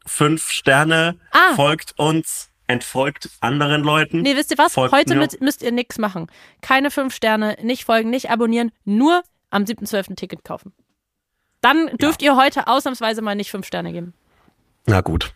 [0.08, 1.54] fünf Sterne, Ah.
[1.56, 4.22] folgt uns, entfolgt anderen Leuten.
[4.24, 4.74] Nee, wisst ihr was?
[4.74, 6.26] Folgt Heute mit, müsst ihr nichts machen.
[6.62, 10.16] Keine fünf Sterne, nicht folgen, nicht abonnieren, nur am 7.12.
[10.16, 10.74] Ticket kaufen.
[11.62, 14.14] Dann dürft ihr heute ausnahmsweise mal nicht fünf Sterne geben.
[14.86, 15.34] Na gut.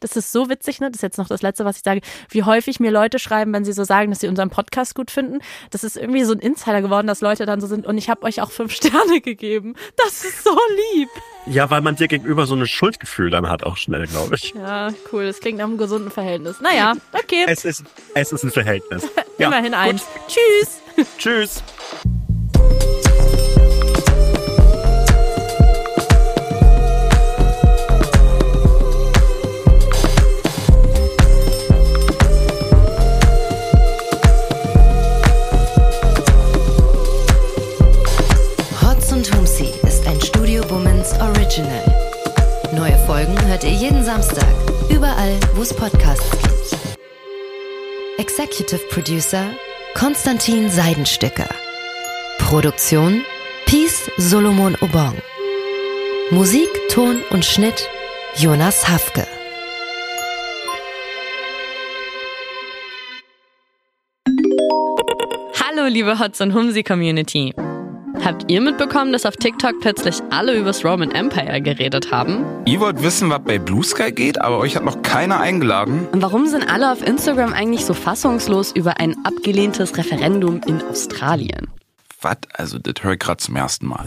[0.00, 0.88] Das ist so witzig, ne?
[0.90, 2.02] Das ist jetzt noch das Letzte, was ich sage.
[2.28, 5.38] Wie häufig mir Leute schreiben, wenn sie so sagen, dass sie unseren Podcast gut finden.
[5.70, 8.22] Das ist irgendwie so ein Insider geworden, dass Leute dann so sind und ich habe
[8.24, 9.74] euch auch fünf Sterne gegeben.
[9.96, 10.54] Das ist so
[10.94, 11.08] lieb.
[11.46, 14.52] Ja, weil man dir gegenüber so ein Schuldgefühl dann hat, auch schnell, glaube ich.
[14.54, 15.24] Ja, cool.
[15.26, 16.60] Das klingt nach einem gesunden Verhältnis.
[16.60, 17.46] Naja, okay.
[17.48, 17.84] Es ist,
[18.14, 19.08] es ist ein Verhältnis.
[19.38, 19.80] Ja, Immerhin gut.
[19.80, 20.06] eins.
[20.28, 20.82] Tschüss.
[21.16, 21.62] Tschüss.
[43.20, 44.48] Folgen hört ihr jeden Samstag,
[44.88, 46.96] überall, wo es Podcasts gibt.
[48.16, 49.44] Executive Producer
[49.92, 51.46] Konstantin Seidenstücker.
[52.38, 53.22] Produktion
[53.66, 55.16] Peace Solomon Obong.
[56.30, 57.90] Musik, Ton und Schnitt
[58.36, 59.26] Jonas Hafke.
[65.62, 67.52] Hallo, liebe Hotz und Humsi Community.
[68.22, 72.44] Habt ihr mitbekommen, dass auf TikTok plötzlich alle übers Roman Empire geredet haben?
[72.66, 76.06] Ihr wollt wissen, was bei Blue Sky geht, aber euch hat noch keiner eingeladen?
[76.12, 81.68] Und warum sind alle auf Instagram eigentlich so fassungslos über ein abgelehntes Referendum in Australien?
[82.20, 82.36] Was?
[82.52, 84.04] Also, das höre ich gerade zum ersten Mal.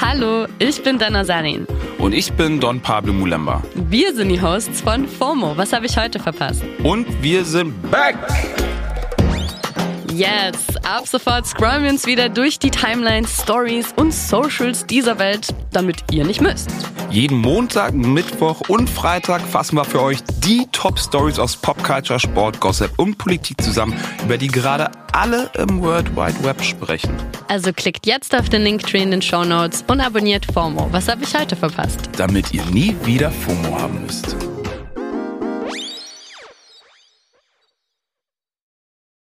[0.00, 1.68] Hallo, ich bin Dana Sarin.
[1.98, 3.62] Und ich bin Don Pablo Mulemba.
[3.88, 5.56] Wir sind die Hosts von FOMO.
[5.56, 6.64] Was habe ich heute verpasst?
[6.82, 8.16] Und wir sind back!
[10.16, 15.52] Yes, ab sofort scrollen wir uns wieder durch die Timelines, Stories und Socials dieser Welt,
[15.72, 16.70] damit ihr nicht müsst.
[17.10, 22.96] Jeden Montag, Mittwoch und Freitag fassen wir für euch die Top-Stories aus Popculture, Sport, Gossip
[22.96, 27.16] und Politik zusammen, über die gerade alle im World Wide Web sprechen.
[27.48, 30.92] Also klickt jetzt auf den Linktree in den Show Notes und abonniert FOMO.
[30.92, 32.08] Was habe ich heute verpasst?
[32.16, 34.36] Damit ihr nie wieder FOMO haben müsst.